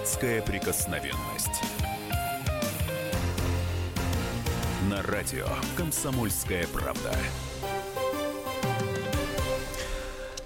Датская 0.00 0.40
прикосновенность. 0.40 1.62
На 4.88 5.02
радио 5.02 5.46
«Комсомольская 5.76 6.66
правда». 6.68 7.14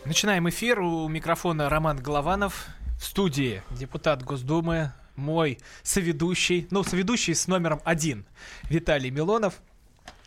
Начинаем 0.04 0.48
эфир. 0.48 0.80
У 0.80 1.06
микрофона 1.06 1.68
Роман 1.68 1.98
Голованов. 1.98 2.66
В 2.98 3.04
студии 3.04 3.62
депутат 3.70 4.24
Госдумы, 4.24 4.92
мой 5.14 5.60
соведущий, 5.84 6.66
ну, 6.72 6.82
соведущий 6.82 7.36
с 7.36 7.46
номером 7.46 7.80
один 7.84 8.26
Виталий 8.64 9.10
Милонов 9.10 9.62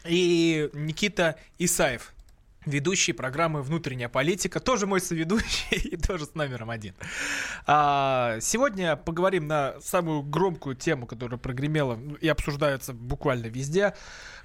и 0.06 0.70
Никита 0.72 1.36
Исаев, 1.60 2.14
ведущий 2.68 3.14
программы 3.14 3.62
«Внутренняя 3.62 4.10
политика», 4.10 4.60
тоже 4.60 4.86
мой 4.86 5.02
соведущий 5.02 5.78
и 5.94 5.98
тоже 5.98 6.26
с 6.26 6.36
номером 6.36 6.70
один. 6.70 6.94
А, 7.66 8.38
сегодня 8.42 8.96
поговорим 8.96 9.48
на 9.48 9.76
самую 9.82 10.22
громкую 10.22 10.76
тему, 10.76 11.08
которая 11.08 11.40
прогремела 11.40 12.00
и 12.22 12.28
обсуждается 12.28 12.94
буквально 12.94 13.48
везде. 13.48 13.94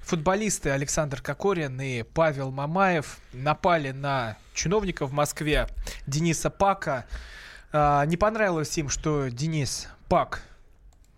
Футболисты 0.01 0.69
Александр 0.69 1.21
Кокорин 1.21 1.79
и 1.79 2.03
Павел 2.03 2.51
Мамаев 2.51 3.17
напали 3.33 3.91
на 3.91 4.37
чиновника 4.53 5.05
в 5.05 5.13
Москве 5.13 5.67
Дениса 6.07 6.49
Пака. 6.49 7.05
А, 7.71 8.05
не 8.05 8.17
понравилось 8.17 8.77
им, 8.77 8.89
что 8.89 9.29
Денис 9.29 9.87
Пак 10.07 10.43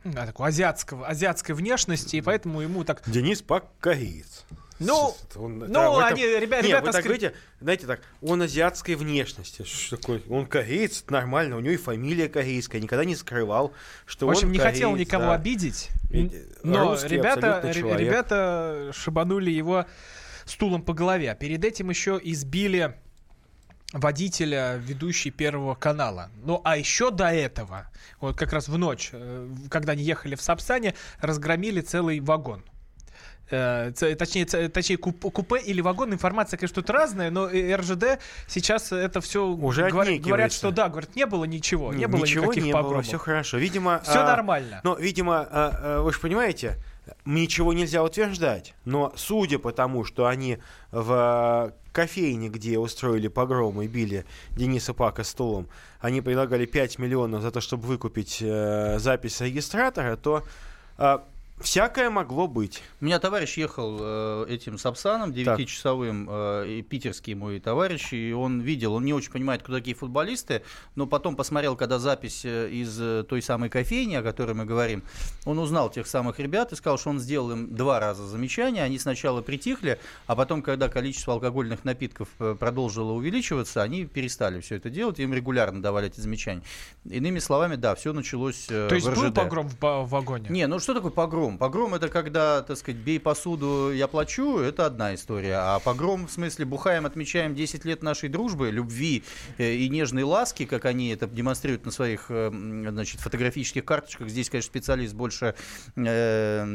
а, 0.04 0.26
такой 0.26 0.50
азиатского, 0.50 1.08
азиатской 1.08 1.56
внешности, 1.56 2.18
и 2.18 2.22
поэтому 2.22 2.62
ему 2.62 2.84
так... 2.84 3.02
Денис 3.08 3.42
Пак 3.42 3.66
кореец. 3.80 4.46
Ну, 4.80 5.16
Он- 5.36 5.60
ну, 5.60 5.68
да, 5.68 5.86
этом- 5.88 6.04
они, 6.04 6.24
ребя- 6.24 6.62
Не, 6.62 6.68
ребята... 6.68 6.86
вы 6.88 6.92
так 6.92 7.02
скри- 7.02 7.04
говорите, 7.04 7.34
знаете 7.62 7.88
так, 7.88 8.02
он 8.22 8.42
азиатской 8.42 8.96
внешности. 8.96 9.64
Что 9.64 9.96
такое? 9.98 10.22
Он 10.30 10.46
кореец, 10.46 11.06
нормально, 11.10 11.56
у 11.58 11.60
него 11.62 11.74
и 11.74 11.78
фамилия 11.78 12.28
корейская, 12.28 12.82
никогда 12.82 13.06
не 13.06 13.16
скрывал, 13.16 13.74
что 14.06 14.28
В 14.28 14.32
общем, 14.32 14.48
он 14.48 14.52
не 14.54 14.60
хотел 14.60 14.92
кореец, 14.92 15.08
никого 15.08 15.24
да. 15.26 15.36
обидеть, 15.36 15.90
но 16.64 16.92
русский 16.92 17.10
ребята, 17.16 17.62
ребята 17.74 18.92
шибанули 18.94 19.50
его 19.50 19.86
стулом 20.46 20.82
по 20.82 20.94
голове. 20.94 21.32
А 21.32 21.36
перед 21.36 21.64
этим 21.64 21.90
еще 21.90 22.20
избили 22.22 22.96
водителя 23.94 24.76
ведущей 24.76 25.32
Первого 25.32 25.76
канала. 25.76 26.30
Ну, 26.44 26.60
а 26.64 26.78
еще 26.78 27.12
до 27.12 27.30
этого, 27.32 27.90
вот 28.20 28.36
как 28.38 28.52
раз 28.52 28.68
в 28.68 28.78
ночь, 28.78 29.10
э, 29.14 29.48
когда 29.70 29.94
они 29.94 30.04
ехали 30.04 30.36
в 30.36 30.42
Сапсане, 30.42 30.96
разгромили 31.22 31.82
целый 31.82 32.20
вагон. 32.20 32.64
Э, 33.52 33.92
Точнее, 34.18 34.46
точнее 34.46 34.98
куп- 34.98 35.32
купе 35.32 35.58
или 35.60 35.80
вагон, 35.82 36.12
информация, 36.14 36.58
конечно, 36.58 36.82
тут 36.82 36.90
разная, 36.90 37.30
но 37.30 37.48
э, 37.48 37.76
РЖД 37.76 38.20
сейчас 38.48 38.92
это 38.92 39.22
все 39.22 39.46
Уже 39.46 39.90
говорят, 39.90 40.14
отнекивается. 40.16 40.58
что 40.58 40.72
да, 40.72 40.90
говорят, 40.90 41.16
не 41.16 41.26
было 41.26 41.46
ничего, 41.46 41.94
не, 41.94 42.00
Не- 42.00 42.08
было 42.08 42.22
Ничего 42.22 42.46
никаких 42.46 42.64
не 42.64 42.72
было, 42.74 42.82
погромов. 42.82 43.06
все 43.06 43.18
хорошо. 43.20 43.58
Видимо, 43.58 44.00
Все 44.04 44.20
а, 44.22 44.26
нормально. 44.26 44.82
Но, 44.84 44.96
видимо, 44.96 45.42
а, 45.42 45.48
а, 45.52 46.02
вы 46.02 46.12
же 46.12 46.20
понимаете, 46.20 46.78
ничего 47.24 47.72
нельзя 47.74 48.04
утверждать. 48.04 48.74
Но 48.84 49.14
судя 49.16 49.60
по 49.60 49.72
тому, 49.72 50.06
что 50.06 50.26
они 50.26 50.58
в 50.92 51.72
кофейне, 51.92 52.50
где 52.50 52.80
устроили 52.80 53.28
погром 53.28 53.80
и 53.82 53.88
били 53.88 54.26
Дениса 54.52 54.94
Пака 54.96 55.24
стулом, 55.24 55.68
они 56.00 56.22
предлагали 56.22 56.66
5 56.66 56.98
миллионов 57.00 57.42
за 57.44 57.52
то, 57.52 57.62
чтобы 57.62 57.84
выкупить 57.86 58.40
э, 58.42 58.98
запись 58.98 59.40
регистратора, 59.42 60.16
то 60.16 60.44
а, 60.98 61.24
всякое 61.60 62.10
могло 62.10 62.48
быть. 62.48 62.84
У 63.02 63.06
меня 63.06 63.20
товарищ 63.20 63.58
ехал 63.58 63.98
э, 64.00 64.46
этим 64.50 64.78
Сапсаном, 64.78 65.32
9-часовым, 65.32 66.28
э, 66.30 66.68
и 66.68 66.82
питерский 66.82 67.34
мой 67.34 67.60
товарищ, 67.60 68.12
и 68.14 68.34
он 68.34 68.60
видел, 68.60 68.94
он 68.96 69.06
не 69.06 69.14
очень 69.14 69.32
понимает, 69.32 69.64
кто 69.64 69.74
такие 69.74 69.96
футболисты, 69.96 70.64
но 70.96 71.08
потом 71.08 71.36
посмотрел, 71.36 71.76
когда 71.78 71.98
запись 71.98 72.42
э, 72.44 72.70
из 72.70 73.00
э, 73.00 73.24
той 73.28 73.42
самой 73.42 73.70
кофейни, 73.70 74.16
о 74.16 74.24
которой 74.24 74.54
мы 74.54 74.66
говорим, 74.66 75.04
он 75.46 75.58
узнал 75.60 75.90
тех 75.90 76.08
самых 76.08 76.40
ребят 76.40 76.74
и 76.74 76.76
сказал, 76.76 76.98
что 76.98 77.10
он 77.12 77.20
сделал 77.20 77.52
им 77.52 77.74
два 77.74 78.00
раза 78.00 78.28
замечания, 78.28 78.84
они 78.84 79.00
сначала 79.00 79.42
притихли, 79.42 79.98
а 80.28 80.36
потом, 80.36 80.62
когда 80.62 80.90
количество 80.90 81.34
алкогольных 81.34 81.86
напитков 81.86 82.28
э, 82.40 82.56
продолжило 82.60 83.14
увеличиваться, 83.14 83.82
они 83.82 84.06
перестали 84.06 84.60
все 84.60 84.76
это 84.76 84.90
делать, 84.90 85.20
им 85.20 85.34
регулярно 85.34 85.82
давали 85.82 86.08
эти 86.08 86.20
замечания. 86.20 86.64
Иными 87.06 87.40
словами, 87.40 87.76
да, 87.76 87.96
все 87.96 88.12
началось 88.12 88.68
э, 88.70 88.88
То 88.90 88.96
есть 88.96 89.08
в 89.08 89.16
был 89.16 89.28
РЖД. 89.28 89.36
погром 89.36 89.70
в, 89.70 89.80
в 89.80 90.10
вагоне? 90.10 90.48
Не, 90.50 90.68
ну 90.68 90.80
что 90.80 90.94
такое 90.94 91.12
погром? 91.12 91.45
Погром 91.58 91.94
это 91.96 92.10
когда, 92.10 92.62
так 92.62 92.78
сказать, 92.78 93.00
бей 93.00 93.20
посуду, 93.20 93.92
я 93.94 94.08
плачу, 94.08 94.58
это 94.60 94.86
одна 94.86 95.14
история. 95.16 95.56
А 95.58 95.80
погром, 95.80 96.28
в 96.28 96.32
смысле, 96.32 96.66
бухаем, 96.66 97.06
отмечаем 97.06 97.54
10 97.56 97.86
лет 97.86 98.04
нашей 98.04 98.28
дружбы, 98.30 98.72
любви 98.72 99.24
э, 99.58 99.74
и 99.76 99.88
нежной 99.90 100.24
ласки, 100.24 100.66
как 100.66 100.86
они 100.86 101.10
это 101.10 101.28
демонстрируют 101.28 101.86
на 101.86 101.92
своих, 101.92 102.26
э, 102.30 102.50
значит, 102.52 103.22
фотографических 103.22 103.86
карточках. 103.86 104.30
Здесь, 104.30 104.50
конечно, 104.50 104.68
специалист 104.72 105.14
больше, 105.14 105.56
э, 105.96 106.66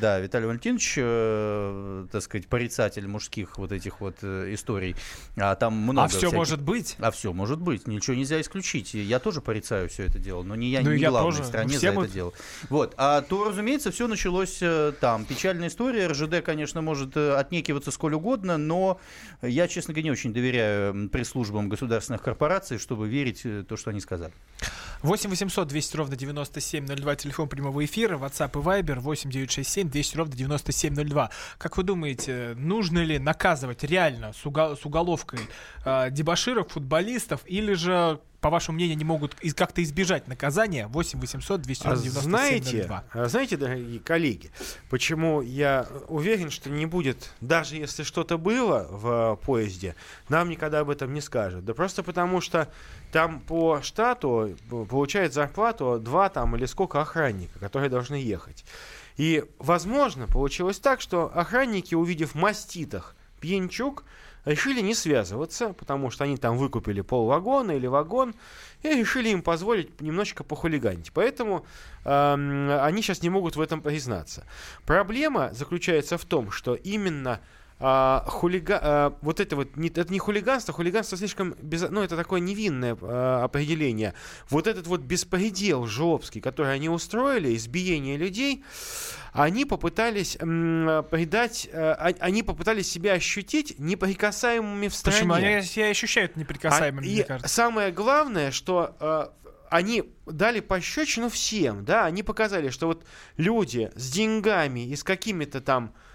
да, 0.00 0.18
Виталий 0.20 0.46
Валентинович, 0.46 0.94
э, 0.98 2.06
так 2.10 2.22
сказать, 2.22 2.46
порицатель 2.48 3.06
мужских 3.06 3.58
вот 3.58 3.72
этих 3.72 4.00
вот 4.00 4.16
э, 4.22 4.52
историй. 4.54 4.96
А 5.36 5.54
там 5.54 5.74
много 5.74 6.04
а 6.04 6.08
все 6.08 6.18
всяких- 6.18 6.36
может 6.36 6.60
быть? 6.62 6.96
а 6.98 7.10
все 7.10 7.32
может 7.32 7.60
быть, 7.60 7.86
ничего 7.86 8.16
нельзя 8.16 8.40
исключить. 8.40 8.94
Я 8.94 9.18
тоже 9.18 9.40
порицаю 9.40 9.88
все 9.88 10.04
это 10.04 10.18
дело, 10.18 10.42
но 10.42 10.54
не 10.54 10.70
я 10.70 10.80
Ну, 10.82 10.92
не 10.92 11.00
я 11.00 11.10
главный 11.10 11.30
тоже. 11.32 11.42
в 11.42 11.46
стране 11.46 11.70
Все 11.78 11.90
за 11.90 11.92
мы- 11.92 12.04
это 12.04 12.12
дело. 12.14 12.32
Вот. 12.70 12.94
А 12.96 13.20
то, 13.22 13.44
разумеется, 13.48 13.90
все 13.90 14.06
началось 14.14 14.58
э, 14.60 14.92
там. 15.00 15.24
Печальная 15.24 15.66
история. 15.68 16.06
РЖД, 16.06 16.40
конечно, 16.44 16.80
может 16.80 17.16
э, 17.16 17.34
отнекиваться 17.34 17.90
сколь 17.90 18.14
угодно, 18.14 18.56
но 18.56 19.00
я, 19.42 19.66
честно 19.66 19.92
говоря, 19.92 20.04
не 20.04 20.10
очень 20.12 20.32
доверяю 20.32 21.08
пресс-службам 21.08 21.68
государственных 21.68 22.22
корпораций, 22.22 22.78
чтобы 22.78 23.08
верить 23.08 23.44
в 23.44 23.64
то, 23.64 23.76
что 23.76 23.90
они 23.90 24.00
сказали. 24.00 24.32
8 25.02 25.28
800 25.28 25.68
200 25.68 25.96
ровно 25.96 26.16
9702, 26.16 27.16
телефон 27.16 27.48
прямого 27.48 27.84
эфира, 27.84 28.16
WhatsApp 28.16 28.52
и 28.52 28.64
Viber 28.64 29.00
8 29.00 29.30
967 29.30 29.90
200 29.90 30.16
ровно 30.16 30.34
9702. 30.36 31.30
Как 31.58 31.76
вы 31.76 31.82
думаете, 31.82 32.54
нужно 32.56 33.00
ли 33.00 33.18
наказывать 33.18 33.82
реально 33.82 34.32
с, 34.32 34.46
угол- 34.46 34.76
с 34.76 34.86
уголовкой 34.86 35.40
э, 35.84 36.10
дебоширов, 36.10 36.70
футболистов, 36.70 37.40
или 37.46 37.74
же, 37.74 38.20
по 38.44 38.50
вашему 38.50 38.74
мнению, 38.74 38.96
они 38.96 39.04
могут 39.04 39.34
как-то 39.56 39.82
избежать 39.82 40.28
наказания? 40.28 40.86
8 40.86 41.18
800 41.18 41.62
200 41.62 41.86
А 41.86 41.96
знаете, 41.96 42.60
9702. 42.72 43.04
а 43.14 43.28
знаете, 43.28 43.56
дорогие 43.56 44.00
коллеги, 44.00 44.50
почему 44.90 45.40
я 45.40 45.86
уверен, 46.08 46.50
что 46.50 46.68
не 46.68 46.84
будет, 46.84 47.32
даже 47.40 47.76
если 47.76 48.02
что-то 48.02 48.36
было 48.36 48.86
в 48.90 49.38
э, 49.40 49.46
поезде, 49.46 49.96
нам 50.28 50.50
никогда 50.50 50.80
об 50.80 50.90
этом 50.90 51.14
не 51.14 51.22
скажут. 51.22 51.64
Да 51.64 51.72
просто 51.72 52.02
потому, 52.02 52.42
что 52.42 52.68
там 53.12 53.40
по 53.40 53.80
штату 53.80 54.54
п- 54.68 54.84
получает 54.84 55.32
зарплату 55.32 55.98
два 55.98 56.28
там 56.28 56.54
или 56.54 56.66
сколько 56.66 57.00
охранника, 57.00 57.58
которые 57.58 57.88
должны 57.88 58.16
ехать. 58.16 58.66
И, 59.16 59.42
возможно, 59.58 60.26
получилось 60.26 60.78
так, 60.80 61.00
что 61.00 61.32
охранники, 61.34 61.94
увидев 61.94 62.34
маститах 62.34 63.16
пьянчук, 63.40 64.04
решили 64.44 64.80
не 64.80 64.94
связываться, 64.94 65.72
потому 65.72 66.10
что 66.10 66.24
они 66.24 66.36
там 66.36 66.56
выкупили 66.56 67.00
полвагона 67.00 67.72
или 67.72 67.86
вагон, 67.86 68.34
и 68.82 68.88
решили 68.88 69.30
им 69.30 69.42
позволить 69.42 70.00
немножечко 70.00 70.44
похулиганить. 70.44 71.12
Поэтому 71.12 71.66
эм, 72.04 72.70
они 72.80 73.02
сейчас 73.02 73.22
не 73.22 73.30
могут 73.30 73.56
в 73.56 73.60
этом 73.60 73.80
признаться. 73.80 74.46
Проблема 74.84 75.50
заключается 75.52 76.18
в 76.18 76.24
том, 76.24 76.50
что 76.50 76.74
именно 76.74 77.40
а, 77.80 78.24
хулига... 78.26 78.78
а, 78.82 79.18
вот 79.20 79.40
это 79.40 79.56
вот, 79.56 79.76
не, 79.76 79.88
это 79.88 80.10
не 80.12 80.18
хулиганство, 80.18 80.72
хулиганство 80.72 81.18
слишком, 81.18 81.54
без... 81.60 81.82
ну, 81.90 82.02
это 82.02 82.16
такое 82.16 82.40
невинное 82.40 82.96
а, 83.00 83.44
определение. 83.44 84.14
Вот 84.48 84.66
этот 84.66 84.86
вот 84.86 85.00
беспредел 85.00 85.86
жлобский, 85.86 86.40
который 86.40 86.72
они 86.74 86.88
устроили, 86.88 87.54
избиение 87.56 88.16
людей, 88.16 88.64
они 89.32 89.64
попытались 89.64 90.36
м, 90.40 91.04
придать, 91.10 91.68
а, 91.72 91.94
а- 91.98 92.14
они 92.20 92.42
попытались 92.42 92.90
себя 92.90 93.14
ощутить 93.14 93.78
неприкасаемыми 93.78 94.88
в 94.88 94.94
стране. 94.94 95.18
Почему? 95.18 95.34
Они 95.34 95.62
себя 95.62 95.88
ощущают 95.88 96.36
неприкасаемыми, 96.36 97.06
А- 97.06 97.10
мне 97.12 97.24
кажется. 97.24 97.52
самое 97.52 97.90
главное, 97.90 98.52
что 98.52 98.96
э, 99.00 99.26
они 99.70 100.04
дали 100.26 100.60
пощечину 100.60 101.28
всем, 101.28 101.84
да, 101.84 102.04
они 102.04 102.22
показали, 102.22 102.70
что 102.70 102.86
вот 102.86 103.04
люди 103.36 103.90
с 103.96 104.12
деньгами 104.12 104.86
и 104.86 104.94
с 104.94 105.02
какими-то 105.02 105.60
там 105.60 105.92
э, 105.96 106.13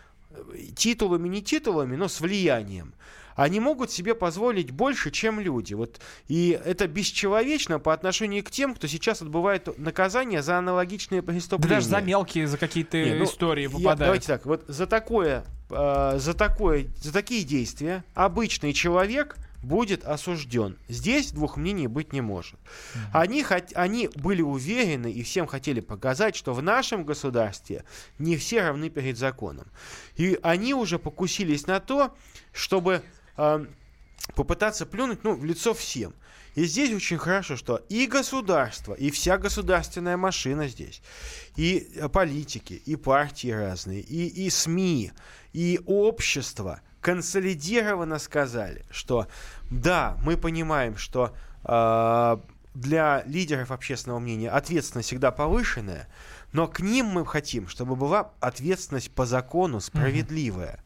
титулами, 0.75 1.27
не 1.27 1.41
титулами, 1.41 1.95
но 1.95 2.07
с 2.07 2.21
влиянием, 2.21 2.93
они 3.35 3.59
могут 3.61 3.89
себе 3.89 4.15
позволить 4.15 4.71
больше, 4.71 5.11
чем 5.11 5.39
люди. 5.39 5.73
Вот, 5.73 5.99
и 6.27 6.59
это 6.65 6.87
бесчеловечно 6.87 7.79
по 7.79 7.93
отношению 7.93 8.43
к 8.43 8.51
тем, 8.51 8.75
кто 8.75 8.87
сейчас 8.87 9.21
отбывает 9.21 9.77
наказание 9.79 10.41
за 10.41 10.57
аналогичные 10.57 11.21
Да 11.21 11.31
преступления. 11.31 11.75
даже 11.75 11.87
за 11.87 12.01
мелкие, 12.01 12.47
за 12.47 12.57
какие-то 12.57 12.97
ну, 12.97 13.23
истории 13.23 13.63
я- 13.63 13.69
попадают. 13.69 13.99
давайте 13.99 14.27
так, 14.27 14.45
вот 14.45 14.65
за 14.67 14.87
такое, 14.87 15.45
э, 15.69 16.15
за 16.19 16.33
такое, 16.33 16.87
за 16.97 17.13
такие 17.13 17.43
действия 17.45 18.03
обычный 18.13 18.73
человек 18.73 19.37
будет 19.61 20.03
осужден. 20.05 20.77
Здесь 20.87 21.31
двух 21.31 21.57
мнений 21.57 21.87
быть 21.87 22.13
не 22.13 22.21
может. 22.21 22.59
Они, 23.13 23.43
хот- 23.43 23.73
они 23.73 24.09
были 24.15 24.41
уверены 24.41 25.11
и 25.11 25.23
всем 25.23 25.47
хотели 25.47 25.79
показать, 25.79 26.35
что 26.35 26.53
в 26.53 26.61
нашем 26.61 27.05
государстве 27.05 27.83
не 28.17 28.37
все 28.37 28.61
равны 28.61 28.89
перед 28.89 29.17
законом. 29.17 29.67
И 30.15 30.39
они 30.43 30.73
уже 30.73 30.99
покусились 30.99 31.67
на 31.67 31.79
то, 31.79 32.15
чтобы 32.53 33.03
э, 33.37 33.65
попытаться 34.35 34.85
плюнуть 34.85 35.23
ну, 35.23 35.35
в 35.35 35.43
лицо 35.43 35.73
всем. 35.73 36.13
И 36.55 36.65
здесь 36.65 36.93
очень 36.93 37.17
хорошо, 37.17 37.55
что 37.55 37.77
и 37.89 38.07
государство, 38.07 38.93
и 38.93 39.11
вся 39.11 39.37
государственная 39.37 40.17
машина 40.17 40.67
здесь, 40.67 41.01
и 41.55 41.91
э, 41.95 42.09
политики, 42.09 42.73
и 42.73 42.95
партии 42.95 43.51
разные, 43.51 44.01
и, 44.01 44.27
и 44.27 44.49
СМИ, 44.49 45.11
и 45.53 45.79
общество 45.85 46.81
консолидированно 47.01 48.19
сказали, 48.19 48.85
что 48.91 49.27
да, 49.69 50.17
мы 50.23 50.37
понимаем, 50.37 50.97
что 50.97 51.33
э, 51.63 52.37
для 52.73 53.23
лидеров 53.25 53.71
общественного 53.71 54.19
мнения 54.19 54.49
ответственность 54.49 55.07
всегда 55.07 55.31
повышенная, 55.31 56.07
но 56.51 56.67
к 56.67 56.79
ним 56.79 57.07
мы 57.07 57.25
хотим, 57.25 57.67
чтобы 57.67 57.95
была 57.95 58.31
ответственность 58.39 59.11
по 59.11 59.25
закону 59.25 59.79
справедливая. 59.79 60.79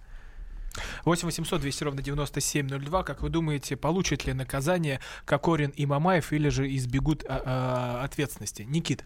8 1.06 1.28
800 1.28 1.62
200 1.62 1.84
ровно 1.84 2.02
9702. 2.02 3.04
Как 3.04 3.22
вы 3.22 3.30
думаете, 3.30 3.76
получат 3.76 4.26
ли 4.26 4.34
наказание 4.34 5.00
Кокорин 5.26 5.70
и 5.70 5.86
Мамаев 5.86 6.34
или 6.34 6.50
же 6.50 6.74
избегут 6.76 7.24
а, 7.28 7.42
а, 7.46 8.04
ответственности? 8.04 8.64
Никит, 8.64 9.04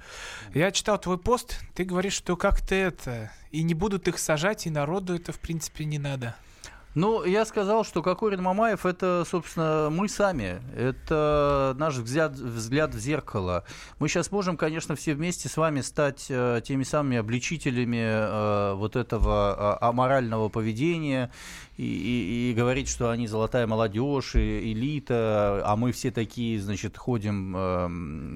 я 0.54 0.71
читал 0.71 0.98
твой 0.98 1.18
пост, 1.18 1.59
ты 1.75 1.83
говоришь, 1.83 2.13
что 2.13 2.38
как-то 2.38 2.74
это, 2.74 3.31
и 3.51 3.63
не 3.63 3.74
будут 3.74 4.07
их 4.07 4.18
сажать, 4.18 4.65
и 4.65 4.69
народу 4.69 5.13
это, 5.13 5.31
в 5.31 5.39
принципе, 5.39 5.86
не 5.86 6.00
надо. 6.00 6.36
Ну, 6.95 7.23
я 7.23 7.45
сказал, 7.45 7.83
что 7.83 8.01
Кокорин 8.01 8.41
Мамаев 8.41 8.85
это, 8.85 9.23
собственно, 9.29 9.89
мы 9.91 10.09
сами. 10.09 10.61
Это 10.75 11.75
наш 11.77 11.95
взгляд, 11.95 12.31
взгляд 12.31 12.95
в 12.95 12.99
зеркало. 12.99 13.65
Мы 13.99 14.07
сейчас 14.09 14.31
можем, 14.31 14.57
конечно, 14.57 14.95
все 14.95 15.13
вместе 15.13 15.47
с 15.47 15.57
вами 15.57 15.81
стать 15.81 16.25
э, 16.29 16.61
теми 16.65 16.83
самыми 16.83 17.17
обличителями 17.17 18.01
э, 18.01 18.73
вот 18.73 18.95
этого 18.95 19.77
э, 19.79 19.85
аморального 19.85 20.49
поведения 20.49 21.31
и, 21.77 21.83
и, 21.83 22.51
и 22.51 22.53
говорить, 22.55 22.89
что 22.89 23.11
они 23.11 23.27
золотая 23.27 23.67
молодежь, 23.67 24.35
и 24.35 24.73
элита, 24.73 25.61
а 25.63 25.75
мы 25.75 25.91
все 25.91 26.09
такие, 26.11 26.59
значит, 26.59 26.97
ходим, 26.97 27.55
э, 27.55 27.87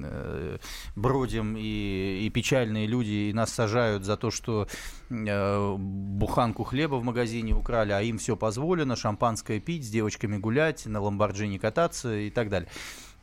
э, 0.04 0.58
бродим, 0.94 1.56
и, 1.56 2.24
и 2.24 2.30
печальные 2.30 2.86
люди, 2.86 3.30
и 3.30 3.32
нас 3.32 3.52
сажают 3.52 4.04
за 4.04 4.16
то, 4.16 4.30
что 4.30 4.68
э, 5.10 5.76
буханку 5.76 6.62
хлеба 6.62 6.96
в 6.96 7.04
магазине 7.04 7.52
украли, 7.52 7.90
а 7.90 8.00
им 8.00 8.18
все 8.18 8.36
позволено, 8.42 8.96
шампанское 8.96 9.60
пить, 9.60 9.84
с 9.84 9.88
девочками 9.88 10.36
гулять, 10.36 10.84
на 10.86 11.00
ламборджини 11.00 11.58
кататься 11.58 12.12
и 12.12 12.28
так 12.28 12.48
далее. 12.48 12.68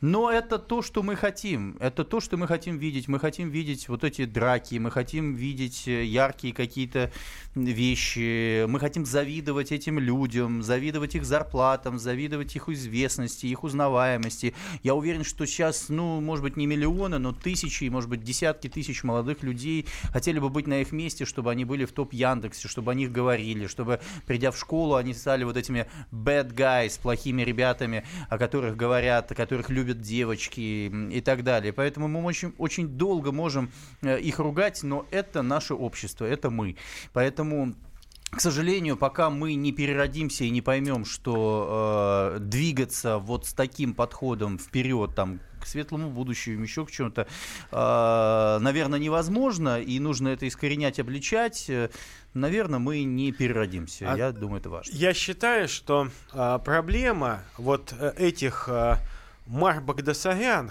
Но 0.00 0.30
это 0.30 0.58
то, 0.58 0.80
что 0.80 1.02
мы 1.02 1.14
хотим. 1.14 1.76
Это 1.78 2.04
то, 2.04 2.20
что 2.20 2.36
мы 2.36 2.46
хотим 2.46 2.78
видеть. 2.78 3.06
Мы 3.08 3.18
хотим 3.18 3.50
видеть 3.50 3.88
вот 3.88 4.02
эти 4.02 4.24
драки, 4.24 4.76
мы 4.76 4.90
хотим 4.90 5.34
видеть 5.34 5.86
э, 5.86 6.04
яркие 6.04 6.54
какие-то 6.54 7.12
вещи. 7.54 8.64
Мы 8.66 8.80
хотим 8.80 9.04
завидовать 9.04 9.72
этим 9.72 9.98
людям, 9.98 10.62
завидовать 10.62 11.14
их 11.16 11.24
зарплатам, 11.24 11.98
завидовать 11.98 12.56
их 12.56 12.68
известности, 12.68 13.46
их 13.46 13.62
узнаваемости. 13.62 14.54
Я 14.82 14.94
уверен, 14.94 15.24
что 15.24 15.44
сейчас, 15.46 15.88
ну, 15.90 16.20
может 16.20 16.44
быть, 16.44 16.56
не 16.56 16.66
миллионы, 16.66 17.18
но 17.18 17.32
тысячи, 17.32 17.84
может 17.84 18.08
быть, 18.08 18.22
десятки 18.22 18.68
тысяч 18.68 19.02
молодых 19.04 19.42
людей 19.42 19.86
хотели 20.12 20.38
бы 20.38 20.48
быть 20.48 20.66
на 20.66 20.80
их 20.80 20.92
месте, 20.92 21.26
чтобы 21.26 21.50
они 21.50 21.64
были 21.64 21.84
в 21.84 21.92
топ 21.92 22.14
Яндексе, 22.14 22.68
чтобы 22.68 22.92
о 22.92 22.94
них 22.94 23.12
говорили, 23.12 23.66
чтобы, 23.66 24.00
придя 24.26 24.50
в 24.50 24.58
школу, 24.58 24.94
они 24.94 25.12
стали 25.12 25.44
вот 25.44 25.56
этими 25.56 25.86
bad 26.10 26.54
guys, 26.54 26.98
плохими 27.00 27.42
ребятами, 27.42 28.06
о 28.28 28.38
которых 28.38 28.76
говорят, 28.76 29.30
о 29.32 29.34
которых 29.34 29.68
любят 29.68 29.89
любят 29.90 30.00
девочки 30.00 30.90
и 31.12 31.20
так 31.20 31.42
далее. 31.42 31.72
Поэтому 31.72 32.08
мы 32.08 32.22
очень, 32.24 32.52
очень 32.58 32.88
долго 32.88 33.32
можем 33.32 33.70
э, 34.02 34.20
их 34.20 34.38
ругать, 34.38 34.82
но 34.82 35.06
это 35.10 35.42
наше 35.42 35.74
общество, 35.74 36.24
это 36.24 36.50
мы. 36.50 36.76
Поэтому 37.12 37.74
к 38.30 38.40
сожалению, 38.40 38.96
пока 38.96 39.28
мы 39.28 39.54
не 39.54 39.72
переродимся 39.72 40.44
и 40.44 40.50
не 40.50 40.62
поймем, 40.62 41.04
что 41.04 42.36
э, 42.36 42.38
двигаться 42.38 43.18
вот 43.18 43.46
с 43.46 43.52
таким 43.52 43.92
подходом 43.92 44.56
вперед, 44.56 45.16
там, 45.16 45.40
к 45.60 45.66
светлому 45.66 46.10
будущему, 46.10 46.62
еще 46.62 46.86
к 46.86 46.92
чему-то, 46.92 47.26
э, 47.72 48.58
наверное, 48.60 49.00
невозможно, 49.00 49.80
и 49.80 49.98
нужно 49.98 50.28
это 50.28 50.46
искоренять, 50.46 51.00
обличать, 51.00 51.68
э, 51.68 51.90
наверное, 52.32 52.78
мы 52.78 53.02
не 53.02 53.32
переродимся. 53.32 54.12
А 54.12 54.16
Я 54.16 54.30
думаю, 54.30 54.60
это 54.60 54.70
важно. 54.70 54.92
Я 54.94 55.12
считаю, 55.12 55.66
что 55.68 56.08
э, 56.32 56.58
проблема 56.64 57.42
вот 57.58 57.92
э, 57.98 58.12
этих... 58.16 58.68
Э, 58.68 58.98
Мар 59.50 59.80
Багдасарян, 59.80 60.70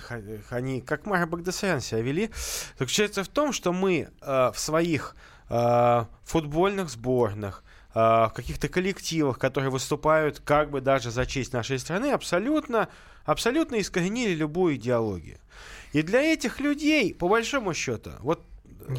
они 0.50 0.80
как 0.80 1.06
Мар 1.06 1.28
Багдасарян 1.28 1.82
себя 1.82 2.02
вели, 2.02 2.30
заключается 2.78 3.26
в 3.26 3.28
том, 3.28 3.52
что 3.52 3.74
мы 3.74 4.10
э, 4.22 4.52
в 4.54 4.58
своих 4.58 5.18
э, 5.50 6.06
футбольных 6.24 6.90
сборных, 6.90 7.66
э, 7.94 8.00
в 8.00 8.32
каких-то 8.34 8.70
коллективах, 8.70 9.38
которые 9.38 9.70
выступают 9.70 10.40
как 10.40 10.70
бы 10.70 10.80
даже 10.80 11.12
за 11.12 11.26
честь 11.26 11.52
нашей 11.52 11.78
страны, 11.78 12.12
абсолютно, 12.12 12.88
абсолютно 13.26 13.82
искоренили 13.82 14.34
любую 14.34 14.76
идеологию. 14.78 15.40
И 15.92 16.02
для 16.02 16.22
этих 16.22 16.62
людей, 16.62 17.14
по 17.14 17.28
большому 17.28 17.74
счету, 17.74 18.12
вот 18.22 18.49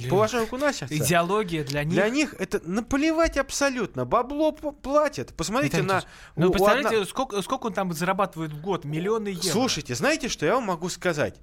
Положа 0.09 0.41
руку 0.41 0.57
на 0.57 0.73
сердце. 0.73 0.97
Идеология 0.97 1.65
для 1.65 1.85
них. 1.85 1.95
Для 1.95 2.09
них 2.09 2.35
это 2.39 2.61
наплевать 2.65 3.37
абсолютно. 3.37 4.05
Бабло 4.05 4.53
платят. 4.53 5.35
Посмотрите 5.35 5.83
на... 5.83 6.03
Ну, 6.37 6.49
у, 6.49 6.53
представляете, 6.53 6.97
одна... 6.97 7.07
сколько, 7.07 7.43
сколько 7.43 7.67
он 7.67 7.73
там 7.73 7.93
зарабатывает 7.93 8.53
в 8.53 8.61
год? 8.61 8.85
Миллионы 8.85 9.29
евро. 9.29 9.51
Слушайте, 9.51 9.95
знаете, 9.95 10.29
что 10.29 10.47
я 10.47 10.55
вам 10.55 10.65
могу 10.65 10.89
сказать? 10.89 11.37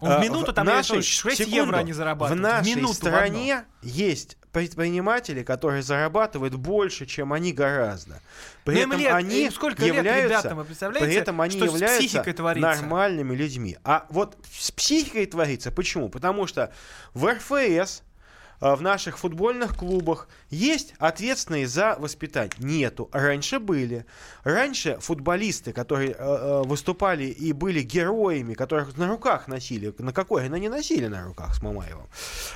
Он 0.00 0.08
в 0.08 0.12
а, 0.12 0.18
минуту 0.22 0.52
там 0.52 0.66
нашей, 0.66 1.02
6 1.02 1.36
секунду, 1.36 1.56
евро 1.56 1.76
они 1.78 1.92
зарабатывают. 1.92 2.38
В 2.38 2.42
нашей 2.42 2.72
в 2.72 2.76
минуту 2.76 2.94
стране 2.94 3.64
в 3.82 3.86
есть 3.86 4.36
предприниматели, 4.52 5.42
которые 5.42 5.82
зарабатывают 5.82 6.54
больше, 6.54 7.06
чем 7.06 7.32
они 7.32 7.52
гораздо. 7.52 8.20
При 8.64 8.74
Но 8.76 8.80
этом 8.80 9.00
лет, 9.00 9.12
они 9.12 9.50
сколько 9.50 9.84
являются, 9.84 10.12
лет 10.12 10.24
ребятам, 10.24 10.58
вы 10.58 10.64
представляете, 10.64 11.06
при 11.06 11.16
этом 11.16 11.40
они 11.40 11.56
что 11.56 11.64
являются 11.64 12.24
нормальными 12.56 13.34
людьми. 13.34 13.76
А 13.82 14.06
вот 14.10 14.36
с 14.50 14.70
психикой 14.70 15.26
творится. 15.26 15.72
Почему? 15.72 16.08
Потому 16.08 16.46
что 16.46 16.72
в 17.12 17.26
РФС 17.26 18.02
а, 18.62 18.76
в 18.76 18.82
наших 18.82 19.18
футбольных 19.18 19.76
клубах 19.76 20.28
есть 20.48 20.94
ответственные 20.98 21.66
за 21.66 21.96
воспитание? 21.98 22.52
Нету. 22.58 23.10
Раньше 23.12 23.58
были. 23.58 24.06
Раньше 24.44 24.98
футболисты, 25.00 25.72
которые 25.72 26.14
э, 26.16 26.62
выступали 26.64 27.24
и 27.24 27.52
были 27.52 27.82
героями, 27.82 28.54
которых 28.54 28.96
на 28.96 29.08
руках 29.08 29.48
носили, 29.48 29.92
на 29.98 30.12
какой 30.12 30.44
они 30.44 30.60
не 30.60 30.68
носили 30.68 31.08
на 31.08 31.24
руках 31.24 31.56
с 31.56 31.62
Мамаевым. 31.62 32.06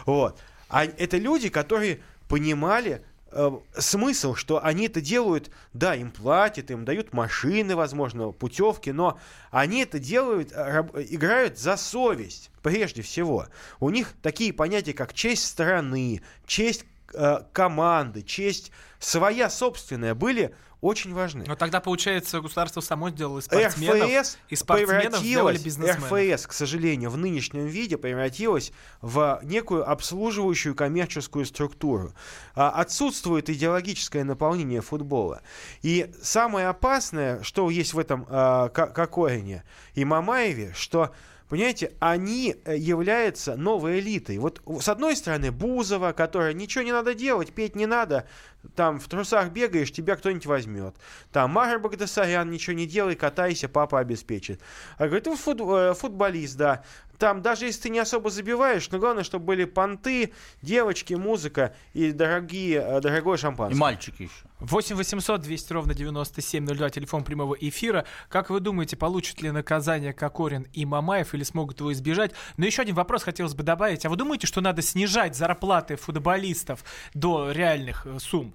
Вот. 0.04 0.38
А 0.68 0.84
это 0.84 1.16
люди, 1.16 1.48
которые 1.48 2.00
понимали 2.28 3.02
э, 3.36 3.50
смысл, 3.78 4.34
что 4.34 4.64
они 4.64 4.86
это 4.86 5.00
делают, 5.00 5.50
да, 5.72 5.94
им 5.94 6.10
платят, 6.10 6.70
им 6.70 6.84
дают 6.84 7.12
машины, 7.12 7.76
возможно, 7.76 8.32
путевки, 8.32 8.90
но 8.90 9.18
они 9.50 9.82
это 9.82 9.98
делают, 9.98 10.52
э, 10.52 10.84
играют 11.10 11.58
за 11.58 11.76
совесть, 11.76 12.50
прежде 12.62 13.02
всего. 13.02 13.46
У 13.78 13.90
них 13.90 14.14
такие 14.22 14.52
понятия, 14.52 14.94
как 14.94 15.12
честь 15.12 15.46
страны, 15.46 16.22
честь 16.46 16.84
э, 17.12 17.40
команды, 17.52 18.22
честь 18.22 18.72
своя 18.98 19.50
собственная 19.50 20.14
были 20.14 20.54
очень 20.86 21.12
важны. 21.14 21.44
Но 21.46 21.56
тогда, 21.56 21.80
получается, 21.80 22.40
государство 22.40 22.80
само 22.80 23.10
сделало 23.10 23.40
из 23.40 23.44
спортсменов, 23.44 24.08
РФС 24.08 24.38
из 24.48 24.60
спортсменов 24.60 25.18
сделали 25.18 25.58
бизнесменов. 25.58 26.12
РФС, 26.12 26.46
к 26.46 26.52
сожалению, 26.52 27.10
в 27.10 27.16
нынешнем 27.16 27.66
виде 27.66 27.98
превратилась 27.98 28.72
в 29.00 29.40
некую 29.42 29.88
обслуживающую 29.90 30.74
коммерческую 30.74 31.44
структуру. 31.44 32.12
А, 32.54 32.70
отсутствует 32.70 33.50
идеологическое 33.50 34.24
наполнение 34.24 34.80
футбола. 34.80 35.42
И 35.82 36.10
самое 36.22 36.68
опасное, 36.68 37.42
что 37.42 37.68
есть 37.70 37.92
в 37.92 37.98
этом 37.98 38.26
а, 38.28 38.68
Кокорине 38.68 39.64
и 39.94 40.04
Мамаеве, 40.04 40.72
что 40.74 41.12
Понимаете, 41.48 41.92
они 42.00 42.56
э, 42.64 42.76
являются 42.76 43.56
новой 43.56 44.00
элитой. 44.00 44.38
Вот 44.38 44.60
с 44.80 44.88
одной 44.88 45.14
стороны 45.14 45.52
Бузова, 45.52 46.12
которая 46.12 46.52
ничего 46.54 46.82
не 46.82 46.90
надо 46.90 47.14
делать, 47.14 47.52
петь 47.52 47.76
не 47.76 47.86
надо, 47.86 48.26
там 48.74 48.98
в 48.98 49.08
трусах 49.08 49.50
бегаешь, 49.50 49.92
тебя 49.92 50.16
кто-нибудь 50.16 50.46
возьмет. 50.46 50.96
Там 51.32 51.50
Махар 51.52 51.78
Багдасарян, 51.78 52.50
ничего 52.50 52.74
не 52.74 52.86
делай, 52.86 53.14
катайся, 53.14 53.68
папа 53.68 54.00
обеспечит. 54.00 54.60
А 54.98 55.06
говорит, 55.06 55.24
ты 55.24 55.36
фут, 55.36 55.60
э, 55.60 55.94
футболист, 55.94 56.56
да. 56.56 56.82
Там 57.18 57.42
даже 57.42 57.66
если 57.66 57.82
ты 57.82 57.88
не 57.90 57.98
особо 57.98 58.30
забиваешь, 58.30 58.90
но 58.90 58.98
главное, 58.98 59.24
чтобы 59.24 59.46
были 59.46 59.64
понты, 59.64 60.32
девочки, 60.62 61.14
музыка 61.14 61.74
и 61.94 62.12
дорогие, 62.12 62.80
э, 62.80 63.00
дорогое 63.00 63.36
шампанское. 63.36 63.76
И 63.76 63.78
мальчики 63.78 64.22
еще. 64.24 64.32
8 64.60 64.96
800 64.96 65.42
200 65.42 65.72
ровно 65.72 65.94
9702, 65.94 66.90
телефон 66.90 67.24
прямого 67.24 67.54
эфира. 67.54 68.06
Как 68.28 68.50
вы 68.50 68.60
думаете, 68.60 68.96
получат 68.96 69.42
ли 69.42 69.50
наказание 69.50 70.12
Кокорин 70.12 70.66
и 70.72 70.84
Мамаев 70.86 71.34
или 71.34 71.42
смогут 71.42 71.80
его 71.80 71.92
избежать? 71.92 72.32
Но 72.56 72.64
еще 72.64 72.82
один 72.82 72.94
вопрос 72.94 73.22
хотелось 73.22 73.54
бы 73.54 73.62
добавить. 73.62 74.06
А 74.06 74.08
вы 74.08 74.16
думаете, 74.16 74.46
что 74.46 74.60
надо 74.60 74.82
снижать 74.82 75.36
зарплаты 75.36 75.96
футболистов 75.96 76.84
до 77.12 77.50
реальных 77.50 78.06
э, 78.06 78.18
сумм? 78.18 78.54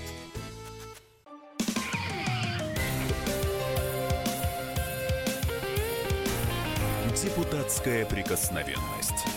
Депутатская 7.21 8.03
прикосновенность. 8.07 9.27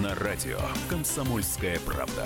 На 0.00 0.14
радио 0.14 0.60
«Комсомольская 0.88 1.80
правда». 1.80 2.24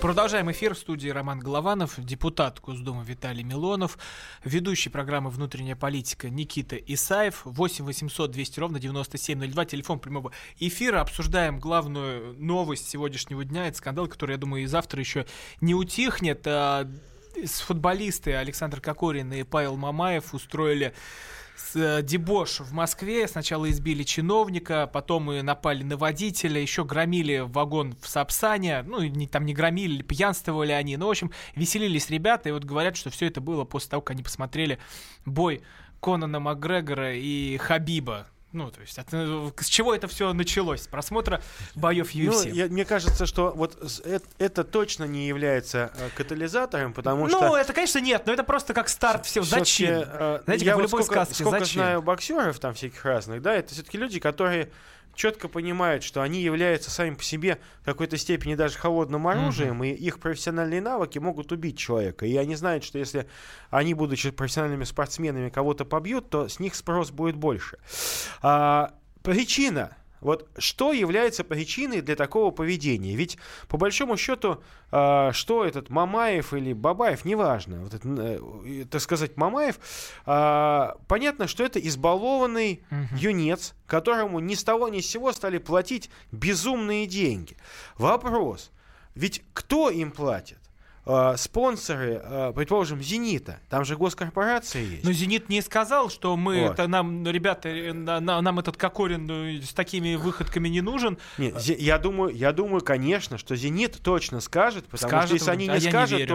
Продолжаем 0.00 0.50
эфир 0.50 0.74
в 0.74 0.78
студии 0.78 1.10
Роман 1.10 1.40
Голованов, 1.40 1.96
депутат 1.98 2.58
Госдумы 2.60 3.04
Виталий 3.04 3.42
Милонов, 3.42 3.98
ведущий 4.44 4.88
программы 4.88 5.28
«Внутренняя 5.28 5.76
политика» 5.76 6.30
Никита 6.30 6.76
Исаев, 6.76 7.42
8 7.44 7.84
800 7.84 8.30
200 8.30 8.60
ровно 8.60 8.80
9702, 8.80 9.64
телефон 9.66 9.98
прямого 9.98 10.32
эфира. 10.58 11.02
Обсуждаем 11.02 11.60
главную 11.60 12.34
новость 12.38 12.88
сегодняшнего 12.88 13.44
дня. 13.44 13.66
Это 13.66 13.76
скандал, 13.76 14.08
который, 14.08 14.32
я 14.32 14.38
думаю, 14.38 14.62
и 14.62 14.66
завтра 14.66 15.00
еще 15.00 15.26
не 15.60 15.74
утихнет. 15.74 16.46
С 17.34 17.60
футболисты 17.60 18.34
Александр 18.34 18.80
Кокорин 18.80 19.32
и 19.32 19.44
Павел 19.44 19.76
Мамаев 19.76 20.34
устроили 20.34 20.92
э, 21.74 22.02
дебош 22.02 22.60
в 22.60 22.72
Москве. 22.72 23.28
Сначала 23.28 23.70
избили 23.70 24.02
чиновника, 24.02 24.88
потом 24.92 25.30
и 25.32 25.40
напали 25.40 25.82
на 25.82 25.96
водителя, 25.96 26.60
еще 26.60 26.84
громили 26.84 27.38
вагон 27.38 27.94
в 28.00 28.08
Сапсане. 28.08 28.82
Ну, 28.82 29.02
не, 29.02 29.26
там 29.26 29.46
не 29.46 29.54
громили, 29.54 30.02
пьянствовали 30.02 30.72
они. 30.72 30.96
Ну, 30.96 31.06
в 31.06 31.10
общем, 31.10 31.30
веселились 31.54 32.10
ребята. 32.10 32.48
И 32.48 32.52
вот 32.52 32.64
говорят, 32.64 32.96
что 32.96 33.10
все 33.10 33.26
это 33.26 33.40
было 33.40 33.64
после 33.64 33.90
того, 33.90 34.02
как 34.02 34.16
они 34.16 34.22
посмотрели 34.22 34.78
бой 35.24 35.62
Конана 36.00 36.40
Макгрегора 36.40 37.14
и 37.14 37.56
Хабиба. 37.58 38.26
Ну, 38.52 38.70
то 38.70 38.80
есть, 38.80 38.98
от, 38.98 39.06
э, 39.12 39.50
с 39.58 39.66
чего 39.66 39.94
это 39.94 40.08
все 40.08 40.32
началось? 40.32 40.82
С 40.82 40.88
просмотра 40.88 41.40
боев 41.76 42.14
UFC. 42.14 42.48
Ну, 42.48 42.54
я, 42.54 42.66
мне 42.66 42.84
кажется, 42.84 43.24
что 43.24 43.52
вот 43.54 43.78
это, 44.04 44.26
это 44.38 44.64
точно 44.64 45.04
не 45.04 45.28
является 45.28 45.92
э, 45.96 46.08
катализатором, 46.16 46.92
потому 46.92 47.26
ну, 47.26 47.36
что... 47.36 47.48
Ну, 47.48 47.54
это, 47.54 47.72
конечно, 47.72 48.00
нет, 48.00 48.26
но 48.26 48.32
это 48.32 48.42
просто 48.42 48.74
как 48.74 48.88
старт 48.88 49.24
всего. 49.24 49.44
Зачем? 49.44 50.02
Э, 50.04 50.40
Знаете, 50.44 50.64
я 50.64 50.72
как 50.72 50.78
в 50.78 50.82
вот 50.82 50.90
любой 50.90 51.04
сколько, 51.04 51.24
сказке, 51.24 51.44
сколько 51.44 51.58
зачем? 51.60 51.82
знаю 51.82 52.02
боксеров 52.02 52.58
там 52.58 52.74
всяких 52.74 53.04
разных, 53.04 53.40
да, 53.40 53.54
это 53.54 53.72
все-таки 53.72 53.96
люди, 53.98 54.18
которые 54.18 54.70
четко 55.20 55.48
понимают, 55.48 56.02
что 56.02 56.22
они 56.22 56.40
являются 56.40 56.90
сами 56.90 57.14
по 57.14 57.22
себе 57.22 57.58
в 57.82 57.84
какой-то 57.84 58.16
степени 58.16 58.54
даже 58.54 58.78
холодным 58.78 59.26
оружием, 59.26 59.84
и 59.84 59.90
их 59.90 60.18
профессиональные 60.18 60.80
навыки 60.80 61.18
могут 61.18 61.52
убить 61.52 61.76
человека. 61.76 62.24
И 62.24 62.34
они 62.36 62.56
знают, 62.56 62.84
что 62.84 62.98
если 62.98 63.28
они, 63.68 63.92
будучи 63.92 64.30
профессиональными 64.30 64.84
спортсменами, 64.84 65.50
кого-то 65.50 65.84
побьют, 65.84 66.30
то 66.30 66.48
с 66.48 66.58
них 66.58 66.74
спрос 66.74 67.10
будет 67.10 67.36
больше. 67.36 67.76
А, 68.40 68.94
причина 69.22 69.94
вот 70.20 70.48
что 70.58 70.92
является 70.92 71.44
причиной 71.44 72.00
для 72.00 72.16
такого 72.16 72.50
поведения? 72.50 73.14
Ведь 73.16 73.38
по 73.68 73.76
большому 73.76 74.16
счету, 74.16 74.62
э, 74.92 75.30
что 75.32 75.64
этот 75.64 75.90
Мамаев 75.90 76.52
или 76.54 76.72
Бабаев, 76.72 77.24
неважно, 77.24 77.80
вот 77.82 77.94
это, 77.94 78.08
э, 78.08 78.84
так 78.90 79.00
сказать, 79.00 79.36
Мамаев, 79.36 79.78
э, 80.26 80.88
понятно, 81.08 81.46
что 81.48 81.64
это 81.64 81.78
избалованный 81.80 82.82
Мгм. 82.90 83.16
юнец, 83.16 83.74
которому 83.86 84.40
ни 84.40 84.54
с 84.54 84.64
того 84.64 84.88
ни 84.88 85.00
с 85.00 85.06
сего 85.08 85.32
стали 85.32 85.58
платить 85.58 86.10
безумные 86.32 87.06
деньги. 87.06 87.56
Вопрос, 87.96 88.70
ведь 89.14 89.42
кто 89.52 89.90
им 89.90 90.12
платит? 90.12 90.59
Э, 91.06 91.34
спонсоры, 91.38 92.20
э, 92.22 92.52
предположим, 92.54 93.00
Зенита, 93.02 93.58
там 93.70 93.84
же 93.86 93.96
госкорпорация 93.96 94.82
есть. 94.82 95.02
Но 95.04 95.12
Зенит 95.12 95.48
не 95.48 95.62
сказал, 95.62 96.10
что 96.10 96.36
мы, 96.36 96.60
Вот. 96.60 96.72
это 96.74 96.86
нам, 96.88 97.26
ребята, 97.26 97.70
э, 97.70 97.92
на- 97.94 98.20
на- 98.20 98.40
нам 98.42 98.58
этот 98.58 98.76
Кокорин 98.76 99.28
э, 99.30 99.62
с 99.62 99.72
такими 99.72 100.14
выходками 100.16 100.68
не 100.68 100.82
нужен. 100.82 101.16
Нет, 101.38 101.58
я 101.62 101.98
думаю, 101.98 102.34
я 102.36 102.52
думаю, 102.52 102.82
конечно, 102.82 103.38
что 103.38 103.56
Зенит 103.56 103.98
точно 104.02 104.40
скажет, 104.40 104.84
потому 104.88 105.08
Скажет, 105.08 105.26
что 105.28 105.34
если 105.36 105.50
они 105.50 105.68
а 105.70 105.78
не 105.78 105.84
не 105.84 105.90
скажут, 105.90 106.18
верю. 106.18 106.28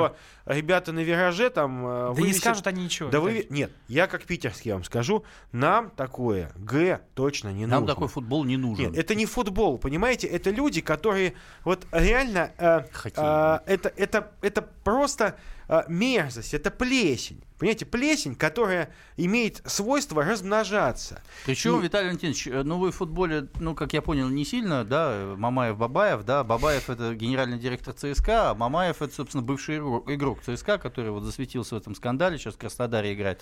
то 0.45 0.51
ребята 0.51 0.91
на 0.91 1.01
вираже 1.01 1.51
там 1.51 1.83
Да 1.83 2.09
не 2.19 2.23
вывесят- 2.29 2.39
скажут 2.41 2.65
они 2.65 2.85
ничего. 2.85 3.09
Да 3.09 3.19
вы... 3.19 3.45
Нет, 3.51 3.71
я 3.87 4.07
как 4.07 4.23
питерский 4.23 4.71
вам 4.73 4.83
скажу, 4.83 5.23
нам 5.51 5.91
такое 5.91 6.51
Г 6.55 7.01
точно 7.13 7.49
не 7.53 7.67
Нам 7.67 7.81
нужно. 7.81 7.93
такой 7.93 8.07
футбол 8.07 8.43
не 8.43 8.57
нужен. 8.57 8.85
Нет, 8.91 8.97
это 8.97 9.13
не 9.13 9.27
футбол, 9.27 9.77
понимаете? 9.77 10.25
Это 10.25 10.49
люди, 10.49 10.81
которые 10.81 11.35
вот 11.63 11.85
реально 11.91 12.51
э, 12.57 12.81
Хоккей. 12.91 13.23
э, 13.23 13.59
это 13.67 13.93
это 13.95 14.31
это 14.41 14.54
просто 14.61 15.37
э, 15.67 15.81
мерзость, 15.87 16.53
это 16.53 16.71
плесень, 16.71 17.43
понимаете? 17.59 17.85
Плесень, 17.85 18.35
которая 18.35 18.89
имеет 19.17 19.61
свойство 19.65 20.23
размножаться. 20.23 21.21
Причем, 21.45 21.79
И- 21.79 21.83
Виталий 21.83 22.07
Валентинович, 22.07 22.47
э, 22.47 22.63
ну 22.63 22.77
вы 22.77 22.91
в 22.91 22.95
футболе, 22.95 23.47
ну, 23.59 23.75
как 23.75 23.93
я 23.93 24.01
понял, 24.01 24.27
не 24.29 24.45
сильно, 24.45 24.83
да, 24.83 25.11
э, 25.11 25.35
Мамаев, 25.37 25.77
Бабаев, 25.77 26.23
да, 26.23 26.43
Бабаев 26.43 26.89
это 26.89 27.15
генеральный 27.15 27.57
директор 27.57 27.93
ЦСКА, 27.93 28.51
а 28.51 28.55
Мамаев 28.55 29.01
это, 29.01 29.13
собственно, 29.13 29.43
бывший 29.43 29.77
игрок, 29.77 30.09
игрок 30.09 30.39
ЦСКА, 30.43 30.77
который 30.77 31.11
вот 31.11 31.23
засветился 31.23 31.75
в 31.75 31.77
этом 31.77 31.95
скандале, 31.95 32.37
сейчас 32.37 32.55
в 32.55 32.57
Краснодаре 32.57 33.13
играет. 33.13 33.41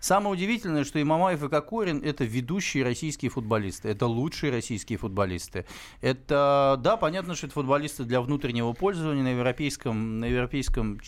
Самое 0.00 0.32
удивительное, 0.32 0.84
что 0.84 0.98
и 0.98 1.04
Мамаев, 1.04 1.42
и 1.44 1.48
Кокорин– 1.50 2.02
это 2.04 2.24
ведущие 2.24 2.84
российские 2.84 3.30
футболисты, 3.30 3.90
это 3.90 4.06
лучшие 4.06 4.50
российские 4.50 4.96
футболисты. 4.98 5.66
Это, 6.00 6.80
да, 6.82 6.96
понятно, 6.96 7.34
что 7.34 7.46
это 7.46 7.54
футболисты 7.54 8.04
для 8.04 8.22
внутреннего 8.22 8.72
пользования 8.72 9.22
на 9.22 9.32
европейском, 9.32 10.20
на 10.20 10.24
европейском 10.24 11.00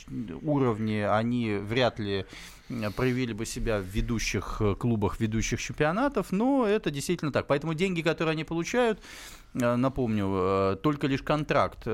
уровне, 0.43 1.09
они 1.09 1.55
вряд 1.55 1.99
ли 1.99 2.27
э, 2.69 2.91
проявили 2.91 3.33
бы 3.33 3.47
себя 3.47 3.79
в 3.79 3.85
ведущих 3.85 4.59
э, 4.61 4.75
клубах, 4.75 5.21
ведущих 5.21 5.61
чемпионатов, 5.63 6.31
но 6.31 6.67
это 6.67 6.91
действительно 6.91 7.33
так. 7.33 7.47
Поэтому 7.47 7.73
деньги, 7.73 8.03
которые 8.03 8.33
они 8.33 8.45
получают, 8.45 9.01
э, 9.55 9.75
напомню, 9.77 10.77
только 10.83 11.07
лишь 11.07 11.23
контракт 11.23 11.87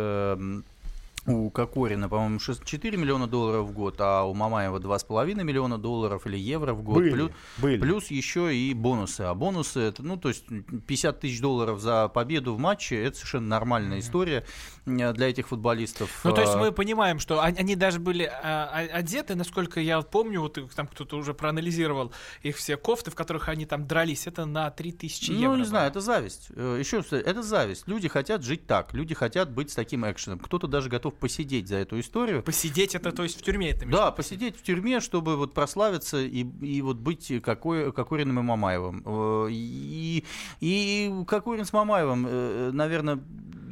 у 1.28 1.50
Кокорина, 1.50 2.08
по-моему, 2.08 2.38
6 2.38 2.64
4 2.64 2.96
миллиона 2.96 3.26
долларов 3.26 3.66
в 3.66 3.72
год, 3.72 3.96
а 4.00 4.24
у 4.24 4.34
Мамаева 4.34 4.78
2,5 4.78 5.44
миллиона 5.44 5.78
долларов 5.78 6.26
или 6.26 6.36
евро 6.36 6.72
в 6.72 6.82
год. 6.82 6.96
Были, 6.96 7.10
Плюс, 7.10 7.30
были. 7.58 7.78
плюс 7.78 8.06
еще 8.10 8.54
и 8.54 8.72
бонусы. 8.74 9.22
А 9.22 9.34
бонусы, 9.34 9.80
это, 9.80 10.02
ну, 10.02 10.16
то 10.16 10.28
есть 10.28 10.44
50 10.86 11.20
тысяч 11.20 11.40
долларов 11.40 11.80
за 11.80 12.08
победу 12.08 12.54
в 12.54 12.58
матче, 12.58 12.96
это 13.02 13.16
совершенно 13.16 13.46
нормальная 13.48 13.98
история 14.00 14.44
э, 14.86 15.12
для 15.12 15.28
этих 15.28 15.48
футболистов. 15.48 16.10
Ну, 16.24 16.32
то 16.32 16.40
есть 16.40 16.54
А, 16.54 16.58
мы 16.58 16.72
понимаем, 16.72 17.18
что 17.18 17.42
они, 17.42 17.58
они 17.58 17.76
даже 17.76 18.00
были 18.00 18.24
а, 18.24 18.70
а, 18.72 18.78
одеты, 18.98 19.34
насколько 19.34 19.80
я 19.80 20.00
помню, 20.02 20.40
вот 20.40 20.58
там 20.74 20.86
кто-то 20.86 21.16
уже 21.16 21.34
проанализировал 21.34 22.12
их 22.42 22.56
все 22.56 22.76
кофты, 22.76 23.10
в 23.10 23.14
которых 23.14 23.48
они 23.48 23.66
там 23.66 23.86
дрались, 23.86 24.26
это 24.26 24.46
на 24.46 24.70
3000 24.70 25.30
евро. 25.30 25.34
Ну, 25.34 25.40
не 25.40 25.56
было. 25.58 25.64
знаю, 25.68 25.88
это 25.90 26.00
зависть. 26.00 26.48
Э, 26.54 26.76
Еще 26.78 26.98
раз, 26.98 27.12
это 27.12 27.42
зависть. 27.42 27.86
Люди 27.86 28.08
хотят 28.08 28.42
жить 28.42 28.66
так, 28.66 28.94
люди 28.94 29.14
хотят 29.14 29.50
быть 29.50 29.70
с 29.70 29.74
таким 29.74 30.08
экшеном. 30.10 30.38
Кто-то 30.38 30.66
даже 30.66 30.88
готов 30.88 31.14
посидеть 31.18 31.68
за 31.68 31.76
эту 31.76 31.98
историю. 32.00 32.42
Посидеть 32.42 32.94
это, 32.94 33.12
то 33.12 33.22
есть 33.22 33.38
в 33.38 33.42
тюрьме 33.42 33.70
это 33.70 33.86
Да, 33.86 34.10
посидеть 34.10 34.56
в 34.56 34.62
тюрьме, 34.62 35.00
чтобы 35.00 35.36
вот 35.36 35.54
прославиться 35.54 36.20
и, 36.20 36.44
и 36.60 36.82
вот 36.82 36.96
быть 36.96 37.32
какой, 37.42 37.92
Кокориным 37.92 38.38
и 38.40 38.42
Мамаевым. 38.42 39.02
Э, 39.04 39.48
И, 39.50 40.24
и 40.60 41.24
Кокорин 41.26 41.64
с 41.64 41.72
Мамаевым, 41.72 42.74
наверное, 42.76 43.20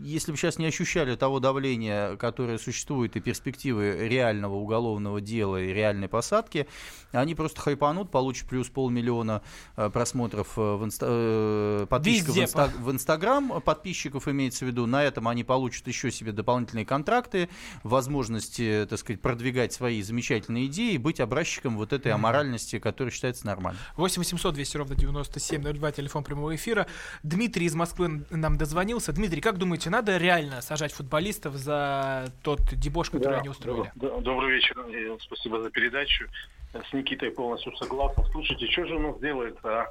если 0.06 0.30
бы 0.32 0.38
сейчас 0.38 0.58
не 0.58 0.66
ощущали 0.66 1.16
того 1.16 1.40
давления, 1.40 2.16
которое 2.16 2.58
существует, 2.58 3.16
и 3.16 3.20
перспективы 3.20 4.08
реального 4.08 4.54
уголовного 4.54 5.20
дела 5.20 5.60
и 5.60 5.72
реальной 5.72 6.08
посадки, 6.08 6.66
они 7.12 7.34
просто 7.34 7.60
хайпанут, 7.60 8.10
получат 8.10 8.48
плюс 8.48 8.68
полмиллиона 8.68 9.42
э, 9.76 9.90
просмотров 9.90 10.56
э, 10.56 10.60
в 10.60 10.84
инста- 10.84 11.06
э, 11.08 11.86
подписчиков 11.88 12.34
в, 12.34 12.38
инста- 12.38 12.70
в 12.78 12.90
Инстаграм, 12.90 13.60
подписчиков 13.60 14.28
имеется 14.28 14.64
в 14.64 14.68
виду. 14.68 14.86
На 14.86 15.02
этом 15.02 15.26
они 15.28 15.44
получат 15.44 15.86
еще 15.88 16.10
себе 16.10 16.32
дополнительные 16.32 16.86
контракты, 16.86 17.48
возможности, 17.82 18.86
так 18.88 18.98
сказать, 18.98 19.20
продвигать 19.20 19.72
свои 19.72 20.02
замечательные 20.02 20.66
идеи 20.66 20.94
и 20.94 20.98
быть 20.98 21.20
образчиком 21.20 21.76
вот 21.76 21.92
этой 21.92 22.12
аморальности, 22.12 22.78
которая 22.78 23.12
считается 23.12 23.46
нормальной. 23.46 23.80
8 23.96 24.20
800 24.20 24.54
200 24.54 24.76
ровно 24.76 24.94
9702, 24.94 25.92
телефон 25.92 26.22
прямого 26.22 26.54
эфира. 26.54 26.86
Дмитрий 27.22 27.66
из 27.66 27.75
Москвы 27.75 28.25
нам 28.30 28.56
дозвонился. 28.56 29.12
Дмитрий, 29.12 29.40
как 29.40 29.58
думаете, 29.58 29.90
надо 29.97 30.19
реально 30.19 30.61
сажать 30.61 30.93
футболистов 30.93 31.55
за 31.55 32.26
тот 32.43 32.61
дебош, 32.75 33.09
который 33.11 33.33
Да, 33.37 33.38
они 33.41 33.49
устроили? 33.49 33.91
да, 33.95 34.11
Добрый 34.21 34.53
вечер. 34.53 34.76
Спасибо 35.21 35.62
за 35.62 35.71
передачу. 35.71 36.26
С 36.75 36.93
Никитой 36.93 37.31
полностью 37.31 37.75
согласен. 37.76 38.23
Слушайте, 38.33 38.67
что 38.67 38.85
же 38.87 38.97
у 38.97 38.99
нас 38.99 39.19
делается? 39.21 39.61
а? 39.83 39.87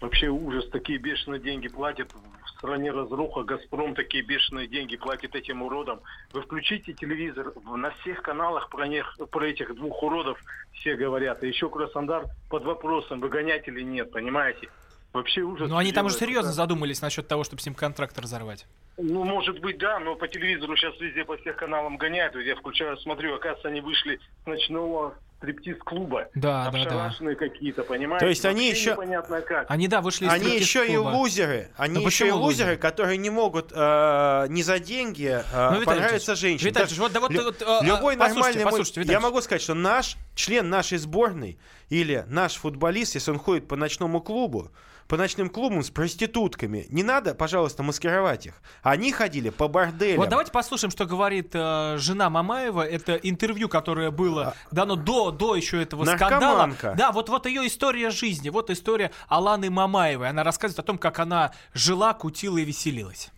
Вообще 0.00 0.26
ужас. 0.28 0.68
Такие 0.70 0.98
бешеные 0.98 1.40
деньги 1.40 1.68
платят. 1.68 2.12
В 2.12 2.48
стране 2.58 2.90
разруха. 2.90 3.44
Газпром 3.44 3.94
такие 3.94 4.24
бешеные 4.24 4.66
деньги 4.66 4.96
платит 4.96 5.36
этим 5.36 5.62
уродам. 5.62 6.00
Вы 6.32 6.42
включите 6.42 6.92
телевизор. 6.92 7.52
На 7.64 7.90
всех 7.90 8.22
каналах 8.22 8.68
про, 8.70 8.88
них, 8.88 9.16
про 9.30 9.46
этих 9.46 9.72
двух 9.76 10.02
уродов 10.02 10.40
все 10.72 10.96
говорят. 10.96 11.44
И 11.44 11.48
еще 11.48 11.70
Краснодар 11.70 12.24
под 12.50 12.64
вопросом, 12.64 13.20
выгонять 13.20 13.68
или 13.68 13.82
нет, 13.82 14.10
понимаете? 14.10 14.68
Вообще 15.12 15.42
ужас. 15.42 15.70
Ну, 15.70 15.76
они 15.76 15.92
там 15.92 16.06
уже 16.06 16.16
серьезно 16.16 16.50
задумались 16.50 17.00
насчет 17.00 17.28
того, 17.28 17.44
чтобы 17.44 17.62
с 17.62 17.66
ним 17.66 17.76
контракт 17.76 18.18
разорвать. 18.18 18.66
Ну, 18.96 19.24
может 19.24 19.58
быть, 19.60 19.78
да, 19.78 19.98
но 19.98 20.14
по 20.14 20.28
телевизору 20.28 20.76
сейчас 20.76 20.98
везде 21.00 21.24
по 21.24 21.36
всех 21.38 21.56
каналам 21.56 21.96
гоняют. 21.96 22.34
Я 22.36 22.54
включаю, 22.56 22.96
смотрю, 22.98 23.34
оказывается, 23.34 23.68
они 23.68 23.80
вышли 23.80 24.20
с 24.44 24.46
ночного 24.46 25.14
стриптиз-клуба. 25.38 26.28
Да, 26.34 26.70
да, 26.70 26.84
да. 27.20 27.34
Какие-то, 27.34 27.82
понимаете? 27.82 28.24
То 28.24 28.28
есть 28.28 28.44
они 28.46 28.70
еще- 28.70 28.92
Непонятно 28.92 29.40
как. 29.42 29.70
Они, 29.70 29.88
да, 29.88 30.00
вышли 30.00 30.26
из 30.26 30.32
Они 30.32 30.56
еще 30.56 30.86
и 30.90 30.96
лузеры. 30.96 31.68
Они 31.76 31.94
Ну 31.94 32.06
еще 32.06 32.28
и 32.28 32.30
лузеры, 32.30 32.44
лузеры? 32.70 32.76
которые 32.76 33.18
не 33.18 33.30
могут 33.30 33.72
э, 33.74 34.46
не 34.48 34.62
за 34.62 34.78
деньги 34.78 35.42
э, 35.52 35.70
Ну, 35.72 35.84
понравиться 35.84 36.34
женщине. 36.34 36.70
Виталий 36.70 36.88
Да, 36.96 37.02
вот, 37.02 37.12
да, 37.12 37.20
вот, 37.20 37.30
лю- 37.30 37.42
вот, 37.44 37.60
любой 37.82 38.14
а, 38.14 38.18
послушайте, 38.18 38.34
нормальный... 38.34 38.64
мой- 38.64 38.70
послушайте, 38.70 39.00
Виталий 39.00 39.14
я 39.16 39.20
могу 39.20 39.40
сказать, 39.42 39.62
что 39.62 39.74
наш 39.74 40.16
член 40.34 40.70
нашей 40.70 40.98
сборной 40.98 41.58
или 41.90 42.24
наш 42.28 42.54
футболист, 42.54 43.14
если 43.14 43.30
он 43.30 43.38
ходит 43.38 43.68
по 43.68 43.76
ночному 43.76 44.20
клубу, 44.22 44.70
по 45.08 45.18
ночным 45.18 45.50
клубам 45.50 45.82
с 45.82 45.90
проститутками, 45.90 46.86
не 46.88 47.02
надо, 47.02 47.34
пожалуйста, 47.34 47.82
маскировать 47.82 48.46
их. 48.46 48.54
Они 48.84 49.12
ходили 49.12 49.48
по 49.48 49.66
борделям. 49.66 50.18
Вот 50.18 50.28
давайте 50.28 50.52
послушаем, 50.52 50.90
что 50.90 51.06
говорит 51.06 51.52
э, 51.54 51.96
жена 51.98 52.28
Мамаева. 52.28 52.86
Это 52.86 53.14
интервью, 53.14 53.70
которое 53.70 54.10
было 54.10 54.54
дано 54.70 54.94
до, 54.94 55.30
до 55.30 55.56
еще 55.56 55.82
этого 55.82 56.04
скандала. 56.04 56.70
Да, 56.94 57.10
вот, 57.10 57.30
вот 57.30 57.46
ее 57.46 57.66
история 57.66 58.10
жизни. 58.10 58.50
Вот 58.50 58.68
история 58.68 59.10
Аланы 59.26 59.70
Мамаевой. 59.70 60.28
Она 60.28 60.44
рассказывает 60.44 60.80
о 60.80 60.82
том, 60.82 60.98
как 60.98 61.18
она 61.18 61.52
жила, 61.72 62.12
кутила 62.12 62.58
и 62.58 62.64
веселилась. 62.64 63.30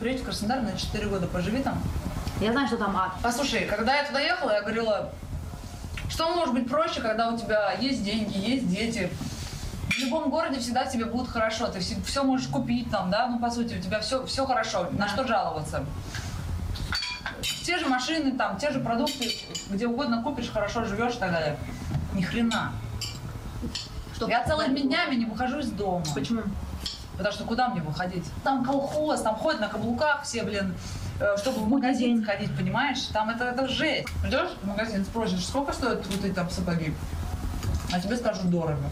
Приедь 0.00 0.22
в 0.22 0.24
Краснодар 0.24 0.62
на 0.62 0.76
4 0.76 1.06
года, 1.06 1.28
поживи 1.28 1.62
там. 1.62 1.80
Я 2.40 2.50
знаю, 2.50 2.66
что 2.66 2.76
там 2.76 2.96
ад. 2.96 3.12
Послушай, 3.22 3.66
когда 3.66 3.98
я 3.98 4.04
туда 4.04 4.18
ехала, 4.18 4.50
я 4.50 4.62
говорила, 4.62 5.12
что 6.08 6.34
может 6.34 6.54
быть 6.54 6.68
проще, 6.68 7.00
когда 7.00 7.28
у 7.28 7.38
тебя 7.38 7.72
есть 7.74 8.02
деньги, 8.02 8.36
есть 8.36 8.68
дети. 8.68 9.10
В 9.90 9.98
любом 9.98 10.30
городе 10.30 10.60
всегда 10.60 10.86
тебе 10.86 11.04
будет 11.04 11.28
хорошо, 11.28 11.66
ты 11.66 11.80
все, 11.80 12.22
можешь 12.22 12.46
купить 12.46 12.90
там, 12.90 13.10
да, 13.10 13.26
ну 13.26 13.38
по 13.40 13.50
сути 13.50 13.74
у 13.74 13.80
тебя 13.80 14.00
все, 14.00 14.24
все 14.24 14.46
хорошо, 14.46 14.88
на 14.92 15.08
что 15.08 15.26
жаловаться. 15.26 15.84
Те 17.64 17.78
же 17.78 17.86
машины, 17.86 18.32
там, 18.32 18.56
те 18.56 18.70
же 18.70 18.80
продукты, 18.80 19.34
где 19.68 19.86
угодно 19.86 20.22
купишь, 20.22 20.50
хорошо 20.50 20.84
живешь 20.84 21.14
и 21.14 21.18
так 21.18 21.32
далее. 21.32 21.56
Ни 22.14 22.22
хрена. 22.22 22.72
Что 24.14 24.28
Я 24.28 24.44
целыми 24.44 24.78
днями 24.78 25.16
не 25.16 25.24
выхожу 25.24 25.58
из 25.58 25.70
дома. 25.70 26.04
Почему? 26.14 26.42
Потому 27.16 27.34
что 27.34 27.44
куда 27.44 27.68
мне 27.68 27.80
выходить? 27.82 28.24
Там 28.44 28.64
колхоз, 28.64 29.22
там 29.22 29.34
ходят 29.34 29.60
на 29.60 29.68
каблуках 29.68 30.22
все, 30.22 30.42
блин, 30.42 30.74
э, 31.20 31.36
чтобы 31.36 31.60
в 31.60 31.68
магазин 31.68 32.24
ходить, 32.24 32.54
понимаешь? 32.56 33.02
Там 33.12 33.28
это, 33.28 33.44
это 33.44 33.66
жесть. 33.68 34.08
Придешь 34.22 34.50
в 34.62 34.66
магазин, 34.66 35.04
спросишь, 35.04 35.44
сколько 35.44 35.72
стоят 35.72 36.06
вот 36.06 36.24
эти 36.24 36.32
там 36.32 36.48
сапоги? 36.48 36.94
А 37.92 38.00
тебе 38.00 38.16
скажут 38.16 38.48
дорого. 38.50 38.84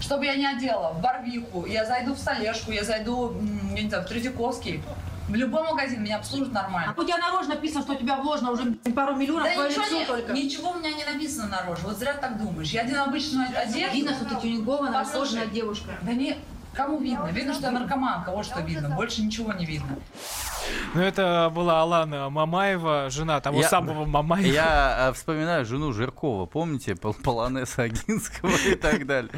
Что 0.00 0.16
бы 0.18 0.24
я 0.26 0.36
ни 0.36 0.44
одела, 0.44 0.92
в 0.92 1.00
Барвиху, 1.00 1.66
я 1.66 1.84
зайду 1.84 2.14
в 2.14 2.18
Столешку, 2.18 2.70
я 2.72 2.84
зайду, 2.84 3.34
я 3.74 3.82
не 3.82 3.88
знаю, 3.88 4.04
в 4.04 4.08
Третьяковский. 4.08 4.82
В 5.28 5.34
любой 5.34 5.62
магазин 5.62 6.02
меня 6.02 6.16
обслужат 6.16 6.52
нормально. 6.52 6.94
А 6.96 7.00
у 7.00 7.04
тебя 7.04 7.18
наружу 7.18 7.50
написано, 7.50 7.82
что 7.82 7.92
у 7.92 7.96
тебя 7.96 8.16
вложено 8.16 8.52
уже 8.52 8.72
пару 8.94 9.14
миллионов 9.14 9.44
Да 9.44 9.52
твое 9.54 9.68
ничего, 9.68 9.84
лицо 9.84 9.98
не- 9.98 10.04
только. 10.06 10.32
ничего 10.32 10.70
у 10.70 10.78
меня 10.78 10.92
не 10.94 11.04
написано 11.04 11.48
на 11.48 11.62
роже. 11.66 11.82
Вот 11.84 11.98
зря 11.98 12.14
так 12.14 12.38
думаешь. 12.38 12.70
Я 12.70 12.80
один 12.82 12.96
обычную 12.96 13.48
одежду. 13.54 13.94
Видно, 13.94 14.14
что 14.14 14.24
ты 14.24 14.36
тюнингованная, 14.40 14.92
Послушай, 15.00 15.28
сложная 15.32 15.46
девушка. 15.48 15.90
Да 16.00 16.12
не, 16.12 16.38
кому 16.78 16.98
видно? 17.00 17.26
Видно, 17.32 17.54
что 17.54 17.64
я 17.66 17.72
наркоманка, 17.72 18.30
вот 18.30 18.46
что 18.46 18.60
видно. 18.60 18.88
Больше 18.90 19.22
ничего 19.22 19.52
не 19.52 19.66
видно. 19.66 19.98
Ну, 20.94 21.00
это 21.00 21.50
была 21.54 21.80
Алана 21.82 22.28
Мамаева, 22.28 23.08
жена 23.10 23.40
того 23.40 23.60
Я- 23.60 23.68
самого 23.68 24.04
Мамаева. 24.04 24.46
Я 24.52 25.08
э, 25.08 25.12
вспоминаю 25.14 25.64
жену 25.64 25.92
Жиркова, 25.92 26.44
помните, 26.46 26.94
Пол- 26.94 27.14
Полонез 27.14 27.78
Агинского 27.78 28.50
и 28.66 28.74
так 28.74 29.06
далее. 29.06 29.30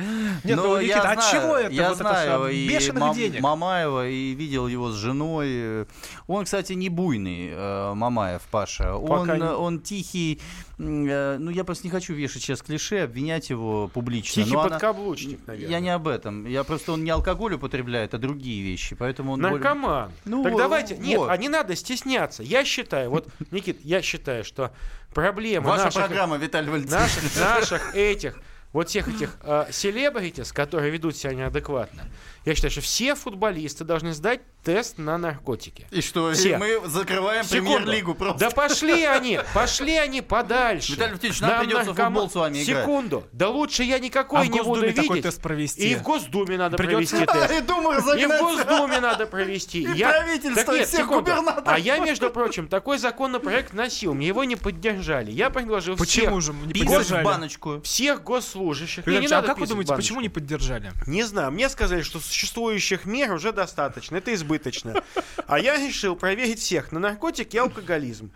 Нет, 0.45 0.57
Но 0.57 0.63
ну, 0.65 0.81
я 0.81 0.97
Никита, 0.97 1.11
от 1.13 1.23
знаю- 1.23 1.31
чего 1.43 1.57
это 1.57 1.73
Я 1.73 1.89
вот 1.91 1.99
знаю 1.99 2.47
и 2.49 2.69
Бешеных 2.69 3.01
Мам- 3.01 3.15
денег. 3.15 3.41
Мамаева, 3.41 4.09
и 4.09 4.35
видел 4.35 4.67
его 4.67 4.91
с 4.91 4.97
женой. 4.97 5.87
Он, 6.27 6.45
кстати, 6.45 6.73
не 6.73 6.89
буйный, 6.89 7.51
э, 7.53 7.95
Мамаев, 7.95 8.43
Паша. 8.51 8.97
Он, 8.97 9.27
Пока 9.29 9.57
он 9.57 9.81
тихий. 9.81 10.41
э, 10.79 11.37
Ну, 11.39 11.51
я 11.51 11.63
просто 11.65 11.85
не 11.87 11.91
хочу 11.91 12.13
вешать 12.15 12.43
сейчас 12.43 12.61
клише, 12.63 13.05
обвинять 13.05 13.51
его 13.51 13.89
публично. 13.89 14.43
Тихий 14.43 14.53
Но 14.55 14.61
она- 14.63 14.71
подкаблучник, 14.71 15.47
наверное. 15.47 15.71
Я 15.71 15.81
не 15.81 15.91
об 15.91 16.09
этом. 16.09 16.47
Я 16.47 16.65
просто 16.65 16.93
он 16.93 17.05
не 17.05 17.11
алкоголь 17.11 17.30
употребляет, 17.57 18.15
а 18.15 18.19
другие 18.19 18.63
вещи. 18.63 18.95
Поэтому 18.95 19.33
он 19.33 19.41
более- 19.41 19.59
Наркоман. 19.59 20.13
Ну, 20.25 20.43
так 20.43 20.57
давайте. 20.57 20.97
Нет, 20.97 21.19
вот. 21.19 21.31
а 21.31 21.37
не 21.37 21.49
надо 21.49 21.75
стесняться. 21.77 22.43
Я 22.43 22.65
считаю, 22.65 23.11
вот, 23.11 23.29
Никит, 23.51 23.81
я 23.85 24.03
считаю, 24.03 24.45
что 24.45 24.73
проблема 25.15 25.69
Ваша 25.69 25.85
наших, 25.85 26.07
программа, 26.07 26.37
Виталий 26.37 26.71
Валентинович. 26.71 27.15
наших, 27.17 27.41
наших 27.41 27.95
этих, 27.95 28.39
вот 28.73 28.89
всех 28.89 29.09
этих 29.09 29.37
э, 29.43 29.67
селебритис, 29.71 30.53
которые 30.53 30.91
ведут 30.91 31.17
себя 31.17 31.35
неадекватно, 31.35 32.05
я 32.45 32.55
считаю, 32.55 32.71
что 32.71 32.81
все 32.81 33.15
футболисты 33.15 33.85
должны 33.85 34.13
сдать 34.15 34.41
тест 34.65 34.99
на 34.99 35.17
наркотики. 35.17 35.87
И 35.91 36.03
что, 36.03 36.31
и 36.33 36.35
Все. 36.35 36.59
мы 36.59 36.81
закрываем 36.87 37.47
премьер-лигу 37.47 38.15
просто. 38.15 38.41
Да 38.41 38.51
пошли 38.51 39.05
они, 39.05 39.41
пошли 39.55 39.97
они 39.97 40.21
подальше. 40.21 40.93
Виталий 40.93 41.13
Валентинович, 41.13 41.41
нам 41.41 41.61
придется 41.65 41.93
в 41.93 41.97
футбол 41.97 42.31
с 42.31 42.35
вами 42.35 42.63
играть. 42.63 42.83
Секунду. 42.83 43.27
Да 43.33 43.49
лучше 43.49 43.85
я 43.85 43.99
никакой 43.99 44.41
А 44.43 44.47
не 44.47 44.61
буду 44.63 44.83
такой 44.93 45.03
видеть. 45.09 45.23
тест 45.23 45.41
провести. 45.41 45.91
И 45.91 45.95
в 45.95 46.03
Госдуме 46.03 46.59
надо 46.59 46.77
Придется- 46.77 47.17
провести 47.17 47.41
тест. 47.49 47.51
И 47.53 47.61
Думу 47.63 47.93
И 47.93 47.97
в. 48.27 48.39
Госдуме 48.39 49.01
надо 49.01 49.27
провести. 49.27 49.83
И 49.83 49.93
Я- 49.97 50.11
правительство, 50.11 50.63
Так 50.65 50.75
и 50.75 50.79
нет, 50.79 50.89
всех 50.89 51.01
секунду. 51.01 51.21
губернаторов. 51.23 51.69
А 51.69 51.79
я, 51.79 51.99
между 51.99 52.31
прочим, 52.31 52.69
такой 52.69 52.99
законопроект 52.99 53.73
носил. 53.73 54.13
Мне 54.13 54.27
его 54.29 54.45
не 54.45 54.57
поддержали. 54.57 55.31
Я 55.31 55.49
предложил 55.49 55.97
Почему 55.97 56.41
всех, 56.41 56.55
же 56.55 56.67
не 56.67 56.75
поддержали? 56.85 57.25
баночку. 57.25 57.81
всех 57.83 58.23
госслужащих. 58.23 59.07
Виталий 59.07 59.27
а 59.29 59.43
как 59.43 59.59
вы 59.59 59.67
думаете, 59.67 59.95
почему 59.95 60.21
не 60.21 60.29
поддержали? 60.29 60.93
Не 61.07 61.23
знаю. 61.23 61.51
Мне 61.51 61.69
сказали, 61.71 62.03
что 62.03 62.19
существующих 62.31 63.05
мер 63.05 63.33
уже 63.33 63.53
достаточно. 63.53 64.17
Это 64.17 64.33
избыточно. 64.35 65.03
А 65.47 65.59
я 65.59 65.77
решил 65.77 66.17
проверить 66.17 66.61
всех 66.61 66.93
на 66.93 67.01
наркотик 67.01 67.53
и 67.55 67.59
алкоголизм. 67.59 68.33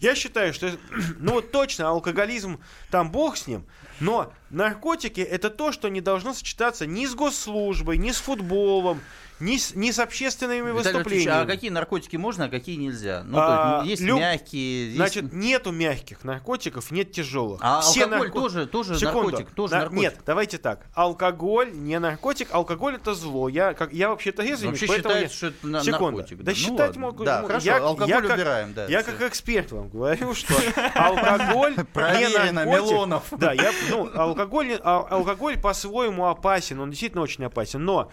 Я 0.00 0.14
считаю, 0.14 0.54
что, 0.54 0.70
ну 1.18 1.32
вот 1.32 1.50
точно, 1.50 1.88
алкоголизм, 1.88 2.60
там 2.90 3.10
бог 3.10 3.36
с 3.36 3.46
ним, 3.46 3.66
но 4.00 4.32
наркотики 4.50 5.20
это 5.20 5.50
то, 5.50 5.72
что 5.72 5.88
не 5.88 6.00
должно 6.00 6.34
сочетаться 6.34 6.86
ни 6.86 7.06
с 7.06 7.14
госслужбой, 7.14 7.98
ни 7.98 8.12
с 8.12 8.18
футболом, 8.18 9.00
ни 9.40 9.56
с, 9.56 9.74
ни 9.74 9.90
с 9.90 9.98
общественными 9.98 10.58
Виталий 10.70 10.72
выступлениями. 10.98 11.42
а 11.42 11.46
какие 11.46 11.70
наркотики 11.70 12.16
можно, 12.16 12.46
а 12.46 12.48
какие 12.48 12.76
нельзя? 12.76 13.22
Ну, 13.24 13.38
А, 13.38 13.78
то 13.80 13.84
есть, 13.84 13.90
есть 13.90 14.02
люб- 14.02 14.18
мягкие, 14.18 14.84
есть... 14.86 14.96
Значит, 14.96 15.32
нету 15.32 15.72
мягких 15.72 16.24
наркотиков, 16.24 16.90
нет 16.90 17.12
тяжелых. 17.12 17.60
а 17.62 17.80
Все 17.80 18.04
алкоголь 18.04 18.28
нарко- 18.28 18.32
тоже, 18.32 18.66
тоже 18.66 18.98
Секунду. 18.98 19.30
наркотик, 19.30 19.50
тоже 19.54 19.72
На- 19.74 19.78
наркотик. 19.80 20.00
Нет, 20.02 20.18
давайте 20.26 20.58
так. 20.58 20.86
Алкоголь 20.94 21.70
не 21.72 21.98
наркотик, 21.98 22.48
алкоголь 22.52 22.96
это 22.96 23.14
зло. 23.14 23.48
Я, 23.48 23.74
как, 23.74 23.92
я 23.92 24.08
вообще-то 24.08 24.42
резвенник, 24.42 24.72
Вообще 24.80 24.86
поэтому 24.88 25.14
считается, 25.14 25.46
я- 25.46 25.52
что 25.52 25.68
это 25.68 25.84
Секунду. 25.84 26.16
наркотик. 26.18 26.38
Да 26.42 26.50
Ну 26.52 26.56
считать 26.56 26.78
ладно. 26.80 27.00
могу. 27.02 27.24
Да, 27.24 27.40
ну, 27.42 27.46
хорошо, 27.46 27.66
я- 27.66 27.76
алкоголь 27.78 28.08
я 28.10 28.20
как- 28.22 28.34
убираем, 28.34 28.74
да. 28.74 28.86
Я 28.86 29.02
всё. 29.02 29.12
как 29.12 29.22
эксперт 29.28 29.72
вам 29.72 29.88
говорю, 29.88 30.34
что 30.34 30.54
алкоголь 30.94 31.74
не 31.76 32.52
наркотик. 32.52 33.38
Да, 33.38 33.52
я, 33.52 33.72
ну, 33.90 34.10
алкоголь, 34.14 34.68
не- 34.68 34.78
а- 34.82 35.06
алкоголь 35.10 35.58
по-своему 35.58 36.26
опасен, 36.26 36.80
он 36.80 36.90
действительно 36.90 37.22
очень 37.22 37.44
опасен, 37.44 37.84
но 37.84 38.10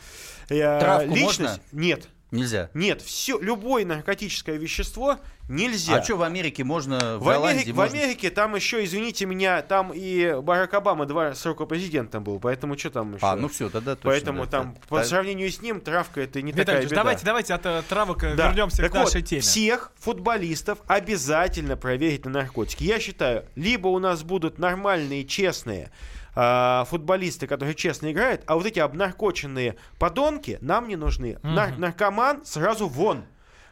Травку 0.48 1.16
личность... 1.16 1.40
можно? 1.40 1.60
Нет, 1.72 2.08
Нельзя. 2.32 2.70
нет, 2.74 3.02
все, 3.02 3.40
любое 3.40 3.86
наркотическое 3.86 4.58
вещество 4.58 5.20
нельзя. 5.48 5.98
А 5.98 6.04
что 6.04 6.16
в 6.18 6.24
Америке 6.24 6.64
можно, 6.64 7.18
в, 7.18 7.24
В 7.24 7.30
Америке, 7.30 7.72
в 7.72 7.76
можно? 7.76 7.98
Америке 8.00 8.30
там 8.32 8.56
еще, 8.56 8.84
извините 8.84 9.26
меня, 9.26 9.62
там 9.62 9.92
и 9.94 10.34
Барак 10.42 10.74
Обама 10.74 11.06
два 11.06 11.36
срока 11.36 11.66
президентом 11.66 12.24
был, 12.24 12.40
поэтому 12.40 12.78
что 12.78 12.90
там 12.90 13.16
еще? 13.16 13.26
А, 13.26 13.36
ну 13.36 13.48
все, 13.48 13.70
тогда 13.70 13.96
точно. 13.96 14.10
Поэтому 14.10 14.46
да, 14.46 14.52
там 14.52 14.74
да. 14.74 14.80
по 14.90 14.98
Да. 14.98 15.06
сравнению 15.06 15.50
с 15.52 15.62
ним 15.62 15.82
травка 15.82 16.22
это 16.22 16.42
не 16.42 16.52
Виталий 16.52 16.66
такая 16.66 16.84
беда. 16.84 16.96
давайте, 16.96 17.26
давайте 17.26 17.54
от 17.54 17.66
э, 17.66 17.84
травок 17.88 18.24
э, 18.24 18.36
Да. 18.36 18.48
вернемся 18.48 18.82
Так 18.82 18.92
к 18.92 18.96
нашей 18.96 19.22
вот, 19.22 19.30
теме. 19.30 19.42
Всех 19.42 19.92
футболистов 20.00 20.80
обязательно 20.88 21.78
проверить 21.78 22.26
на 22.26 22.32
наркотики. 22.32 22.84
Я 22.84 23.00
считаю, 23.00 23.46
либо 23.56 23.88
у 23.88 24.00
нас 24.00 24.24
будут 24.24 24.58
нормальные, 24.58 25.26
честные 25.26 25.92
а, 26.36 26.86
футболисты, 26.86 27.48
которые 27.48 27.76
честно 27.76 28.12
играют, 28.12 28.42
а 28.46 28.56
вот 28.56 28.66
эти 28.66 28.80
обнаркоченные 28.80 29.76
подонки 30.00 30.58
нам 30.62 30.88
не 30.88 30.96
нужны. 30.96 31.40
Нар- 31.44 31.78
наркоман 31.78 32.46
сразу 32.46 32.88
вон. 32.88 33.24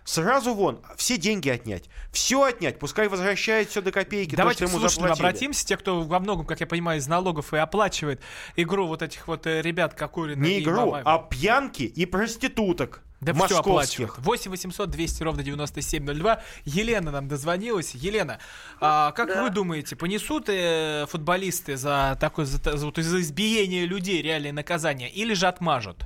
Сразу 0.06 0.54
вон, 0.54 0.82
все 0.98 1.18
деньги 1.18 1.48
отнять, 1.50 1.86
все 2.12 2.44
отнять, 2.44 2.78
пускай 2.78 3.08
возвращает 3.08 3.70
все 3.70 3.82
до 3.82 3.92
копейки, 3.92 4.36
Давайте 4.36 4.60
то, 4.60 4.66
к 4.66 4.70
что 4.70 4.78
ему 4.78 4.80
слушателям 4.82 5.16
заплатили. 5.16 5.28
обратимся, 5.28 5.66
те, 5.66 5.78
кто 5.78 6.02
во 6.02 6.20
многом, 6.20 6.46
как 6.46 6.60
я 6.60 6.68
понимаю, 6.68 7.00
из 7.00 7.08
налогов 7.08 7.54
и 7.54 7.58
оплачивает 7.58 8.20
игру 8.58 8.86
вот 8.88 9.02
этих 9.02 9.28
вот 9.28 9.48
э, 9.48 9.62
ребят, 9.62 9.94
Кокорина 9.94 10.44
Не 10.44 10.60
игру, 10.60 10.76
Мамаева. 10.88 11.14
а 11.14 11.20
пьянки 11.20 11.84
и 11.84 12.06
проституток. 12.06 13.02
Да 13.22 13.32
все 13.34 13.60
оплачивают. 13.60 14.10
московских. 14.18 14.20
8 14.20 14.52
800 14.52 14.90
200 14.90 15.24
ровно 15.24 15.44
9702. 15.44 16.42
Елена 16.66 17.10
нам 17.12 17.30
дозвонилась. 17.30 17.96
Елена, 17.96 18.40
а 18.82 19.14
как 19.14 19.30
Да. 19.30 19.44
вы 19.44 19.50
думаете, 19.50 19.96
понесут 19.96 20.50
э, 20.50 21.06
футболисты 21.10 21.78
за 21.78 22.18
такое 22.20 22.46
за, 22.46 22.58
за 22.76 22.92
за 23.02 23.22
избиение 23.22 23.86
людей 23.86 24.22
реальные 24.22 24.52
наказания 24.52 25.10
или 25.10 25.34
же 25.36 25.48
отмажут? 25.48 26.04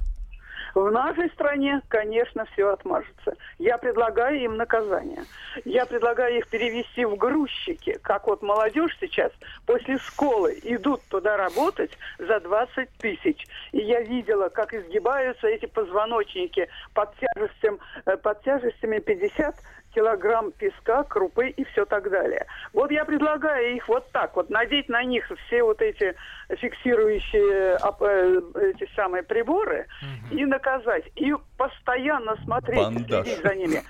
В 0.73 0.89
нашей 0.91 1.30
стране, 1.32 1.82
конечно, 1.88 2.45
все 2.53 2.69
отмажется. 2.69 3.36
Я 3.58 3.77
предлагаю 3.77 4.39
им 4.39 4.58
наказание. 4.58 5.23
Я 5.65 5.86
предлагаю 5.86 6.38
их 6.38 6.47
перевести 6.49 7.06
в 7.06 7.15
грузчики. 7.15 7.97
Как 8.01 8.27
вот 8.27 8.41
молодежь 8.41 8.95
сейчас 8.99 9.32
после 9.65 9.97
школы 9.97 10.58
идут 10.63 11.01
туда 11.10 11.38
работать 11.38 11.91
за 12.19 12.39
20 12.39 12.89
тысяч. 12.97 13.45
И 13.71 13.80
я 13.80 14.01
видела, 14.01 14.49
как 14.49 14.73
изгибаются 14.73 15.47
эти 15.47 15.65
позвоночники 15.65 16.69
под, 16.93 17.10
тяжестям, 17.17 17.80
э, 18.06 18.17
под 18.17 18.41
тяжестями 18.43 18.99
50 18.99 19.56
килограмм 19.93 20.52
песка, 20.52 21.04
крупы 21.04 21.50
и 21.50 21.63
все 21.65 21.86
так 21.86 22.10
далее. 22.10 22.45
Вот 22.73 22.91
я 22.91 23.06
предлагаю 23.06 23.76
их 23.76 23.88
вот 23.88 24.10
так 24.12 24.36
вот, 24.36 24.50
надеть 24.50 24.89
на 24.89 25.04
них 25.04 25.30
все 25.47 25.63
вот 25.63 25.82
эти 25.82 26.15
фиксирующие 26.50 27.78
э, 27.78 28.71
эти 28.71 28.89
самые 28.95 29.23
приборы 29.23 29.88
и 30.32 30.45
наказать. 30.45 31.04
И 31.15 31.34
постоянно 31.58 32.36
смотреть, 32.43 32.80
Бандаж. 32.80 33.26
следить 33.26 33.43
за 33.43 33.56
ними. 33.56 33.84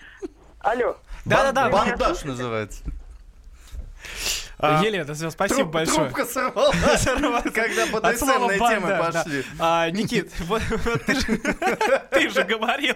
Алло. 0.59 0.95
Да-да-да, 1.25 1.69
Бандаж 1.69 2.23
называется. 2.23 2.83
А, 4.59 4.83
Елена, 4.83 5.13
всё, 5.13 5.29
спасибо 5.29 5.61
Труп- 5.61 5.71
большое. 5.71 6.09
Трубка 6.09 6.25
сорвалась, 6.25 7.03
когда 7.53 7.85
БДСМные 7.85 8.59
банда, 8.59 8.75
темы 8.75 8.97
пошли. 8.97 9.43
А, 9.59 9.89
Никит, 9.91 10.31
ты, 12.09 12.29
же, 12.29 12.43
говорил, 12.43 12.95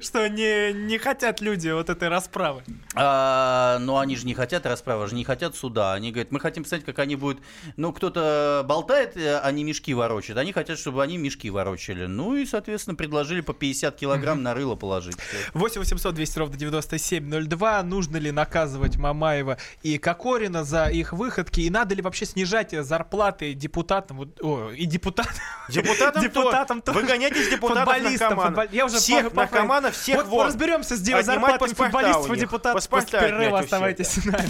что, 0.00 0.28
не, 0.28 0.72
не 0.72 0.96
хотят 0.96 1.42
люди 1.42 1.68
вот 1.68 1.90
этой 1.90 2.08
расправы. 2.08 2.62
А, 2.94 3.78
но 3.80 3.98
они 3.98 4.16
же 4.16 4.26
не 4.26 4.32
хотят 4.32 4.64
расправы, 4.64 5.06
же 5.06 5.14
не 5.14 5.24
хотят 5.24 5.54
суда. 5.54 5.92
Они 5.92 6.12
говорят, 6.12 6.32
мы 6.32 6.40
хотим 6.40 6.62
посмотреть, 6.62 6.86
как 6.86 6.98
они 6.98 7.16
будут... 7.16 7.42
Ну, 7.76 7.92
кто-то 7.92 8.64
болтает, 8.66 9.16
э, 9.18 9.38
они 9.40 9.64
мешки 9.64 9.92
ворочают. 9.92 10.38
Они 10.38 10.52
хотят, 10.52 10.78
чтобы 10.78 11.02
они 11.02 11.18
мешки 11.18 11.50
ворочали. 11.50 12.06
Ну 12.06 12.36
и, 12.36 12.46
соответственно, 12.46 12.96
предложили 12.96 13.42
по 13.42 13.52
50 13.52 13.96
килограмм 13.96 14.42
на 14.42 14.54
рыло 14.54 14.76
положить. 14.76 15.16
8 15.52 15.80
800 15.80 16.14
200 16.14 16.38
ровно 16.38 16.56
9702. 16.56 17.82
Нужно 17.82 18.16
ли 18.16 18.30
наказывать 18.32 18.96
Мамаева 18.96 19.58
и 19.82 19.98
Кокорина 19.98 20.64
за 20.70 20.86
их 20.86 21.12
выходки? 21.12 21.60
И 21.60 21.68
надо 21.70 21.94
ли 21.94 22.00
вообще 22.02 22.24
снижать 22.24 22.70
зарплаты 22.72 23.52
депутатам? 23.54 24.16
Вот, 24.18 24.38
о, 24.42 24.70
и 24.70 24.86
депутатам. 24.86 25.34
Депутатам, 25.68 26.22
Депутатам 26.22 26.80
то, 26.80 26.92
тоже. 26.92 27.04
выгонять 27.04 27.36
из 27.36 27.48
депутатов 27.50 27.92
Футболистам, 27.94 28.28
наркоманов. 28.30 28.54
футбол- 28.64 28.76
Я 28.76 28.86
уже 28.86 28.96
всех 28.98 29.24
по- 29.24 29.30
поправил. 29.30 29.50
наркоманов, 29.52 29.94
всех 29.96 30.16
вот 30.16 30.26
вон. 30.26 30.46
разберемся 30.46 30.96
с 30.96 31.00
зарплатами 31.00 31.74
футболистов 31.74 32.32
и 32.32 32.36
депутатов 32.40 32.74
Паспорта 32.74 33.06
после 33.06 33.20
перерыва. 33.20 33.54
у 33.56 33.58
всех, 33.58 33.64
Оставайтесь 33.64 34.08
с 34.08 34.24
нами. 34.24 34.48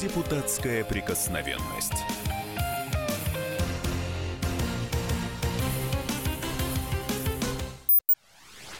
Депутатская 0.00 0.84
прикосновенность. 0.84 1.92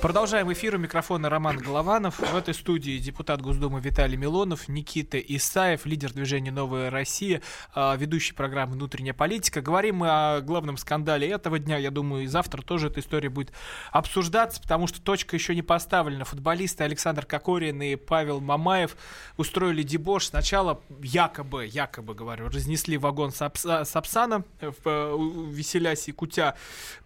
Продолжаем 0.00 0.52
эфир. 0.52 0.76
У 0.76 0.78
микрофона 0.78 1.28
Роман 1.28 1.58
Голованов. 1.58 2.20
В 2.20 2.36
этой 2.36 2.54
студии 2.54 2.98
депутат 2.98 3.42
Госдумы 3.42 3.80
Виталий 3.80 4.16
Милонов, 4.16 4.68
Никита 4.68 5.18
Исаев, 5.18 5.86
лидер 5.86 6.12
движения 6.12 6.52
«Новая 6.52 6.88
Россия», 6.88 7.42
а, 7.74 7.96
ведущий 7.96 8.32
программы 8.32 8.74
«Внутренняя 8.74 9.12
политика». 9.12 9.60
Говорим 9.60 9.96
мы 9.96 10.08
о 10.08 10.40
главном 10.40 10.76
скандале 10.76 11.28
этого 11.28 11.58
дня. 11.58 11.78
Я 11.78 11.90
думаю, 11.90 12.22
и 12.22 12.26
завтра 12.28 12.62
тоже 12.62 12.86
эта 12.86 13.00
история 13.00 13.28
будет 13.28 13.52
обсуждаться, 13.90 14.62
потому 14.62 14.86
что 14.86 15.02
точка 15.02 15.34
еще 15.34 15.52
не 15.56 15.62
поставлена. 15.62 16.24
Футболисты 16.24 16.84
Александр 16.84 17.26
Кокорин 17.26 17.82
и 17.82 17.96
Павел 17.96 18.40
Мамаев 18.40 18.96
устроили 19.36 19.82
дебош. 19.82 20.26
Сначала 20.26 20.80
якобы, 21.02 21.66
якобы, 21.66 22.14
говорю, 22.14 22.48
разнесли 22.50 22.98
вагон 22.98 23.30
Сапса- 23.30 23.84
Сапсана, 23.84 24.44
э, 24.60 24.70
в, 24.70 24.86
э, 24.86 25.16
веселясь 25.50 26.06
и 26.06 26.12
кутя 26.12 26.54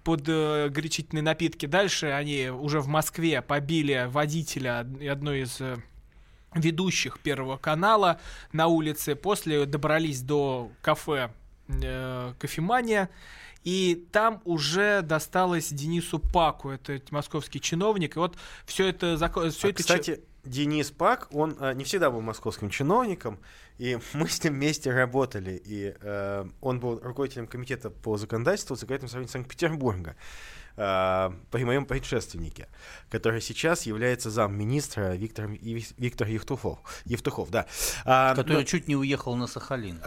под 0.05 0.25
э, 0.29 0.69
горячительные 0.69 1.23
напитки. 1.23 1.65
Дальше 1.65 2.09
они 2.09 2.51
уже 2.51 2.82
в 2.83 2.89
Москве 2.89 3.41
побили 3.43 4.07
водителя 4.09 4.81
од- 4.81 5.03
одной 5.03 5.43
из 5.43 5.61
э, 5.61 5.79
ведущих 6.55 7.19
Первого 7.21 7.57
канала 7.57 8.21
на 8.53 8.67
улице. 8.67 9.15
После 9.15 9.65
добрались 9.67 10.21
до 10.21 10.71
кафе 10.83 11.31
э, 11.69 12.35
«Кофемания». 12.39 13.09
И 13.65 14.09
там 14.11 14.43
уже 14.45 15.03
досталось 15.03 15.69
Денису 15.73 16.19
Паку, 16.19 16.71
это 16.71 17.01
московский 17.11 17.61
чиновник. 17.61 18.17
И 18.17 18.19
вот 18.19 18.37
все 18.67 18.89
это... 18.89 19.17
Все 19.17 19.69
А, 19.69 19.71
это 19.71 19.75
кстати, 19.75 20.21
Денис 20.45 20.91
Пак, 20.91 21.29
он 21.33 21.57
э, 21.61 21.73
не 21.75 21.85
всегда 21.85 22.11
был 22.11 22.21
московским 22.21 22.71
чиновником, 22.71 23.39
и 23.79 23.99
мы 24.15 24.29
с 24.29 24.43
ним 24.43 24.55
вместе 24.55 24.91
работали. 24.91 25.63
И 25.65 25.95
э, 26.01 26.45
он 26.61 26.81
был 26.81 26.99
руководителем 27.01 27.47
комитета 27.47 27.91
по 27.91 28.17
законодательству 28.17 28.75
Законодательного 28.75 29.11
собрания 29.11 29.29
Санкт-Петербурга 29.29 30.17
при 30.77 31.65
моем 31.65 31.85
предшественнике, 31.85 32.69
который 33.11 33.41
сейчас 33.41 33.83
является 33.83 34.31
замминистра 34.31 35.15
Виктор, 35.15 35.49
Виктор 35.49 36.29
Евтухов. 36.29 36.79
Евтухов 37.05 37.51
да. 37.51 37.67
А, 38.05 38.35
Который 38.35 38.59
но- 38.59 38.65
чуть 38.65 38.89
не 38.89 38.97
уехал 38.97 39.37
на 39.37 39.47
Сахалин. 39.47 40.01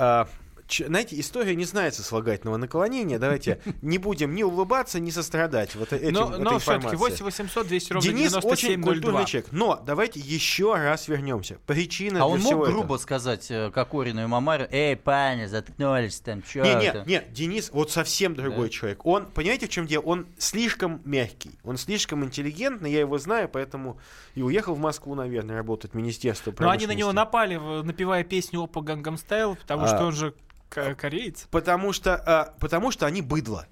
Знаете, 0.70 1.20
история 1.20 1.56
не 1.56 1.66
знает 1.66 1.94
сослагательного 1.96 2.58
наклонения. 2.58 3.20
Давайте 3.20 3.60
не 3.82 3.98
будем 3.98 4.34
ни 4.36 4.44
улыбаться, 4.44 5.00
ни 5.00 5.10
сострадать 5.12 5.76
вот 5.76 5.94
этим, 5.94 6.14
но, 6.14 6.30
этой 6.30 6.40
но 6.44 6.60
все-таки 6.60 6.88
информации. 6.88 6.98
8 6.98 7.26
800 7.26 7.68
200 7.68 7.94
ровно 7.94 8.10
Денис 8.10 8.34
очень 8.36 8.42
9702. 8.42 8.84
культурный 8.94 9.26
человек. 9.26 9.52
Но 9.52 9.84
давайте 9.86 10.20
еще 10.20 10.76
раз 10.76 11.08
вернемся. 11.08 11.58
Причина 11.66 12.24
А 12.24 12.28
для 12.28 12.34
он 12.36 12.40
мог 12.42 12.52
этого. 12.54 12.66
грубо 12.66 12.98
сказать 12.98 13.50
э, 13.50 13.72
Кокорину 13.72 14.24
и 14.24 14.26
Мамарю, 14.26 14.68
эй, 14.72 14.96
парни, 14.96 15.46
заткнулись 15.46 16.20
там, 16.20 16.42
чё 16.42 16.64
Не, 16.64 16.70
это?» 16.72 17.04
не, 17.06 17.16
не, 17.16 17.24
Денис 17.32 17.70
вот 17.72 17.92
совсем 17.92 18.36
другой 18.36 18.68
Да. 18.68 18.74
человек. 18.74 19.06
Он, 19.06 19.26
понимаете, 19.28 19.68
в 19.68 19.70
чем 19.70 19.88
дело? 19.88 20.04
Он 20.04 20.26
слишком 20.38 21.02
мягкий, 21.06 21.52
он 21.64 21.78
слишком 21.78 22.24
интеллигентный, 22.24 22.92
я 22.92 23.00
его 23.02 23.18
знаю, 23.18 23.50
поэтому 23.50 24.00
и 24.34 24.42
уехал 24.42 24.74
в 24.76 24.80
Москву, 24.80 25.16
наверное, 25.16 25.56
работать 25.58 25.92
в 25.92 25.94
Министерство 25.96 26.54
Но 26.60 26.70
они 26.70 26.88
на 26.88 26.94
него 26.94 27.12
напали, 27.14 27.56
напевая 27.84 28.24
песню 28.24 28.64
Опа 28.64 28.82
Гангам 28.82 29.18
Стайл, 29.18 29.56
потому 29.56 29.84
А. 29.84 29.88
что 29.88 30.06
он 30.06 30.12
же 30.14 30.34
кореец. 30.70 31.48
Потому 31.52 31.94
что, 31.94 32.16
а, 32.16 32.54
потому 32.60 32.92
что 32.92 33.06
они 33.06 33.22
быдло. 33.22 33.68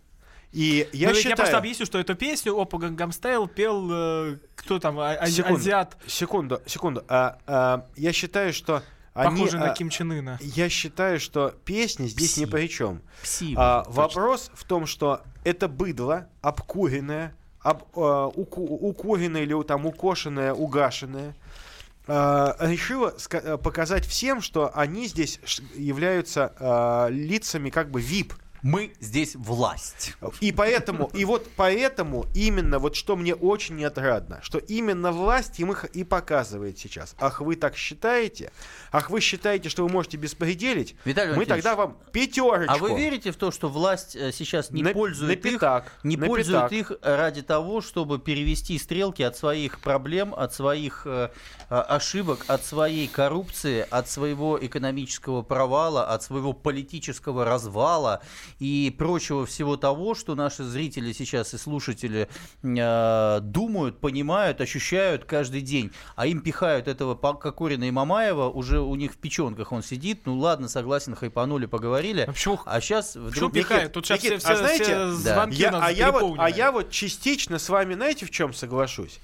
И 0.52 0.88
я 0.94 1.10
Ну, 1.10 1.16
считаю... 1.16 1.32
я 1.32 1.36
просто 1.36 1.58
объясню, 1.58 1.86
что 1.88 1.98
эту 1.98 2.14
песню 2.16 2.56
Опа 2.60 2.78
Гангам 2.78 3.12
Стайл 3.12 3.48
пел 3.48 3.90
э, 3.92 4.38
кто 4.56 4.78
там, 4.80 5.00
а- 5.00 5.14
а- 5.14 5.28
Секунду. 5.28 5.58
азиат, 5.58 5.98
Секунду, 6.06 6.62
секунду. 6.68 7.04
А, 7.08 7.40
а, 7.48 7.88
я 7.96 8.14
считаю, 8.14 8.54
что 8.54 8.84
они... 9.16 9.38
похожий 9.42 9.60
на 9.60 9.72
а, 9.72 9.74
Ким 9.74 9.90
Чен 9.90 10.12
Ына. 10.12 10.38
Я 10.42 10.70
считаю, 10.70 11.20
что 11.20 11.56
песня 11.66 12.06
здесь 12.06 12.38
ни 12.38 12.46
Пси. 12.46 12.52
при 12.52 12.68
чем. 12.68 13.02
Пси, 13.24 13.56
А, 13.58 13.84
точно. 13.84 14.02
вопрос 14.02 14.52
в 14.54 14.64
том, 14.66 14.86
что 14.86 15.22
это 15.44 15.68
быдло 15.68 16.28
обкуренное, 16.42 17.36
об, 17.62 17.84
а, 17.96 18.28
уку- 18.28 18.78
укуренное 18.80 19.42
или 19.42 19.64
там 19.64 19.88
укошенное, 19.88 20.54
угашенное, 20.54 21.36
а, 22.08 22.56
решило 22.60 23.16
ска- 23.18 23.54
а, 23.54 23.58
показать 23.58 24.06
всем, 24.06 24.42
что 24.42 24.72
они 24.76 25.08
здесь 25.08 25.40
являются 25.76 26.54
а, 26.60 27.08
лицами 27.10 27.70
как 27.70 27.92
бы 27.92 28.02
VIP 28.02 28.34
Мы 28.64 28.94
здесь 29.02 29.36
власть. 29.36 30.14
И 30.40 30.54
поэтому, 30.54 31.12
и 31.14 31.26
вот 31.26 31.50
поэтому 31.58 32.26
именно, 32.34 32.80
вот 32.80 32.96
что 32.96 33.18
мне 33.18 33.36
очень 33.36 33.84
отрадно, 33.84 34.40
что 34.42 34.58
именно 34.58 35.12
власть 35.12 35.60
им 35.60 35.74
их 35.74 35.84
и 35.86 36.06
показывает 36.06 36.80
сейчас. 36.80 37.14
Ах, 37.20 37.42
вы 37.42 37.58
так 37.58 37.76
считаете? 37.76 38.54
Ах, 38.94 39.10
вы 39.10 39.20
считаете, 39.20 39.68
что 39.68 39.84
вы 39.84 39.90
можете 39.90 40.16
беспределить? 40.16 40.96
Виталий 41.04 41.36
Мы 41.36 41.46
тогда 41.46 41.76
вам 41.76 41.98
пятерочку. 42.14 42.74
А 42.74 42.78
вы 42.78 42.98
верите 42.98 43.32
в 43.32 43.36
то, 43.36 43.52
что 43.52 43.68
власть 43.68 44.16
э, 44.16 44.32
сейчас 44.32 44.72
не 44.72 44.82
На- 44.82 44.94
пользует 44.94 45.44
на 45.44 45.48
их, 45.50 45.54
пятак, 45.56 45.92
не 46.04 46.16
на 46.16 46.26
пользует 46.26 46.70
пятак. 46.70 46.72
их 46.72 46.92
ради 47.02 47.42
того, 47.42 47.82
чтобы 47.82 48.18
перевести 48.18 48.80
стрелки 48.80 49.24
от 49.24 49.36
своих 49.36 49.82
проблем, 49.82 50.34
от 50.34 50.54
своих 50.54 51.04
э, 51.06 51.30
э, 51.70 51.76
ошибок, 51.76 52.46
от 52.48 52.64
своей 52.64 53.10
коррупции, 53.10 53.86
от 53.90 54.10
своего 54.10 54.58
экономического 54.66 55.42
провала, 55.42 56.08
от 56.08 56.24
своего 56.24 56.54
политического 56.54 57.44
развала 57.44 58.22
и 58.60 58.94
прочего 58.98 59.46
всего 59.46 59.78
того, 59.78 60.16
что 60.16 60.36
наши 60.36 60.64
зрители 60.64 61.12
сейчас 61.14 61.54
и 61.54 61.58
слушатели 61.58 62.30
э, 62.64 63.40
думают, 63.42 64.00
понимают, 64.00 64.62
ощущают 64.62 65.26
каждый 65.26 65.62
день, 65.62 65.92
а 66.16 66.28
им 66.28 66.42
пихают 66.42 66.88
этого 66.88 67.16
Кокорина 67.16 67.86
и 67.86 67.92
Мамаева, 67.92 68.50
уже 68.50 68.80
у 68.80 68.96
них 68.96 69.14
в 69.14 69.18
печенках 69.18 69.72
он 69.72 69.84
сидит, 69.84 70.26
ну 70.26 70.38
ладно, 70.38 70.68
согласен, 70.70 71.16
хайпанули, 71.16 71.66
поговорили, 71.66 72.22
А 72.22 72.32
почему, 72.32 72.60
а 72.66 72.80
сейчас 72.82 73.14
почему 73.14 73.28
вдруг... 73.30 73.54
пихают? 73.54 73.94
Тут 73.94 74.06
сейчас 74.06 74.24
Никит, 74.24 74.40
все, 74.42 74.54
а 74.54 74.56
знаете, 74.56 74.84
все 74.84 74.96
да. 74.96 75.12
звонки 75.12 75.58
Я- 75.62 75.70
у 75.70 75.72
нас 75.72 75.84
а, 75.86 75.92
я 75.92 76.12
вот, 76.12 76.36
а 76.40 76.50
я 76.50 76.72
вот 76.72 76.90
частично 76.90 77.60
с 77.60 77.70
вами, 77.70 77.94
знаете, 77.96 78.26
в 78.26 78.32
чем 78.32 78.54
соглашусь? 78.54 79.20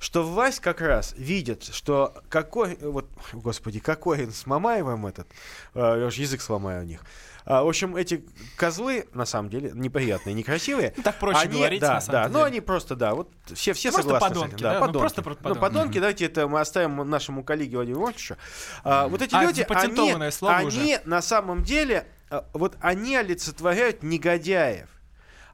Что 0.00 0.22
власть 0.22 0.60
как 0.60 0.80
раз 0.80 1.14
видит, 1.16 1.64
что 1.72 2.14
какой, 2.28 2.76
вот, 2.76 3.08
господи, 3.32 3.80
какой 3.80 4.30
с 4.30 4.44
Мамаевым 4.44 5.06
этот, 5.06 5.26
э, 5.74 5.96
я 6.00 6.06
уж 6.06 6.16
язык 6.16 6.42
сломаю 6.42 6.82
у 6.82 6.86
них. 6.86 7.00
А, 7.46 7.62
в 7.62 7.68
общем, 7.68 7.94
эти 7.94 8.24
козлы, 8.56 9.06
на 9.12 9.26
самом 9.26 9.50
деле, 9.50 9.70
неприятные, 9.74 10.34
некрасивые. 10.34 10.94
Так 11.04 11.18
проще 11.18 11.40
они, 11.40 11.58
говорить, 11.58 11.80
да, 11.80 11.94
на 11.94 12.00
самом 12.00 12.12
да, 12.12 12.22
деле. 12.28 12.38
но 12.38 12.44
они 12.44 12.60
просто, 12.60 12.96
да, 12.96 13.14
вот 13.14 13.30
все, 13.52 13.74
все 13.74 13.90
Просто 13.90 14.10
согласны 14.12 14.28
подонки, 14.34 14.62
да? 14.62 14.74
Ну, 14.74 14.80
подонки. 14.80 14.98
просто 14.98 15.22
про- 15.22 15.30
Ну, 15.32 15.36
подонки. 15.36 15.60
подонки, 15.60 15.98
давайте 15.98 16.24
это 16.26 16.48
мы 16.48 16.60
оставим 16.60 16.96
нашему 17.08 17.44
коллеге 17.44 17.76
Владимиру 17.76 18.00
Ивановичу. 18.02 18.36
А, 18.82 19.08
вот 19.08 19.20
эти 19.20 19.34
А, 19.34 19.42
люди, 19.42 19.66
они, 19.68 20.30
слово 20.30 20.56
они 20.56 20.66
уже. 20.68 21.00
на 21.04 21.20
самом 21.20 21.62
деле, 21.64 22.06
а, 22.30 22.46
вот 22.54 22.76
они 22.80 23.16
олицетворяют 23.16 24.02
негодяев. 24.02 24.88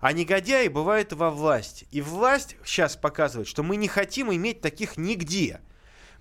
А 0.01 0.13
негодяи 0.13 0.69
бывают 0.69 1.13
во 1.13 1.31
власти. 1.31 1.87
И 1.91 2.01
власть 2.01 2.57
сейчас 2.65 2.97
показывает, 2.97 3.49
что 3.49 3.63
мы 3.63 3.77
не 3.77 3.89
хотим 3.89 4.33
иметь 4.33 4.61
таких 4.63 4.97
нигде. 4.97 5.61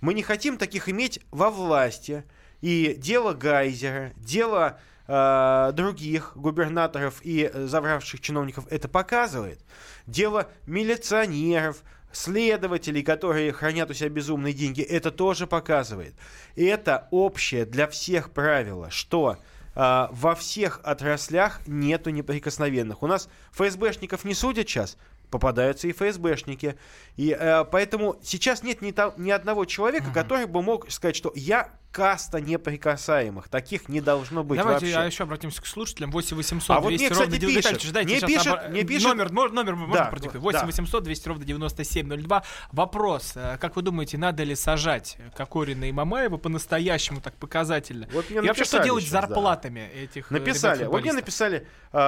Мы 0.02 0.14
не 0.14 0.22
хотим 0.22 0.58
таких 0.58 0.88
иметь 0.88 1.20
во 1.30 1.50
власти. 1.50 2.24
И 2.60 2.94
дело 2.98 3.32
Гайзера, 3.32 4.12
дело 4.16 4.78
э, 5.10 5.72
других 5.72 6.32
губернаторов 6.36 7.20
и 7.22 7.50
э, 7.52 7.66
завравших 7.66 8.20
чиновников 8.20 8.66
это 8.70 8.88
показывает. 8.88 9.60
Дело 10.06 10.48
милиционеров, 10.66 11.82
следователей, 12.12 13.02
которые 13.02 13.52
хранят 13.52 13.90
у 13.90 13.94
себя 13.94 14.08
безумные 14.08 14.54
деньги, 14.54 14.82
это 14.82 15.10
тоже 15.10 15.46
показывает. 15.46 16.14
Это 16.54 17.08
общее 17.10 17.64
для 17.66 17.88
всех 17.88 18.30
правило, 18.30 18.90
что 18.90 19.38
а, 19.74 20.08
во 20.12 20.34
всех 20.34 20.80
отраслях 20.82 21.60
нету 21.66 22.10
неприкосновенных. 22.10 23.02
У 23.02 23.06
нас 23.06 23.28
ФСБшников 23.52 24.24
не 24.24 24.34
судят 24.34 24.68
сейчас, 24.68 24.96
попадаются 25.30 25.86
и 25.86 25.92
ФСБшники. 25.92 26.76
И 27.16 27.36
э, 27.38 27.64
поэтому 27.64 28.16
сейчас 28.22 28.64
нет 28.64 28.82
ни, 28.82 28.90
то- 28.90 29.14
ни 29.16 29.30
одного 29.30 29.64
человека, 29.64 30.10
который 30.12 30.46
бы 30.46 30.62
мог 30.62 30.90
сказать, 30.90 31.14
что 31.14 31.32
я 31.36 31.70
каста 31.90 32.40
неприкасаемых. 32.40 33.48
Таких 33.48 33.88
не 33.88 34.00
должно 34.00 34.44
быть 34.44 34.58
Давайте 34.58 34.86
вообще. 34.86 34.98
а 34.98 35.04
еще 35.06 35.24
обратимся 35.24 35.60
к 35.60 35.66
слушателям. 35.66 36.10
8 36.12 36.36
800 36.36 36.76
А 36.76 36.80
вот 36.80 36.88
200 36.90 37.02
мне, 37.02 37.08
ровно 37.10 37.24
кстати, 37.24 37.40
90. 37.40 37.74
пишет. 37.74 37.94
Мне 38.04 38.14
сейчас 38.20 38.30
пишет- 38.30 38.46
набор- 38.46 38.68
мне 38.70 38.84
пишет- 38.84 39.08
Номер, 39.08 39.32
номер 39.32 39.76
можно 39.76 39.94
Да, 39.96 40.04
продиктовать? 40.04 40.52
да. 40.54 40.60
8 40.60 40.66
800 40.66 41.02
200 41.02 41.28
ровно 41.28 41.44
9702. 41.44 42.42
Вопрос. 42.72 43.32
э, 43.34 43.58
Как 43.60 43.74
вы 43.76 43.82
думаете, 43.82 44.18
надо 44.18 44.44
ли 44.44 44.54
сажать 44.54 45.16
Кокорина 45.36 45.84
и 45.88 45.92
Мамаева 45.92 46.36
по-настоящему 46.36 47.20
так 47.20 47.34
показательно? 47.34 48.06
Вот 48.12 48.30
мне 48.30 48.38
и 48.38 48.46
вообще, 48.46 48.64
что 48.64 48.78
делать 48.84 49.02
с 49.04 49.08
сейчас, 49.08 49.22
да. 49.22 49.26
зарплатами 49.28 49.80
этих 49.94 50.30
э, 50.30 50.34
Написали. 50.34 50.84
Вот 50.84 51.02
мне 51.02 51.12
написали 51.12 51.66
э, 51.92 51.98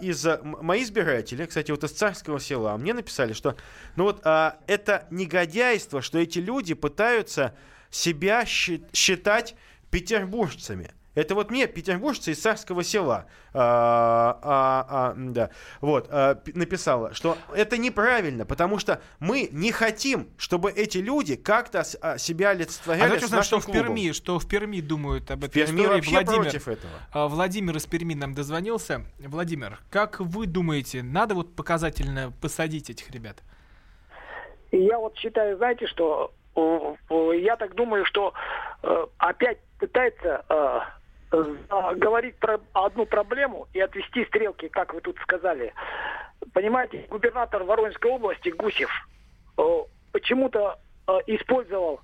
из 0.00 0.26
э, 0.26 0.40
мои 0.42 0.82
избиратели, 0.82 1.44
кстати, 1.46 1.70
вот 1.70 1.84
из 1.84 1.92
царского 1.92 2.40
села, 2.40 2.76
мне 2.76 2.92
написали, 2.92 3.32
что 3.32 3.56
ну 3.96 4.04
вот 4.04 4.20
а, 4.24 4.56
это 4.66 5.06
негодяйство, 5.10 6.02
что 6.02 6.18
эти 6.18 6.38
люди 6.40 6.74
пытаются 6.74 7.54
себя 7.90 8.44
считать 8.46 9.54
петербуржцами. 9.90 10.90
Это 11.14 11.34
вот 11.34 11.50
мне, 11.50 11.66
петербуржцы 11.66 12.30
из 12.30 12.38
царского 12.38 12.84
села, 12.84 13.26
а, 13.52 14.38
а, 14.40 14.86
а, 14.88 15.14
да, 15.16 15.50
вот, 15.80 16.06
а, 16.10 16.40
написала, 16.54 17.12
что 17.12 17.36
это 17.52 17.76
неправильно, 17.76 18.46
потому 18.46 18.78
что 18.78 19.02
мы 19.18 19.48
не 19.50 19.72
хотим, 19.72 20.28
чтобы 20.36 20.70
эти 20.70 20.98
люди 20.98 21.34
как-то 21.34 21.82
а, 22.02 22.18
себя 22.18 22.50
А 22.50 22.52
олицетворяли 22.52 23.02
давайте 23.02 23.24
с 23.24 23.26
узнаем, 23.26 23.42
что 23.42 23.56
нашим 23.56 23.60
в 23.68 23.72
клубом. 23.72 23.96
Перми, 23.96 24.12
что 24.12 24.38
в 24.38 24.46
Перми 24.46 24.80
думают 24.80 25.28
об 25.32 25.40
В 25.40 25.44
этой 25.46 25.54
Перми 25.64 25.80
истории. 25.80 25.96
вообще 25.96 26.10
Владимир, 26.12 26.42
против 26.42 26.68
этого. 26.68 26.92
а, 27.10 27.26
Владимир 27.26 27.76
из 27.76 27.86
Перми 27.86 28.14
нам 28.14 28.34
дозвонился. 28.34 29.04
Владимир, 29.18 29.80
как 29.90 30.20
вы 30.20 30.46
думаете, 30.46 31.02
надо 31.02 31.34
вот 31.34 31.56
показательно 31.56 32.32
посадить 32.40 32.90
этих 32.90 33.10
ребят? 33.10 33.42
Я 34.70 34.98
вот 35.00 35.16
считаю, 35.16 35.56
знаете, 35.56 35.88
что 35.88 36.32
я 37.34 37.56
так 37.56 37.74
думаю, 37.74 38.04
что 38.04 38.32
э, 38.82 39.06
опять 39.18 39.58
пытается 39.78 40.44
э, 40.48 40.80
э, 41.32 41.94
говорить 41.96 42.36
про 42.36 42.60
одну 42.72 43.06
проблему 43.06 43.68
и 43.72 43.80
отвести 43.80 44.24
стрелки, 44.26 44.68
как 44.68 44.94
вы 44.94 45.00
тут 45.00 45.16
сказали. 45.18 45.72
Понимаете, 46.52 47.06
губернатор 47.10 47.64
Воронежской 47.64 48.10
области 48.10 48.50
Гусев 48.50 48.90
почему-то 50.12 50.78
использовал 51.26 52.00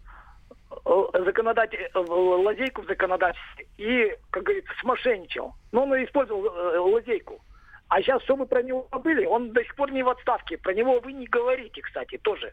законодатель, 0.84 1.88
лазейку 1.94 2.82
в 2.82 2.86
законодательстве 2.86 3.66
и, 3.76 4.16
как 4.30 4.42
говорится, 4.42 4.72
смошенничал. 4.80 5.54
Но 5.70 5.84
он 5.84 6.04
использовал 6.04 6.90
лазейку. 6.90 7.40
А 7.88 8.02
сейчас, 8.02 8.22
что 8.24 8.34
вы 8.34 8.46
про 8.46 8.62
него 8.62 8.88
забыли, 8.90 9.24
он 9.24 9.52
до 9.52 9.62
сих 9.62 9.76
пор 9.76 9.92
не 9.92 10.02
в 10.02 10.08
отставке. 10.08 10.58
Про 10.58 10.74
него 10.74 10.98
вы 10.98 11.12
не 11.12 11.26
говорите, 11.26 11.80
кстати, 11.80 12.18
тоже. 12.18 12.52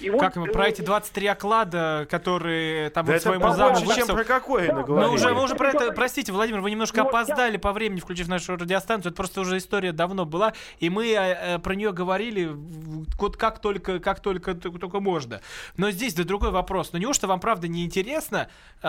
И 0.00 0.10
вот, 0.10 0.20
Как 0.20 0.36
вы, 0.36 0.46
про 0.46 0.66
э, 0.66 0.70
эти 0.70 0.82
23 0.82 1.26
оклада, 1.28 2.06
которые 2.10 2.90
там 2.90 3.06
Да 3.06 3.12
вот 3.12 3.16
это 3.16 3.28
своему 3.28 3.52
заму 3.52 3.94
чем 3.94 4.06
про 4.06 4.24
Кокорина 4.24 4.84
Да. 4.84 4.92
Мы 4.92 5.10
уже, 5.10 5.34
мы 5.34 5.42
уже 5.42 5.54
про 5.54 5.68
это, 5.68 5.78
Говорите. 5.78 5.96
простите, 5.96 6.32
Владимир, 6.32 6.60
вы 6.60 6.70
немножко 6.70 7.02
Ну, 7.02 7.08
опоздали 7.08 7.56
по 7.56 7.72
времени, 7.72 8.00
включив 8.00 8.28
нашу 8.28 8.56
радиостанцию. 8.56 9.10
Это 9.10 9.16
просто 9.16 9.40
уже 9.42 9.58
история 9.58 9.92
давно 9.92 10.24
была, 10.24 10.54
и 10.78 10.90
мы 10.90 11.08
э, 11.08 11.16
э, 11.16 11.58
про 11.58 11.74
нее 11.74 11.92
говорили 11.92 12.50
вот 12.50 13.36
как 13.36 13.60
только, 13.60 13.98
как 14.00 14.20
только, 14.20 14.54
только, 14.54 15.00
можно. 15.00 15.40
Но 15.76 15.90
здесь 15.90 16.14
да 16.14 16.24
другой 16.24 16.50
вопрос. 16.50 16.92
Ну 16.92 16.98
неужто 16.98 17.26
вам 17.26 17.40
правда 17.40 17.68
не 17.68 17.84
интересна 17.84 18.48
э, 18.82 18.88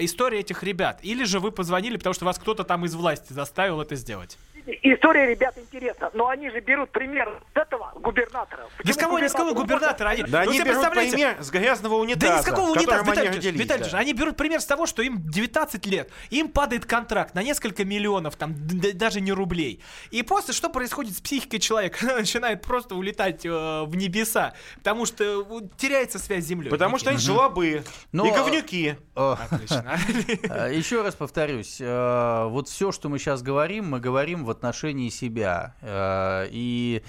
история 0.00 0.40
этих 0.40 0.62
ребят? 0.62 1.00
Или 1.02 1.24
же 1.24 1.40
вы 1.40 1.52
позвонили, 1.52 1.96
потому 1.96 2.14
что 2.14 2.24
вас 2.24 2.38
кто-то 2.38 2.64
там 2.64 2.84
из 2.84 2.94
власти 2.94 3.32
заставил 3.32 3.80
это 3.80 3.96
сделать? 3.96 4.38
История, 4.82 5.26
ребят, 5.26 5.56
интересна. 5.58 6.10
Но 6.14 6.28
они 6.28 6.50
же 6.50 6.60
берут 6.60 6.90
пример 6.90 7.42
с 7.54 7.56
этого 7.56 7.92
губернатора. 7.96 8.68
Да 8.84 8.92
с 8.92 8.96
кого, 8.96 9.18
не 9.18 9.28
с 9.28 9.32
кого 9.32 9.54
губернатора? 9.54 10.10
Они, 10.10 10.22
Да 10.22 10.44
вы 10.44 10.50
они 10.50 10.62
берут 10.62 10.90
пример 10.90 11.36
с 11.40 11.50
грязного 11.50 11.94
унитаза, 11.94 12.32
Да 12.32 12.38
ни 12.38 12.42
с 12.42 12.44
какого 12.44 12.70
унитаза, 12.70 13.04
котором 13.04 13.18
они 13.18 13.28
родились. 13.36 13.60
Витальевич, 13.60 13.92
да. 13.92 13.98
они 13.98 14.12
берут 14.12 14.36
пример 14.36 14.60
с 14.60 14.66
того, 14.66 14.86
что 14.86 15.02
им 15.02 15.18
19 15.28 15.86
лет, 15.86 16.10
им 16.30 16.48
падает 16.48 16.86
контракт 16.86 17.34
на 17.34 17.42
несколько 17.42 17.84
миллионов, 17.84 18.36
там, 18.36 18.54
даже 18.94 19.20
не 19.20 19.32
рублей. 19.32 19.82
И 20.10 20.22
после 20.22 20.54
что 20.54 20.68
происходит 20.68 21.16
с 21.16 21.20
психикой 21.20 21.60
человека? 21.60 21.98
Она 22.02 22.16
начинает 22.16 22.62
просто 22.62 22.94
улетать 22.94 23.44
э, 23.44 23.48
в 23.48 23.94
небеса, 23.96 24.54
потому 24.76 25.06
что 25.06 25.24
э, 25.24 25.60
теряется 25.76 26.18
связь 26.18 26.44
с 26.44 26.46
землей. 26.46 26.70
Потому 26.70 26.98
что 26.98 27.10
они 27.10 27.18
жлобы 27.18 27.84
Но, 28.12 28.26
и 28.26 28.30
говнюки. 28.30 28.96
Э, 29.14 29.36
Отлично. 29.50 29.98
э, 30.42 30.74
Еще 30.74 31.02
раз 31.02 31.14
повторюсь, 31.14 31.78
э, 31.80 32.46
вот 32.48 32.68
все, 32.68 32.92
что 32.92 33.08
мы 33.08 33.18
сейчас 33.18 33.42
говорим, 33.42 33.90
мы 33.90 34.00
говорим 34.00 34.44
в 34.44 34.49
отношении 34.50 35.08
себя. 35.10 35.74
Э, 35.80 36.48
И 36.50 37.02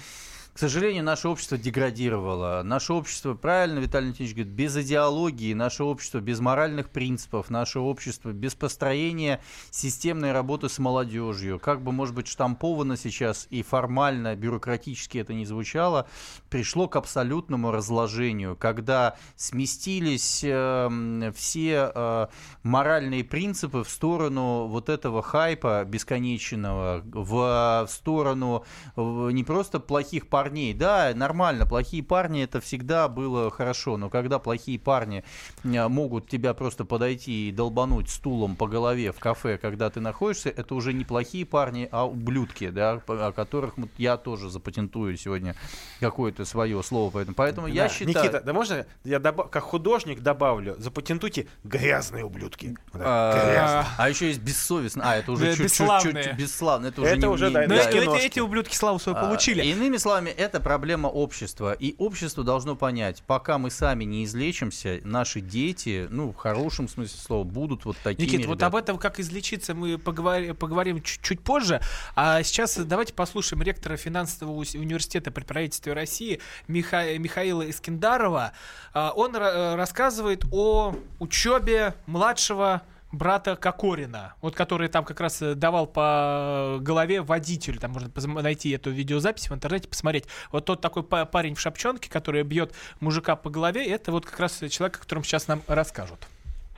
к 0.52 0.58
сожалению, 0.58 1.02
наше 1.02 1.28
общество 1.28 1.56
деградировало. 1.56 2.62
Наше 2.62 2.92
общество, 2.92 3.32
правильно 3.32 3.78
Виталий 3.78 4.08
Леонидович 4.08 4.34
говорит, 4.34 4.52
без 4.52 4.76
идеологии, 4.76 5.54
наше 5.54 5.82
общество 5.82 6.20
без 6.20 6.40
моральных 6.40 6.90
принципов, 6.90 7.48
наше 7.48 7.78
общество 7.78 8.32
без 8.32 8.54
построения 8.54 9.40
системной 9.70 10.32
работы 10.32 10.68
с 10.68 10.78
молодежью. 10.78 11.58
Как 11.58 11.82
бы, 11.82 11.90
может 11.90 12.14
быть, 12.14 12.28
штамповано 12.28 12.98
сейчас 12.98 13.46
и 13.48 13.62
формально, 13.62 14.36
бюрократически 14.36 15.16
это 15.16 15.32
не 15.32 15.46
звучало, 15.46 16.06
пришло 16.50 16.86
к 16.86 16.96
абсолютному 16.96 17.70
разложению, 17.70 18.54
когда 18.54 19.16
сместились 19.36 20.42
э, 20.44 21.32
все 21.34 21.92
э, 21.94 22.26
моральные 22.62 23.24
принципы 23.24 23.84
в 23.84 23.88
сторону 23.88 24.66
вот 24.66 24.90
этого 24.90 25.22
хайпа 25.22 25.82
бесконечного, 25.86 27.02
в, 27.06 27.86
в 27.86 27.90
сторону 27.90 28.64
э, 28.96 29.30
не 29.32 29.44
просто 29.44 29.80
плохих 29.80 30.28
парней, 30.28 30.41
парней. 30.42 30.74
Да, 30.74 31.12
нормально, 31.14 31.66
плохие 31.66 32.02
парни 32.02 32.42
это 32.42 32.60
всегда 32.60 33.08
было 33.08 33.50
хорошо, 33.50 33.96
но 33.96 34.10
когда 34.10 34.38
плохие 34.38 34.78
парни 34.78 35.22
э, 35.64 35.88
могут 35.88 36.28
тебя 36.28 36.52
просто 36.54 36.84
подойти 36.84 37.48
и 37.48 37.52
долбануть 37.52 38.10
стулом 38.10 38.56
по 38.56 38.66
голове 38.66 39.12
в 39.12 39.20
кафе, 39.20 39.56
когда 39.58 39.88
ты 39.90 40.00
находишься, 40.00 40.48
это 40.48 40.74
уже 40.74 40.92
не 40.92 41.04
плохие 41.04 41.46
парни, 41.46 41.88
а 41.92 42.06
ублюдки, 42.06 42.70
да, 42.70 43.00
о 43.06 43.32
которых 43.32 43.74
я 43.98 44.16
тоже 44.16 44.50
запатентую 44.50 45.16
сегодня 45.16 45.54
какое-то 46.00 46.44
свое 46.44 46.82
слово. 46.82 47.10
Поэтому, 47.10 47.34
поэтому 47.36 47.66
я 47.68 47.84
Да, 47.84 47.88
считаю... 47.88 48.08
Никита, 48.24 48.40
да 48.40 48.52
можно 48.52 48.84
я 49.04 49.18
добав- 49.18 49.48
как 49.50 49.62
художник 49.62 50.20
добавлю, 50.20 50.74
запатентуйте 50.78 51.46
грязные 51.62 52.24
ублюдки. 52.24 52.76
А, 52.94 53.32
грязные. 53.32 53.84
а 53.98 54.08
еще 54.08 54.26
есть 54.28 54.40
бессовестно. 54.40 55.02
А, 55.08 55.16
это 55.16 55.30
уже 55.32 55.54
чуть-чуть 55.56 56.34
бесславно. 56.36 56.88
Это 56.88 57.00
уже 57.02 57.10
Это 57.10 57.20
не- 57.20 57.26
уже, 57.26 57.46
не- 57.48 57.52
да, 57.54 57.60
Но 57.62 57.68
да, 57.68 57.74
эти, 57.76 57.88
эти- 57.96 58.04
киношки. 58.04 58.26
эти 58.26 58.40
ублюдки 58.40 58.74
славу 58.74 58.98
свою 58.98 59.16
А, 59.18 59.22
получили. 59.26 59.62
Иными 59.62 59.96
словами, 59.98 60.31
это 60.32 60.60
проблема 60.60 61.06
общества. 61.08 61.72
И 61.72 61.94
общество 61.98 62.44
должно 62.44 62.76
понять, 62.76 63.22
пока 63.26 63.58
мы 63.58 63.70
сами 63.70 64.04
не 64.04 64.24
излечимся, 64.24 65.00
наши 65.04 65.40
дети, 65.40 66.06
ну, 66.10 66.32
в 66.32 66.36
хорошем 66.36 66.88
смысле 66.88 67.18
слова, 67.18 67.44
будут 67.44 67.84
вот 67.84 67.96
такими 68.02 68.26
Никит, 68.26 68.46
вот 68.46 68.54
ребятами. 68.54 68.68
об 68.68 68.76
этом, 68.76 68.98
как 68.98 69.20
излечиться, 69.20 69.74
мы 69.74 69.94
поговори- 69.94 70.54
поговорим 70.54 71.02
чуть, 71.02 71.20
чуть 71.22 71.40
позже. 71.42 71.80
А 72.16 72.42
сейчас 72.42 72.76
давайте 72.76 73.14
послушаем 73.14 73.62
ректора 73.62 73.96
финансового 73.96 74.54
уни- 74.62 74.78
университета 74.78 75.30
при 75.30 75.44
правительстве 75.44 75.92
России 75.92 76.40
Миха- 76.68 77.16
Михаила 77.18 77.68
Искендарова. 77.68 78.52
А, 78.94 79.12
Он 79.14 79.34
ра- 79.36 79.76
рассказывает 79.76 80.44
о 80.50 80.94
учебе 81.18 81.94
младшего 82.06 82.82
брата 83.12 83.56
Кокорина, 83.56 84.34
вот 84.40 84.54
который 84.54 84.88
там 84.88 85.04
как 85.04 85.20
раз 85.20 85.40
э, 85.42 85.54
давал 85.54 85.86
по 85.86 86.78
голове 86.80 87.22
водителю, 87.22 87.78
там 87.78 87.92
можно 87.92 88.10
найти 88.42 88.70
эту 88.70 88.90
видеозапись 88.90 89.48
в 89.50 89.54
интернете, 89.54 89.88
посмотреть. 89.88 90.24
Вот 90.50 90.64
тот 90.64 90.80
такой 90.80 91.02
па- 91.02 91.26
парень 91.26 91.54
в 91.54 91.60
шапчонке, 91.60 92.10
который 92.10 92.42
бьет 92.42 92.74
мужика 93.00 93.36
по 93.36 93.50
голове, 93.50 93.86
это 93.86 94.10
вот 94.10 94.26
как 94.26 94.40
раз 94.40 94.58
человек, 94.70 94.96
о 94.96 95.00
котором 95.00 95.22
сейчас 95.22 95.46
нам 95.46 95.62
расскажут. 95.66 96.26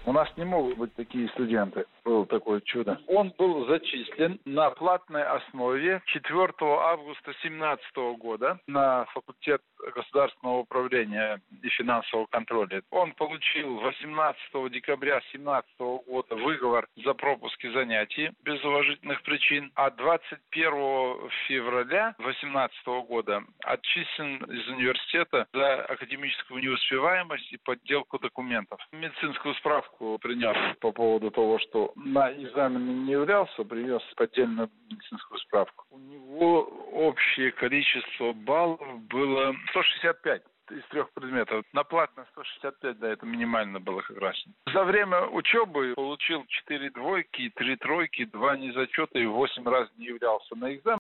У 0.07 0.13
нас 0.13 0.29
не 0.37 0.45
могут 0.45 0.77
быть 0.77 0.95
такие 0.95 1.29
студенты. 1.31 1.87
Было 2.05 2.27
такое 2.27 2.61
чудо. 2.61 3.01
Он 3.07 3.33
был 3.39 3.67
зачислен 3.67 4.39
на 4.45 4.69
платной 4.71 5.23
основе 5.23 6.03
4 6.07 6.53
августа 6.61 7.33
2017 7.43 7.97
года 8.19 8.61
на 8.67 9.07
факультет 9.07 9.63
государственного 9.95 10.59
управления 10.59 11.41
и 11.63 11.69
финансового 11.71 12.27
контроля. 12.27 12.83
Он 12.91 13.13
получил 13.13 13.79
18 13.79 14.73
декабря 14.73 15.21
2017 15.33 15.79
года 16.07 16.37
выговор 16.37 16.87
за 17.03 17.15
пропуски 17.15 17.73
занятий 17.73 18.31
без 18.43 18.63
уважительных 18.63 19.23
причин, 19.23 19.73
а 19.75 19.91
21 19.91 21.31
февраля 21.49 22.15
2018 22.19 22.87
года 23.09 23.43
отчислен 23.61 24.37
из 24.45 24.69
университета 24.69 25.47
за 25.55 25.83
академическую 25.85 26.63
неуспеваемость 26.63 27.53
и 27.53 27.57
подделку 27.57 28.19
документов. 28.19 28.79
Медицинскую 28.93 29.55
справку 29.55 29.94
принес 29.99 30.77
по 30.81 30.93
поводу 30.93 31.31
того, 31.31 31.59
что 31.59 31.93
на 31.97 32.33
экзамене 32.33 32.95
не 32.95 33.13
являлся, 33.13 33.65
принес 33.65 34.03
поддельную 34.17 34.71
медицинскую 34.91 35.39
справку. 35.41 35.85
У 35.91 35.99
него 35.99 36.63
общее 36.93 37.53
количество 37.53 38.33
баллов 38.33 38.81
было 39.09 39.55
165 39.71 40.43
из 40.71 40.85
трех 40.91 41.13
предметов. 41.13 41.65
На 41.73 41.85
платно 41.85 42.27
165, 42.33 42.99
да, 42.99 43.09
это 43.09 43.27
минимально 43.27 43.81
было 43.81 44.01
как 44.01 44.19
раз. 44.19 44.37
За 44.73 44.85
время 44.85 45.27
учебы 45.27 45.93
получил 45.95 46.45
4 46.47 46.91
двойки, 46.91 47.51
3 47.55 47.77
тройки, 47.77 48.25
2 48.25 48.57
незачета 48.57 49.19
и 49.19 49.27
8 49.27 49.65
раз 49.69 49.89
не 49.97 50.07
являлся 50.07 50.55
на 50.55 50.75
экзамен. 50.75 50.99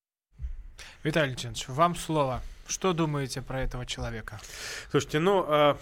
Виталий 1.02 1.34
Леонидович, 1.34 1.68
вам 1.68 1.94
слово. 1.94 2.40
Что 2.66 2.92
думаете 2.92 3.42
про 3.42 3.62
этого 3.62 3.86
человека? 3.86 4.40
Слушайте, 4.90 5.18
ну, 5.18 5.44
э, 5.46 5.74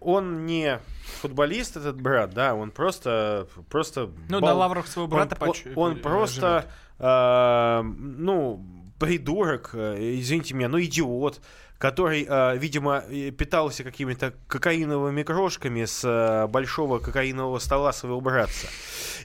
он 0.00 0.46
не 0.46 0.80
футболист, 1.20 1.76
этот 1.76 2.00
брат, 2.00 2.32
да, 2.34 2.54
он 2.54 2.70
просто, 2.70 3.48
просто... 3.68 4.10
Ну, 4.28 4.40
бал- 4.40 4.50
на 4.50 4.54
лаврах 4.54 4.86
своего 4.86 5.08
брата 5.08 5.36
он, 5.40 5.48
поч- 5.48 5.66
он, 5.74 5.92
он 5.92 5.96
э, 5.98 6.00
просто, 6.00 6.70
э, 6.98 7.82
ну, 7.82 8.64
придурок, 8.98 9.70
э, 9.74 10.18
извините 10.20 10.54
меня, 10.54 10.68
ну, 10.68 10.80
идиот, 10.80 11.40
который, 11.78 12.26
э, 12.28 12.56
видимо, 12.56 13.02
питался 13.36 13.84
какими-то 13.84 14.34
кокаиновыми 14.46 15.22
крошками 15.22 15.84
с 15.84 16.02
э, 16.04 16.46
большого 16.46 16.98
кокаинового 16.98 17.58
стола 17.58 17.92
своего 17.92 18.20
братца. 18.20 18.68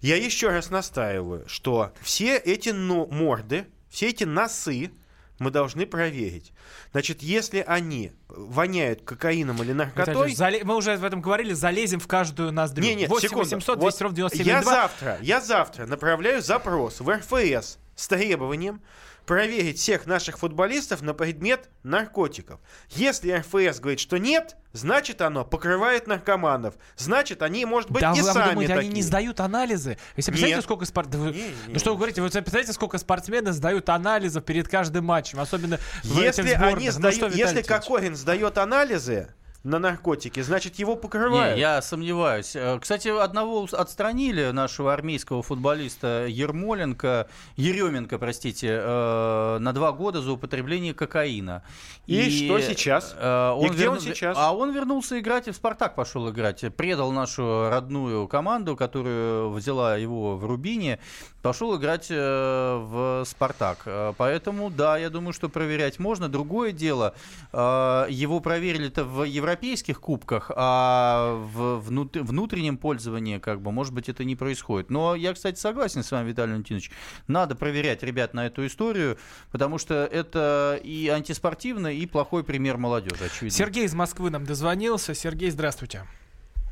Я 0.01 0.15
еще 0.17 0.49
раз 0.49 0.69
настаиваю, 0.69 1.47
что 1.47 1.93
все 2.01 2.37
эти 2.37 2.69
ну, 2.69 3.07
морды, 3.07 3.67
все 3.89 4.09
эти 4.09 4.23
носы 4.23 4.91
мы 5.39 5.51
должны 5.51 5.85
проверить. 5.85 6.51
Значит, 6.91 7.21
если 7.21 7.63
они 7.65 8.11
воняют 8.27 9.01
кокаином 9.03 9.57
или 9.57 9.71
Виталий 9.71 9.77
наркотой... 9.95 10.31
Зале- 10.33 10.63
Мы 10.63 10.75
уже 10.75 10.93
об 10.93 11.03
этом 11.03 11.21
говорили, 11.21 11.53
залезем 11.53 11.99
в 11.99 12.07
каждую 12.07 12.51
ноздрю. 12.51 12.83
Не, 12.83 12.95
нет, 12.95 13.09
8 13.09 13.27
секунду. 13.29 13.43
800 13.45 13.77
Вот 13.77 13.83
200 13.85 14.03
ровно 14.03 14.15
97 14.15 14.47
я 14.47 14.63
завтра, 14.63 15.17
я 15.21 15.41
завтра 15.41 15.85
направляю 15.85 16.41
запрос 16.41 16.99
в 16.99 17.09
РФС 17.09 17.77
с 17.95 18.07
требованием 18.07 18.81
проверить 19.29 19.77
всех 19.77 20.07
наших 20.07 20.39
футболистов 20.39 21.03
на 21.03 21.13
предмет 21.13 21.69
наркотиков. 21.83 22.59
Если 22.89 23.31
РФС 23.31 23.79
говорит, 23.79 23.99
что 23.99 24.17
нет, 24.17 24.55
значит 24.73 25.21
оно 25.21 25.45
покрывает 25.45 26.07
наркоманов. 26.07 26.73
Значит, 26.97 27.43
они, 27.43 27.63
может 27.63 27.91
быть, 27.91 28.01
да 28.01 28.13
и 28.15 28.21
вы, 28.21 28.31
сами 28.33 28.53
думаете, 28.53 28.73
такие. 28.73 28.89
они 28.89 28.95
не 28.95 29.03
сдают 29.03 29.39
анализы? 29.39 29.99
Себе 30.13 30.23
представляете, 30.31 30.55
Нет. 30.55 30.63
сколько 30.63 30.85
спорт... 30.85 31.13
Не, 31.13 31.31
не, 31.31 31.53
Ну 31.67 31.77
что 31.77 31.91
вы 31.91 31.97
говорите, 31.97 32.23
вы 32.23 32.29
представляете, 32.29 32.73
сколько 32.73 32.97
спортсмены 32.97 33.51
сдают 33.51 33.87
анализов 33.89 34.43
перед 34.45 34.67
каждым 34.67 35.05
матчем, 35.05 35.39
особенно 35.39 35.77
в 36.03 36.17
этих 36.17 36.39
Если 36.39 36.55
сборных? 36.55 36.77
они 36.77 36.85
Ну 36.87 36.91
сдают, 36.93 37.15
что, 37.15 37.27
Виталий 37.27 37.57
если? 37.57 37.61
Кокорин 37.61 38.15
сдает 38.15 38.57
анализы 38.57 39.27
на 39.63 39.77
наркотики, 39.77 40.39
значит 40.41 40.75
его 40.75 40.95
покрывают. 40.95 41.55
Не, 41.55 41.61
я 41.61 41.81
сомневаюсь. 41.81 42.55
Э, 42.55 42.79
Кстати, 42.79 43.09
одного 43.09 43.67
отстранили, 43.71 44.51
нашего 44.51 44.93
армейского 44.93 45.43
футболиста 45.43 46.27
Ермоленко, 46.27 47.27
Еременко, 47.57 48.17
простите, 48.17 48.79
э, 48.81 49.57
на 49.59 49.73
два 49.73 49.91
года 49.91 50.21
за 50.21 50.31
употребление 50.31 50.93
кокаина. 50.93 51.63
И 52.07 52.45
что 52.45 52.59
сейчас? 52.61 53.13
э, 53.17 53.57
И 53.61 53.67
где 53.69 53.89
он 53.89 53.99
сейчас? 53.99 54.37
А 54.39 54.55
он 54.55 54.71
вернулся 54.73 55.19
играть 55.19 55.47
и 55.49 55.51
в 55.51 55.55
«Спартак» 55.55 55.93
пошел 55.95 56.29
играть. 56.29 56.63
Предал 56.75 57.11
нашу 57.11 57.69
родную 57.69 58.27
команду, 58.29 58.77
которую 58.77 59.51
взяла 59.51 59.97
его 59.97 60.37
в 60.37 60.45
Рубине, 60.45 60.99
пошел 61.41 61.75
играть 61.77 62.07
э, 62.09 62.77
в 62.81 63.23
«Спартак». 63.25 63.85
Поэтому, 64.17 64.69
да, 64.69 64.97
я 64.97 65.09
думаю, 65.09 65.33
что 65.33 65.49
проверять 65.49 65.99
можно. 65.99 66.29
Другое 66.29 66.71
дело, 66.71 67.13
э, 67.51 68.05
его 68.09 68.39
проверили-то 68.39 69.03
в 69.03 69.25
европейских 69.49 69.99
кубках, 69.99 70.51
а 70.55 71.35
в 71.53 71.79
внут- 71.89 72.21
внутреннем 72.21 72.77
пользовании, 72.77 73.39
как 73.39 73.61
бы, 73.61 73.71
может 73.71 73.93
быть, 73.93 74.09
это 74.09 74.23
не 74.23 74.35
происходит. 74.35 74.89
Но 74.89 75.15
я, 75.15 75.33
кстати, 75.33 75.59
согласен 75.59 76.03
с 76.03 76.11
вами, 76.11 76.29
Виталий 76.29 76.51
Валентинович. 76.51 76.91
Надо 77.27 77.55
проверять 77.55 78.03
ребят 78.03 78.33
на 78.33 78.45
эту 78.45 78.65
историю, 78.65 79.17
потому 79.51 79.77
что 79.77 79.95
это 80.05 80.79
и 80.83 81.07
антиспортивно, 81.07 81.87
и 81.87 82.05
плохой 82.05 82.43
пример 82.43 82.77
молодежи, 82.77 83.25
очевидно. 83.25 83.57
Сергей 83.57 83.85
из 83.85 83.93
Москвы 83.93 84.29
нам 84.29 84.45
дозвонился. 84.45 85.13
Сергей, 85.13 85.49
здравствуйте. 85.49 86.03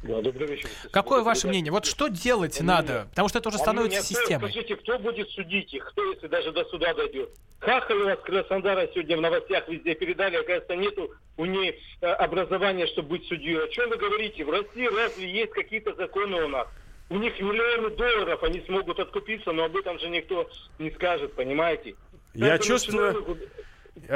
Да, 0.03 0.21
добрый 0.21 0.47
вечер. 0.47 0.69
Какое 0.91 1.21
ваше 1.23 1.47
мнение? 1.47 1.71
Вот 1.71 1.86
что 1.86 2.07
делать 2.07 2.60
А 2.62 2.63
надо? 2.63 3.07
Потому 3.10 3.29
что 3.29 3.39
это 3.39 3.49
уже 3.49 3.57
становится 3.57 4.01
системой. 4.03 4.51
Скажите, 4.51 4.75
кто 4.75 4.99
будет 4.99 5.29
судить 5.31 5.73
их? 5.73 5.86
Кто, 5.86 6.12
если 6.12 6.27
даже 6.27 6.51
до 6.51 6.63
суда 6.65 6.93
дойдет? 6.93 7.29
Хахалева 7.60 8.15
с 8.15 8.23
Краснодара 8.23 8.88
сегодня 8.93 9.17
в 9.17 9.21
новостях 9.21 9.67
везде 9.67 9.95
передали, 9.95 10.36
оказывается, 10.36 10.75
нету 10.75 11.12
у 11.38 11.45
ней 11.45 11.79
э, 12.01 12.05
образования, 12.07 12.86
чтобы 12.88 13.17
быть 13.17 13.27
судьей. 13.27 13.57
О 13.63 13.67
чем 13.69 13.89
вы 13.89 13.97
говорите? 13.97 14.45
В 14.45 14.51
России 14.51 14.88
разве 14.95 15.29
есть 15.31 15.51
какие-то 15.53 15.95
законы 15.95 16.43
у 16.43 16.47
нас? 16.47 16.67
У 17.10 17.17
них 17.17 17.39
миллионы 17.39 17.89
долларов, 17.95 18.43
они 18.43 18.62
смогут 18.62 18.99
откупиться, 18.99 19.51
но 19.51 19.63
об 19.65 19.75
этом 19.75 19.97
же 19.97 20.10
никто 20.10 20.47
не 20.77 20.91
скажет, 20.91 21.33
понимаете? 21.33 21.95
Я 22.36 22.57
Каждому 22.57 22.63
чувствую- 22.79 23.13
чиновнику- 23.13 23.38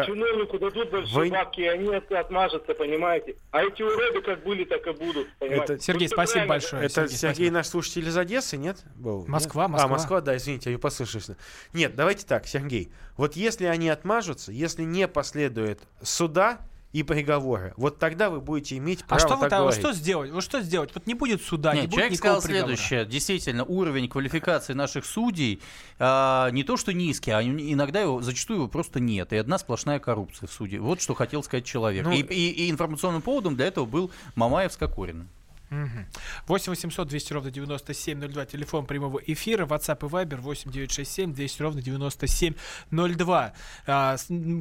Чиновнику 0.06 0.60
дадут 0.60 0.89
большие 0.91 1.15
Вы- 1.15 1.30
бабки, 1.30 1.62
и 1.62 1.65
они 1.67 1.94
от- 1.94 2.12
отмажутся, 2.12 2.74
понимаете? 2.74 3.36
А 3.52 3.63
эти 3.63 3.82
уроды 3.82 4.22
как 4.22 4.44
были, 4.44 4.63
так 4.63 4.86
и 4.88 4.91
будут, 4.91 5.28
понимаете? 5.39 5.74
Это- 5.74 5.80
Сергей, 5.84 6.08
Вы 6.08 6.13
спасибо 6.13 6.34
правильно 6.34 6.54
большое. 6.54 6.86
Это 6.86 6.94
Сергей, 6.94 7.17
Сергей, 7.17 7.36
спасибо. 7.36 7.54
наш 7.54 7.67
слушатель 7.67 8.08
из 8.08 8.17
Одессы, 8.17 8.58
нет? 8.58 8.78
Был? 8.96 9.26
Москва, 9.28 9.63
Нет? 9.63 9.72
Москва. 9.72 9.86
А, 9.86 9.91
Москва, 9.91 10.22
да, 10.22 10.38
извините, 10.38 10.72
я 10.72 10.80
послышался. 10.80 11.38
Нет, 11.74 11.96
давайте 11.96 12.26
так, 12.26 12.48
Сергей. 12.48 12.91
Вот 13.17 13.36
если 13.36 13.65
они 13.65 13.89
отмажутся, 13.89 14.52
если 14.52 14.84
не 14.84 15.08
последует 15.08 15.80
суда 16.02 16.60
и 16.94 17.04
приговора, 17.04 17.74
вот 17.78 18.00
тогда 18.00 18.30
вы 18.30 18.42
будете 18.42 18.76
иметь 18.78 19.02
А 19.04 19.16
право 19.16 19.20
что 19.22 19.36
вы 19.36 19.42
так 19.42 19.50
там, 19.52 19.60
говорить. 19.62 19.80
что 19.80 19.94
сделать? 19.94 20.32
Вот 20.32 20.44
что 20.44 20.62
сделать? 20.62 20.92
Вот 20.94 21.08
не 21.08 21.14
будет 21.14 21.42
суда, 21.42 21.74
не 21.74 21.82
Нет, 21.82 21.90
будет 21.90 21.96
человек 22.00 22.12
никакого 22.14 22.40
сказал 22.40 22.50
приговора. 22.50 22.76
следующее. 22.76 23.06
Действительно, 23.06 23.64
уровень 23.64 24.10
квалификации 24.10 24.74
наших 24.74 25.06
судей 25.06 25.62
а, 26.00 26.50
не 26.52 26.64
то 26.64 26.76
что 26.78 26.92
низкий, 26.94 27.32
а 27.32 27.42
иногда 27.42 28.02
его, 28.02 28.22
зачастую 28.22 28.58
его 28.60 28.68
просто 28.68 29.00
нет. 29.00 29.32
И 29.34 29.38
одна 29.38 29.58
сплошная 29.58 30.00
коррупция 30.00 30.48
в 30.48 30.52
суде. 30.52 30.80
Вот 30.80 31.02
что 31.02 31.14
хотел 31.14 31.44
сказать 31.44 31.66
человек. 31.66 32.04
Ну, 32.06 32.12
и, 32.12 32.22
и- 32.22 32.66
и 32.68 32.72
информационным 32.72 33.22
поводом 33.22 33.56
для 33.56 33.68
этого 33.68 33.86
был 33.86 34.12
Мамаев 34.36 34.74
с 34.74 34.78
Кокориным. 34.78 35.30
Угу. 35.72 36.06
8 36.48 36.72
800 36.72 37.08
200 37.08 37.34
ровно 37.34 37.50
9702, 37.50 38.46
телефон 38.46 38.86
прямого 38.86 39.20
эфира, 39.26 39.66
WhatsApp 39.66 40.06
и 40.06 40.10
Viber 40.10 40.42
8 40.42 40.70
967 40.70 41.34
200 41.34 41.62
ровно 41.62 41.82
9702. 41.82 43.54
А, 43.88 44.18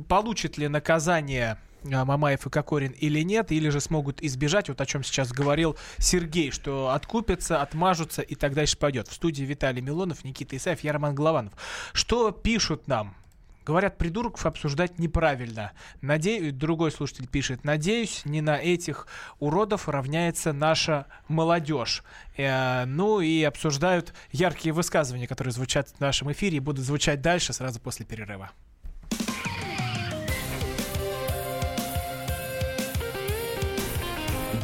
получит 0.08 0.56
ли 0.56 0.68
наказание 0.68 1.58
а, 1.92 2.04
Мамаев 2.04 2.46
и 2.46 2.50
Кокорин 2.50 2.92
или 2.92 3.22
нет, 3.22 3.50
или 3.50 3.70
же 3.70 3.80
смогут 3.80 4.22
избежать, 4.22 4.68
вот 4.68 4.80
о 4.80 4.86
чем 4.86 5.02
сейчас 5.02 5.32
говорил 5.32 5.76
Сергей, 5.98 6.52
что 6.52 6.90
откупятся, 6.90 7.60
отмажутся 7.60 8.22
и 8.22 8.36
так 8.36 8.54
дальше 8.54 8.78
пойдет. 8.78 9.08
В 9.08 9.12
студии 9.12 9.42
Виталий 9.42 9.82
Милонов, 9.82 10.22
Никита 10.22 10.56
Исаев, 10.56 10.80
я 10.80 10.92
Роман 10.92 11.16
Голованов. 11.16 11.54
Что 11.92 12.30
пишут 12.30 12.86
нам? 12.86 13.16
Говорят, 13.64 13.98
придурков 13.98 14.46
обсуждать 14.46 14.98
неправильно. 14.98 15.72
Надеюсь, 16.00 16.52
другой 16.52 16.90
слушатель 16.90 17.28
пишет, 17.28 17.64
надеюсь, 17.64 18.22
не 18.24 18.40
на 18.40 18.56
этих 18.56 19.06
уродов 19.38 19.88
равняется 19.88 20.52
наша 20.52 21.06
молодежь. 21.28 22.02
Э, 22.36 22.84
ну 22.86 23.20
и 23.20 23.42
обсуждают 23.42 24.14
яркие 24.32 24.72
высказывания, 24.72 25.26
которые 25.26 25.52
звучат 25.52 25.90
в 25.90 26.00
нашем 26.00 26.32
эфире 26.32 26.56
и 26.56 26.60
будут 26.60 26.84
звучать 26.84 27.20
дальше, 27.20 27.52
сразу 27.52 27.80
после 27.80 28.06
перерыва. 28.06 28.50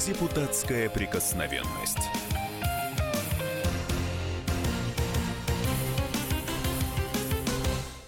Депутатская 0.07 0.89
прикосновенность. 0.89 2.16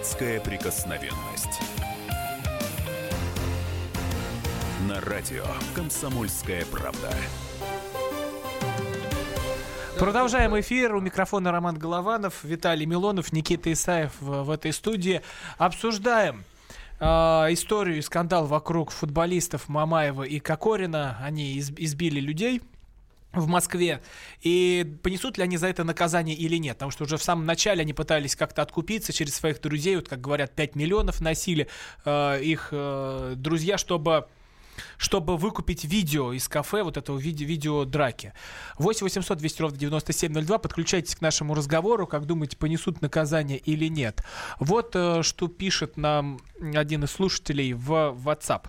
Депутатская 0.00 0.40
прикосновенность. 0.40 1.60
На 4.88 4.98
радио 5.02 5.44
«Комсомольская 5.74 6.64
правда». 6.64 7.10
Продолжаем 9.98 10.58
эфир. 10.58 10.94
У 10.94 11.02
микрофона 11.02 11.52
Роман 11.52 11.76
Голованов, 11.76 12.42
Виталий 12.44 12.86
Милонов, 12.86 13.30
Никита 13.34 13.70
Исаев 13.74 14.12
в, 14.20 14.48
этой 14.48 14.72
студии. 14.72 15.20
Обсуждаем 15.58 16.44
э, 16.98 17.04
историю 17.50 17.98
и 17.98 18.02
скандал 18.02 18.46
вокруг 18.46 18.92
футболистов 18.92 19.68
Мамаева 19.68 20.22
и 20.22 20.38
Кокорина. 20.40 21.18
Они 21.22 21.52
из, 21.56 21.70
избили 21.72 22.20
людей 22.20 22.62
в 23.32 23.46
Москве. 23.46 24.02
И 24.42 24.98
понесут 25.02 25.38
ли 25.38 25.44
они 25.44 25.56
за 25.56 25.68
это 25.68 25.84
наказание 25.84 26.36
или 26.36 26.56
нет? 26.56 26.76
Потому 26.76 26.90
что 26.90 27.04
уже 27.04 27.16
в 27.16 27.22
самом 27.22 27.46
начале 27.46 27.82
они 27.82 27.92
пытались 27.92 28.36
как-то 28.36 28.62
откупиться 28.62 29.12
через 29.12 29.34
своих 29.34 29.60
друзей. 29.60 29.96
Вот, 29.96 30.08
как 30.08 30.20
говорят, 30.20 30.54
5 30.54 30.74
миллионов 30.74 31.20
носили 31.20 31.68
э, 32.04 32.42
их 32.42 32.68
э, 32.72 33.34
друзья, 33.36 33.78
чтобы 33.78 34.26
чтобы 34.96 35.36
выкупить 35.36 35.84
видео 35.84 36.32
из 36.32 36.48
кафе, 36.48 36.82
вот 36.82 36.96
этого 36.96 37.18
видео, 37.18 37.46
видео 37.46 37.84
драки. 37.84 38.32
8 38.78 39.04
800 39.04 39.38
200 39.38 39.62
ровно 39.62 39.78
9702. 39.78 40.58
Подключайтесь 40.58 41.14
к 41.14 41.20
нашему 41.20 41.54
разговору. 41.54 42.06
Как 42.06 42.26
думаете, 42.26 42.56
понесут 42.56 43.02
наказание 43.02 43.58
или 43.58 43.86
нет? 43.86 44.24
Вот 44.58 44.92
э, 44.94 45.22
что 45.22 45.48
пишет 45.48 45.96
нам 45.96 46.40
один 46.60 47.04
из 47.04 47.10
слушателей 47.10 47.72
в 47.74 48.16
WhatsApp. 48.24 48.66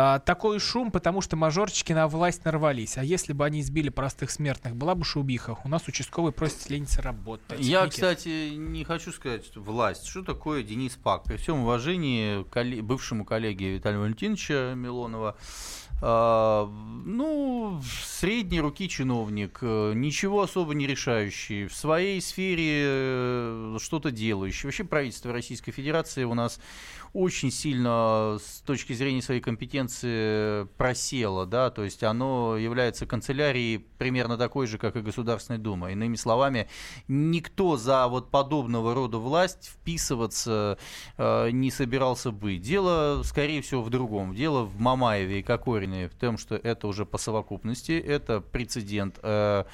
А, 0.00 0.20
такой 0.20 0.60
шум, 0.60 0.92
потому 0.92 1.20
что 1.20 1.34
мажорчики 1.34 1.92
на 1.92 2.06
власть 2.06 2.44
нарвались. 2.44 2.96
А 2.98 3.02
если 3.02 3.32
бы 3.32 3.44
они 3.44 3.60
избили 3.60 3.88
простых 3.88 4.30
смертных, 4.30 4.76
была 4.76 4.94
бы 4.94 5.04
шубиха. 5.04 5.56
У 5.64 5.68
нас 5.68 5.88
участковый 5.88 6.30
просит 6.30 6.70
лениться 6.70 7.02
работать. 7.02 7.58
Я, 7.58 7.80
Никит. 7.80 7.94
кстати, 7.94 8.50
не 8.54 8.84
хочу 8.84 9.10
сказать, 9.10 9.44
что 9.44 9.60
власть. 9.60 10.06
Что 10.06 10.22
такое 10.22 10.62
Денис 10.62 10.92
Пак? 10.94 11.24
При 11.24 11.36
всем 11.36 11.62
уважении 11.62 12.44
к 12.44 12.82
бывшему 12.82 13.24
коллеге 13.24 13.74
Виталия 13.74 13.98
Валентиновича 13.98 14.74
Милонова, 14.76 15.36
ну, 16.00 17.80
средней 18.04 18.60
руки 18.60 18.88
чиновник, 18.88 19.58
э, 19.62 19.92
ничего 19.94 20.42
особо 20.42 20.74
не 20.74 20.86
решающий, 20.86 21.66
в 21.66 21.74
своей 21.74 22.20
сфере 22.20 22.82
э, 22.84 23.78
что-то 23.80 24.10
делающий. 24.10 24.66
Вообще 24.66 24.84
правительство 24.84 25.32
Российской 25.32 25.72
Федерации 25.72 26.24
у 26.24 26.34
нас 26.34 26.60
очень 27.12 27.50
сильно 27.50 28.38
с 28.44 28.60
точки 28.60 28.92
зрения 28.92 29.22
своей 29.22 29.40
компетенции 29.40 30.64
просело, 30.76 31.46
да, 31.46 31.70
то 31.70 31.82
есть 31.82 32.02
оно 32.02 32.56
является 32.56 33.06
канцелярией 33.06 33.78
примерно 33.78 34.36
такой 34.36 34.66
же, 34.66 34.78
как 34.78 34.96
и 34.96 35.00
Государственная 35.00 35.58
Дума. 35.58 35.92
Иными 35.92 36.16
словами, 36.16 36.68
никто 37.08 37.76
за 37.76 38.06
вот 38.08 38.30
подобного 38.30 38.94
рода 38.94 39.18
власть 39.18 39.70
вписываться 39.72 40.78
э, 41.16 41.50
не 41.50 41.70
собирался 41.70 42.30
быть. 42.30 42.60
Дело, 42.60 43.22
скорее 43.24 43.62
всего, 43.62 43.82
в 43.82 43.90
другом. 43.90 44.34
Дело 44.34 44.64
в 44.64 44.78
Мамаеве 44.78 45.40
и 45.40 45.42
Кокорине 45.42 45.87
в 45.94 46.14
том, 46.14 46.38
что 46.38 46.56
это 46.56 46.86
уже 46.86 47.04
по 47.06 47.18
совокупности, 47.18 47.92
это 47.92 48.40
прецедент. 48.40 49.18
Э, 49.22 49.64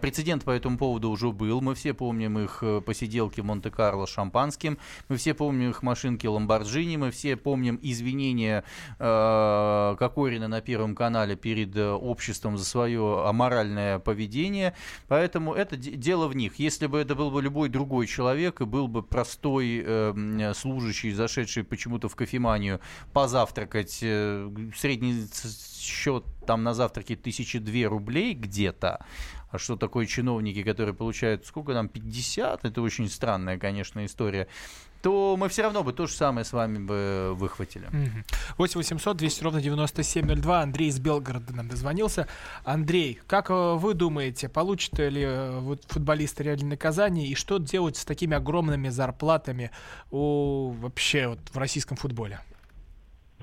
прецедент 0.00 0.44
по 0.44 0.50
этому 0.50 0.78
поводу 0.78 1.10
уже 1.10 1.30
был. 1.32 1.60
Мы 1.60 1.74
все 1.74 1.94
помним 1.94 2.38
их 2.38 2.58
э, 2.62 2.80
посиделки 2.80 3.40
в 3.40 3.44
Монте-Карло 3.44 4.06
с 4.06 4.10
шампанским, 4.10 4.78
мы 5.08 5.16
все 5.16 5.34
помним 5.34 5.70
их 5.70 5.82
машинки 5.82 6.26
Ламборджини. 6.26 6.96
Мы 6.96 7.10
все 7.10 7.36
помним 7.36 7.78
извинения 7.82 8.64
э, 8.98 9.96
Кокорина 9.98 10.48
на 10.48 10.60
Первом 10.60 10.94
канале 10.94 11.36
перед 11.36 11.76
э, 11.76 11.90
обществом 11.90 12.58
за 12.58 12.64
свое 12.64 13.26
аморальное 13.26 13.98
поведение. 13.98 14.74
Поэтому 15.08 15.54
это 15.54 15.76
дело 15.76 16.28
в 16.28 16.36
них. 16.36 16.56
Если 16.56 16.86
бы 16.86 16.98
это 16.98 17.14
был 17.14 17.30
бы 17.30 17.42
любой 17.42 17.68
другой 17.68 18.06
человек 18.06 18.60
и 18.60 18.64
был 18.64 18.88
бы 18.88 19.02
простой 19.02 19.82
э, 19.84 20.52
служащий, 20.54 21.12
зашедший 21.12 21.64
почему-то 21.64 22.08
в 22.08 22.16
кофеманию 22.16 22.80
позавтракать, 23.12 23.98
э, 24.02 24.50
средний 24.76 25.26
счет 25.52 26.24
там 26.46 26.62
на 26.62 26.74
завтраке 26.74 27.16
тысячи 27.16 27.58
две 27.58 27.86
рублей 27.86 28.34
где-то, 28.34 29.04
а 29.50 29.58
что 29.58 29.76
такое 29.76 30.06
чиновники, 30.06 30.62
которые 30.62 30.94
получают, 30.94 31.46
сколько 31.46 31.72
там, 31.72 31.88
50? 31.88 32.64
Это 32.64 32.82
очень 32.82 33.08
странная, 33.08 33.58
конечно, 33.58 34.04
история 34.04 34.48
то 35.02 35.36
мы 35.36 35.48
все 35.48 35.62
равно 35.62 35.82
бы 35.82 35.92
то 35.92 36.06
же 36.06 36.14
самое 36.14 36.44
с 36.44 36.52
вами 36.52 36.78
бы 36.78 37.34
выхватили. 37.34 37.88
8 38.56 38.78
800 38.78 39.16
200 39.16 39.42
ровно 39.44 39.60
9702. 39.60 40.62
Андрей 40.62 40.88
из 40.88 41.00
Белгорода 41.00 41.52
нам 41.52 41.68
дозвонился. 41.68 42.28
Андрей, 42.64 43.20
как 43.26 43.50
э, 43.50 43.74
вы 43.74 43.94
думаете, 43.94 44.48
получат 44.48 44.98
ли 45.00 45.24
э, 45.26 45.76
футболисты 45.88 46.44
реальное 46.44 46.70
наказание 46.70 47.26
и 47.26 47.34
что 47.34 47.58
делать 47.58 47.96
с 47.96 48.04
такими 48.04 48.36
огромными 48.36 48.88
зарплатами 48.88 49.72
у, 50.10 50.70
вообще 50.70 51.28
вот, 51.28 51.40
в 51.52 51.58
российском 51.58 51.96
футболе? 51.96 52.40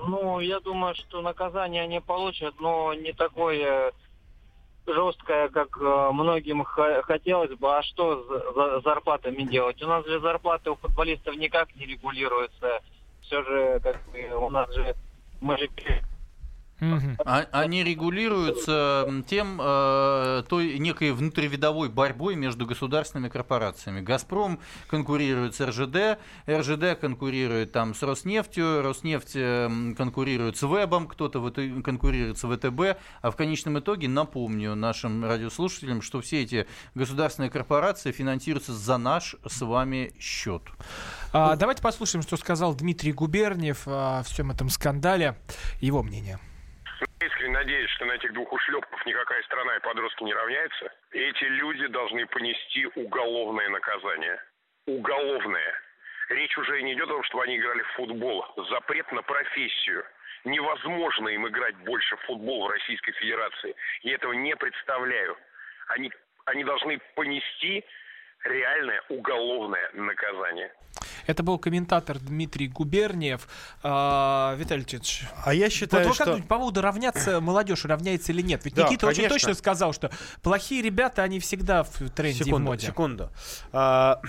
Ну, 0.08 0.40
я 0.40 0.60
думаю, 0.60 0.96
что 0.96 1.22
наказание 1.22 1.84
они 1.84 2.00
получат, 2.00 2.56
но 2.60 2.94
не 2.94 3.14
такое 3.14 3.92
жесткая, 4.88 5.50
как 5.50 5.78
э, 5.80 6.10
многим 6.12 6.64
хотелось 6.64 7.56
бы. 7.58 7.78
А 7.78 7.84
что 7.84 8.24
за 8.56 8.82
зарплатами 8.82 9.44
делать? 9.44 9.82
У 9.84 9.88
нас 9.88 10.06
же 10.06 10.20
зарплаты 10.20 10.72
у 10.72 10.76
футболистов 10.76 11.36
никак 11.36 11.76
не 11.76 11.86
регулируются. 11.86 12.82
Все 13.22 13.44
же, 13.44 13.80
как 13.82 13.98
бы, 14.12 14.36
у 14.36 14.50
нас 14.50 14.74
же 14.74 14.96
мы 15.42 15.58
же 15.58 15.70
а, 17.26 17.46
они 17.52 17.84
регулируются 17.84 19.24
тем, 19.28 19.60
э, 19.62 20.44
той 20.48 20.80
некой 20.80 21.12
внутривидовой 21.12 21.90
борьбой 21.90 22.36
между 22.36 22.66
государственными 22.66 23.30
корпорациями. 23.30 24.02
«Газпром» 24.02 24.60
конкурирует 24.88 25.56
с 25.56 25.62
РЖД, 25.62 26.20
РЖД 26.50 27.00
конкурирует 27.00 27.72
там 27.72 27.94
с 27.94 28.02
Роснефтью, 28.04 28.82
Роснефть 28.82 29.36
э, 29.36 29.70
конкурирует 29.98 30.58
с 30.58 30.64
Вебом, 30.64 31.08
кто-то 31.08 31.52
конкурирует 31.84 32.38
с 32.38 32.48
ВТБ, 32.48 33.00
а 33.22 33.32
в 33.32 33.36
конечном 33.36 33.80
итоге, 33.80 34.08
напомню 34.08 34.76
нашим 34.76 35.26
радиослушателям, 35.26 36.02
что 36.02 36.22
все 36.22 36.44
эти 36.44 36.68
государственные 36.96 37.50
корпорации 37.50 38.12
финансируются 38.12 38.74
за 38.74 38.98
наш 38.98 39.36
с 39.48 39.62
вами 39.62 40.14
счет. 40.20 40.64
А, 41.34 41.56
давайте 41.56 41.82
послушаем, 41.82 42.24
что 42.24 42.38
сказал 42.38 42.74
Дмитрий 42.74 43.14
Губерниев 43.14 43.84
о 43.86 44.24
всем 44.24 44.52
этом 44.52 44.70
скандале, 44.70 45.38
его 45.82 46.04
мнение. 46.04 46.40
Искренне 47.22 47.54
надеюсь, 47.54 47.90
что 47.92 48.06
на 48.06 48.14
этих 48.14 48.34
двух 48.34 48.52
ушлепков 48.52 49.06
никакая 49.06 49.42
страна 49.44 49.76
и 49.76 49.80
подростки 49.82 50.24
не 50.24 50.34
равняются. 50.34 50.92
Эти 51.12 51.44
люди 51.44 51.88
должны 51.88 52.26
понести 52.28 52.88
уголовное 52.96 53.70
наказание. 53.70 54.42
Уголовное. 54.86 55.74
Речь 56.30 56.58
уже 56.58 56.82
не 56.82 56.94
идет 56.94 57.10
о 57.10 57.14
том, 57.14 57.24
чтобы 57.24 57.44
они 57.44 57.58
играли 57.58 57.82
в 57.82 57.92
футбол. 57.94 58.46
Запрет 58.70 59.12
на 59.12 59.22
профессию. 59.22 60.06
Невозможно 60.46 61.28
им 61.30 61.48
играть 61.48 61.76
больше 61.78 62.16
в 62.18 62.22
футбол 62.22 62.68
в 62.68 62.72
Российской 62.72 63.12
Федерации. 63.14 63.76
Я 64.04 64.16
этого 64.16 64.34
не 64.34 64.56
представляю. 64.56 65.38
Они, 65.88 66.12
они 66.46 66.64
должны 66.64 67.00
понести 67.16 67.84
реальное 68.46 69.02
уголовное 69.10 69.90
наказание. 69.94 70.72
Это 71.30 71.44
был 71.44 71.60
комментатор 71.60 72.18
Дмитрий 72.18 72.68
Губерниев. 72.68 73.48
А, 73.84 74.56
Виталий 74.56 74.82
Леонидович, 74.82 75.26
А 75.46 75.54
я 75.54 75.70
считаю, 75.70 76.04
вот 76.04 76.10
вы 76.14 76.18
как 76.18 76.24
что... 76.24 76.26
думаете, 76.26 76.48
по 76.48 76.56
поводу 76.58 76.82
равняться 76.82 77.40
молодежь 77.40 77.86
равняется 77.86 78.32
или 78.32 78.42
нет? 78.42 78.66
Ведь 78.66 78.74
Да, 78.74 78.86
Никита 78.88 79.06
очень 79.06 79.18
конечно. 79.26 79.36
точно 79.36 79.54
сказал, 79.54 79.94
что 79.94 80.10
плохие 80.42 80.82
ребята, 80.82 81.22
они 81.22 81.40
всегда 81.40 81.84
в 81.84 81.92
тренде 82.10 82.40
и 82.40 82.42
в 82.42 82.46
секунду, 82.48 82.66
моде. 82.72 82.88
секунду. 82.88 83.30
А, 83.72 84.20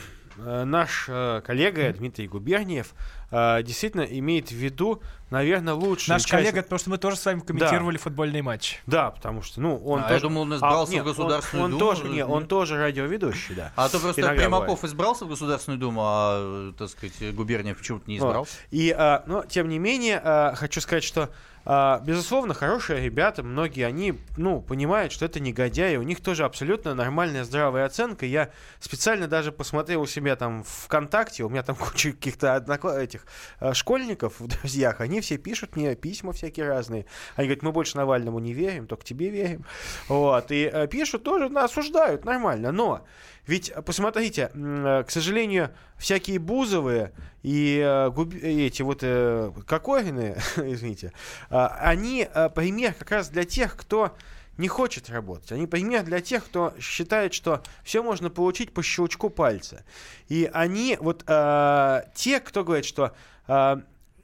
наш 0.64 1.07
э, 1.09 1.41
коллега 1.45 1.93
Дмитрий 1.93 2.26
Губерниев 2.28 2.93
э, 3.30 3.62
действительно 3.62 4.03
имеет 4.03 4.49
в 4.49 4.55
виду, 4.55 5.03
наверное, 5.30 5.74
лучшую 5.74 6.14
Наш 6.14 6.22
часть- 6.22 6.30
коллега, 6.30 6.62
потому 6.62 6.78
что 6.78 6.91
мы 6.91 6.99
тоже 6.99 7.16
с 7.16 7.24
вами 7.26 7.41
комментировали 7.41 7.97
футбольный 7.97 8.43
матч. 8.43 8.80
Да, 8.86 9.11
потому 9.11 9.43
что, 9.43 9.61
ну, 9.61 9.76
он 9.76 10.01
А, 10.01 10.03
тоже... 10.05 10.14
я 10.14 10.20
думал, 10.20 10.43
он 10.43 10.55
избрался 10.57 10.91
в 10.91 10.95
нет, 10.95 11.03
он- 11.03 11.09
Государственную 11.09 11.64
он, 11.66 11.70
Думу. 11.72 11.80
тоже, 11.80 12.09
не, 12.09 12.24
он 12.24 12.47
тоже 12.47 12.76
радиоведущий, 12.78 13.55
да. 13.55 13.72
А 13.76 13.88
то 13.88 13.99
просто 14.01 14.20
Иногда 14.20 14.41
Примаков 14.43 14.66
бывает. 14.66 14.84
избрался 14.84 15.24
в 15.24 15.28
Государственную 15.28 15.78
Думу, 15.78 16.01
а, 16.05 16.72
так 16.76 16.88
сказать, 16.88 17.34
Губерниев 17.34 17.76
почему-то 17.78 18.11
не 18.11 18.18
Вот. 18.18 18.26
избрался. 18.28 18.57
И, 18.70 18.91
а, 18.97 19.22
но, 19.26 19.45
тем 19.45 19.68
не 19.68 19.78
менее, 19.78 20.20
а, 20.22 20.55
хочу 20.57 20.80
сказать, 20.80 21.05
что, 21.05 21.28
а, 21.59 21.59
безусловно, 21.64 22.54
хорошие 22.54 23.00
ребята, 23.00 23.42
многие, 23.42 23.84
они, 23.86 24.14
ну, 24.36 24.61
понимают, 24.62 25.12
что 25.12 25.26
это 25.26 25.40
негодяи, 25.40 25.96
у 25.96 26.02
них 26.02 26.20
тоже 26.20 26.44
абсолютно 26.44 26.94
нормальная 26.94 27.44
здравая 27.44 27.84
оценка. 27.84 28.24
Я 28.26 28.50
специально 28.78 29.28
даже 29.28 29.52
посмотрел 29.52 30.02
у 30.02 30.06
себя 30.06 30.36
там 30.36 30.64
ВКонтакте, 30.64 31.44
у 31.44 31.48
меня 31.48 31.62
там 31.62 31.76
куча 31.76 32.12
каких-то 32.12 32.56
однокла- 32.56 32.98
этих 32.98 33.26
а, 33.58 33.74
школьников 33.74 34.40
в 34.40 34.46
друзьях, 34.46 35.00
они 35.00 35.20
все 35.20 35.36
пишут 35.36 35.76
мне 35.76 35.94
письма 35.94 36.32
всякие 36.32 36.66
разные. 36.66 37.06
Они 37.36 37.48
говорят, 37.48 37.62
мы 37.62 37.72
больше 37.72 37.96
Навальному 37.96 38.38
не 38.38 38.54
верим, 38.54 38.86
только 38.86 39.04
тебе 39.04 39.28
верим. 39.30 39.64
Вот, 40.08 40.50
и 40.50 40.70
э, 40.72 40.86
пишут 40.88 41.24
тоже, 41.24 41.48
да, 41.50 41.64
осуждают, 41.64 42.24
нормально, 42.24 42.72
но 42.72 43.04
ведь, 43.47 43.70
э, 43.70 43.82
посмотрите, 43.82 44.51
э, 44.55 45.05
к 45.07 45.11
сожалению, 45.11 45.70
всякие 45.99 46.38
Бузовые 46.38 47.12
и 47.43 47.80
э, 47.82 48.11
эти 48.43 48.82
вот 48.82 49.01
Кокорины, 49.66 50.36
извините, 50.57 51.12
они 51.49 52.28
пример 52.55 52.95
как 52.95 53.11
раз 53.11 53.28
для 53.28 53.45
тех, 53.45 53.76
кто 53.76 54.16
не 54.59 54.68
хочет 54.68 55.09
работать. 55.09 55.53
Они 55.53 55.66
пример 55.66 56.05
для 56.05 56.20
тех, 56.20 56.45
кто 56.45 56.74
считает, 56.78 57.32
что 57.32 57.62
все 57.82 58.03
можно 58.03 58.28
получить 58.28 58.74
по 58.74 58.82
щелчку 58.82 59.30
пальца. 59.30 59.84
И 60.28 60.51
они 60.53 60.99
вот 61.01 61.24
те, 61.24 62.41
кто 62.41 62.62
говорит, 62.62 62.84
что 62.84 63.14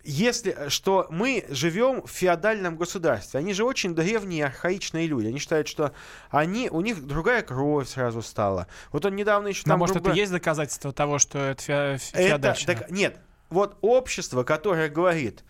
если 0.06 0.68
что 0.68 1.06
мы 1.10 1.44
живем 1.48 2.02
в 2.02 2.10
феодальном 2.10 2.76
государстве, 2.76 3.40
они 3.40 3.52
же 3.52 3.64
очень 3.64 3.94
древние, 3.94 4.46
архаичные 4.46 5.06
люди. 5.06 5.26
Они 5.28 5.38
считают, 5.38 5.68
что 5.68 5.92
они, 6.30 6.70
у 6.70 6.80
них 6.80 7.04
другая 7.06 7.42
кровь 7.42 7.88
сразу 7.88 8.22
стала. 8.22 8.66
Вот 8.92 9.04
он 9.04 9.16
недавно 9.16 9.48
еще 9.48 9.62
Но, 9.66 9.72
там... 9.72 9.78
может, 9.80 9.96
грубо 9.96 10.10
это 10.10 10.18
есть 10.18 10.32
доказательство 10.32 10.92
того, 10.92 11.18
что 11.18 11.38
это 11.38 11.62
фе- 11.62 11.94
это, 12.12 12.28
феодальщина? 12.28 12.74
так- 12.74 12.90
нет, 12.90 13.18
вот 13.50 13.76
общество, 13.80 14.44
которое 14.44 14.88
говорит, 14.88 15.44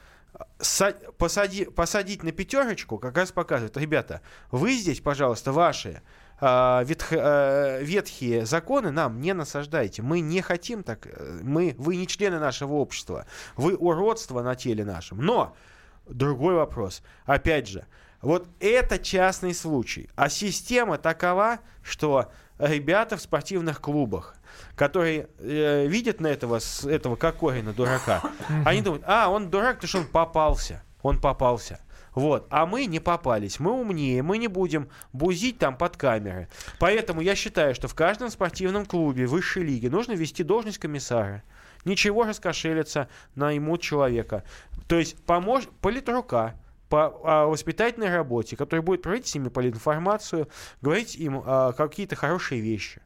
са- 0.58 0.96
посади- 1.18 1.70
посадить 1.70 2.22
на 2.22 2.32
пятерочку, 2.32 2.98
как 2.98 3.16
раз 3.16 3.32
показывает, 3.32 3.76
ребята, 3.76 4.20
вы 4.50 4.72
здесь, 4.74 5.00
пожалуйста, 5.00 5.52
ваши 5.52 6.02
ветх- 6.40 7.16
а, 7.18 7.80
ветхие 7.80 8.44
законы 8.46 8.90
нам 8.90 9.20
не 9.20 9.32
насаждайте. 9.32 10.02
Мы 10.02 10.20
не 10.20 10.40
хотим 10.42 10.82
так. 10.82 11.06
э, 11.06 11.40
Мы, 11.42 11.74
вы 11.78 11.96
не 11.96 12.06
члены 12.06 12.38
нашего 12.38 12.74
общества. 12.74 13.26
Вы 13.56 13.74
уродство 13.76 14.42
на 14.42 14.54
теле 14.54 14.84
нашем. 14.84 15.18
Но 15.18 15.56
другой 16.06 16.54
вопрос. 16.54 17.02
Опять 17.24 17.68
же, 17.68 17.86
вот 18.22 18.48
это 18.60 18.98
частный 18.98 19.54
случай. 19.54 20.10
А 20.16 20.28
система 20.28 20.98
такова, 20.98 21.58
что 21.82 22.30
ребята 22.58 23.16
в 23.16 23.22
спортивных 23.22 23.80
клубах, 23.80 24.34
которые 24.74 25.28
э, 25.38 25.86
видят 25.86 26.20
на 26.20 26.26
этого, 26.28 26.58
с 26.58 26.84
этого 26.84 27.16
Кокорина, 27.16 27.72
дурака, 27.72 28.22
они 28.64 28.82
думают, 28.82 29.04
а, 29.06 29.28
он 29.28 29.50
дурак, 29.50 29.76
потому 29.76 29.88
что 29.88 29.98
он 29.98 30.06
попался. 30.06 30.82
Он 31.02 31.20
попался. 31.20 31.80
Вот. 32.16 32.46
А 32.48 32.64
мы 32.64 32.86
не 32.86 32.98
попались. 32.98 33.60
Мы 33.60 33.70
умнее. 33.72 34.22
Мы 34.22 34.38
не 34.38 34.48
будем 34.48 34.88
бузить 35.12 35.58
там 35.58 35.76
под 35.76 35.98
камеры. 35.98 36.48
Поэтому 36.80 37.20
я 37.20 37.36
считаю, 37.36 37.74
что 37.74 37.88
в 37.88 37.94
каждом 37.94 38.30
спортивном 38.30 38.86
клубе 38.86 39.26
высшей 39.26 39.62
лиги 39.62 39.86
нужно 39.86 40.12
вести 40.12 40.42
должность 40.42 40.78
комиссара. 40.78 41.44
Ничего 41.84 42.24
раскошелиться 42.24 43.08
на 43.34 43.52
имут 43.52 43.82
человека. 43.82 44.44
То 44.88 44.98
есть 44.98 45.22
помож... 45.24 45.64
политрука 45.82 46.54
по 46.88 47.20
а, 47.22 47.46
воспитательной 47.46 48.08
работе, 48.08 48.56
который 48.56 48.80
будет 48.80 49.02
проводить 49.02 49.26
с 49.26 49.34
ними 49.34 49.48
политинформацию, 49.48 50.48
говорить 50.80 51.16
им 51.16 51.42
а, 51.44 51.72
какие-то 51.72 52.16
хорошие 52.16 52.62
вещи. 52.62 53.02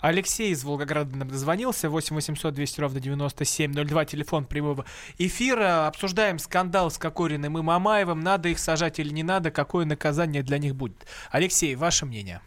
Алексей 0.00 0.50
из 0.50 0.64
Волгограда 0.64 1.16
нам 1.16 1.28
дозвонился. 1.28 1.90
8 1.90 2.14
800 2.14 2.54
200 2.54 2.80
ровно 2.80 3.00
9702. 3.00 4.04
Телефон 4.04 4.44
прямого 4.44 4.84
эфира. 5.18 5.86
Обсуждаем 5.86 6.38
скандал 6.38 6.90
с 6.90 6.98
Кокориным 6.98 7.58
и 7.58 7.62
Мамаевым. 7.62 8.20
Надо 8.20 8.48
их 8.48 8.58
сажать 8.58 8.98
или 8.98 9.10
не 9.10 9.22
надо? 9.22 9.50
Какое 9.50 9.84
наказание 9.84 10.42
для 10.42 10.58
них 10.58 10.74
будет? 10.74 11.06
Алексей, 11.30 11.74
ваше 11.74 12.06
мнение? 12.06 12.40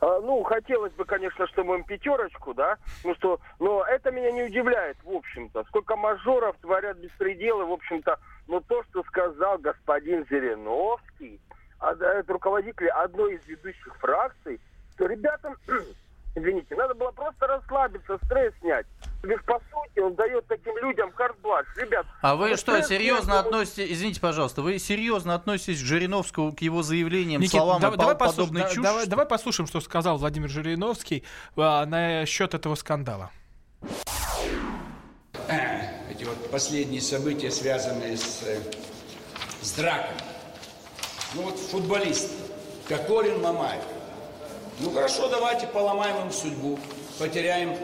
А, 0.00 0.20
Ну, 0.20 0.42
хотелось 0.42 0.92
бы, 0.94 1.04
конечно, 1.04 1.46
чтобы 1.48 1.76
им 1.76 1.84
пятерочку, 1.84 2.54
да, 2.54 2.78
ну 3.04 3.14
что, 3.16 3.38
но 3.58 3.84
это 3.84 4.10
меня 4.10 4.30
не 4.32 4.44
удивляет, 4.44 4.96
в 5.04 5.10
общем-то. 5.10 5.64
Сколько 5.64 5.96
мажоров 5.96 6.56
творят 6.62 6.96
беспределы, 6.98 7.66
в 7.66 7.72
общем-то, 7.72 8.18
но 8.48 8.60
то, 8.60 8.82
что 8.84 9.02
сказал 9.04 9.58
господин 9.58 10.24
Зеленовский, 10.30 11.38
а, 11.78 11.92
это 11.92 12.32
руководитель 12.32 12.88
одной 12.88 13.34
из 13.34 13.46
ведущих 13.46 13.94
фракций, 13.98 14.60
то 14.96 15.06
ребятам, 15.06 15.54
извините, 16.34 16.74
надо 16.76 16.94
было 16.94 17.10
просто 17.10 17.46
расслабиться, 17.46 18.18
стресс 18.24 18.52
снять. 18.60 18.86
Бишь, 19.22 19.42
по 19.44 19.58
сути, 19.58 20.00
он 20.00 20.14
дает 20.14 20.46
таким 20.46 20.76
людям 20.78 21.10
карт-бланш. 21.12 21.66
Ребят, 21.76 22.06
А 22.22 22.34
вы 22.36 22.50
ну, 22.50 22.56
что, 22.56 22.80
серьезно 22.82 23.32
снять, 23.32 23.46
относитесь, 23.46 23.92
извините, 23.92 24.20
пожалуйста, 24.20 24.62
вы 24.62 24.78
серьезно 24.78 25.34
относитесь 25.34 25.82
к 25.82 25.84
Жириновскому, 25.84 26.52
к 26.54 26.60
его 26.62 26.82
заявлениям, 26.82 27.40
Никит, 27.40 27.52
словам 27.52 27.80
давай, 27.80 27.96
и 27.96 28.00
давай 28.00 28.16
по- 28.16 28.24
послуш- 28.26 28.72
чушь? 28.72 28.82
давай- 28.82 29.06
давай 29.06 29.26
послушаем, 29.26 29.66
что 29.66 29.80
сказал 29.80 30.16
Владимир 30.18 30.48
Жириновский 30.48 31.24
а, 31.56 31.84
насчет 31.86 32.54
этого 32.54 32.74
скандала. 32.76 33.30
А, 35.48 35.52
эти 36.10 36.24
вот 36.24 36.50
последние 36.50 37.00
события, 37.00 37.50
связанные 37.50 38.16
с, 38.16 38.42
э, 38.46 38.58
с 39.60 39.72
драками. 39.72 40.18
Ну 41.34 41.42
вот 41.42 41.58
футболист 41.58 42.30
Кокорин, 42.88 43.40
Мамаев. 43.42 43.82
Ну 44.80 44.90
хорошо, 44.92 45.28
давайте 45.28 45.66
поломаем 45.66 46.26
им 46.26 46.32
судьбу, 46.32 46.78
потеряем 47.18 47.76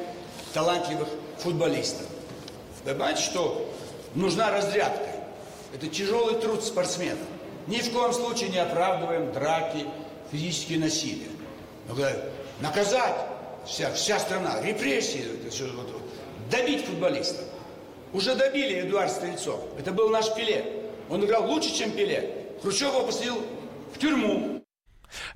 талантливых 0.54 1.08
футболистов. 1.38 2.06
Понимаете, 2.84 3.20
что 3.22 3.70
нужна 4.14 4.50
разрядка. 4.50 5.06
Это 5.74 5.88
тяжелый 5.88 6.36
труд 6.36 6.64
спортсмена. 6.64 7.18
Ни 7.66 7.78
в 7.78 7.92
коем 7.92 8.12
случае 8.12 8.48
не 8.48 8.58
оправдываем 8.58 9.32
драки, 9.32 9.86
физические 10.32 10.78
насилия. 10.78 11.28
Но 11.88 11.94
говорю, 11.94 12.18
наказать 12.60 13.16
вся, 13.66 13.92
вся 13.92 14.18
страна, 14.18 14.62
репрессии, 14.62 15.24
это 15.40 15.50
всё 15.50 15.66
вот- 15.66 15.90
вот. 15.92 16.02
добить 16.50 16.86
футболистов. 16.86 17.44
Уже 18.12 18.34
добили 18.36 18.80
Эдуард 18.80 19.10
Стрельцов. 19.12 19.60
Это 19.78 19.92
был 19.92 20.08
наш 20.08 20.32
Пеле. 20.34 20.84
Он 21.10 21.22
играл 21.24 21.44
лучше, 21.46 21.74
чем 21.74 21.90
Пеле. 21.90 22.46
Хрущев 22.62 22.88
его 22.94 23.02
посадил 23.02 23.42
в 23.94 23.98
тюрьму. 23.98 24.55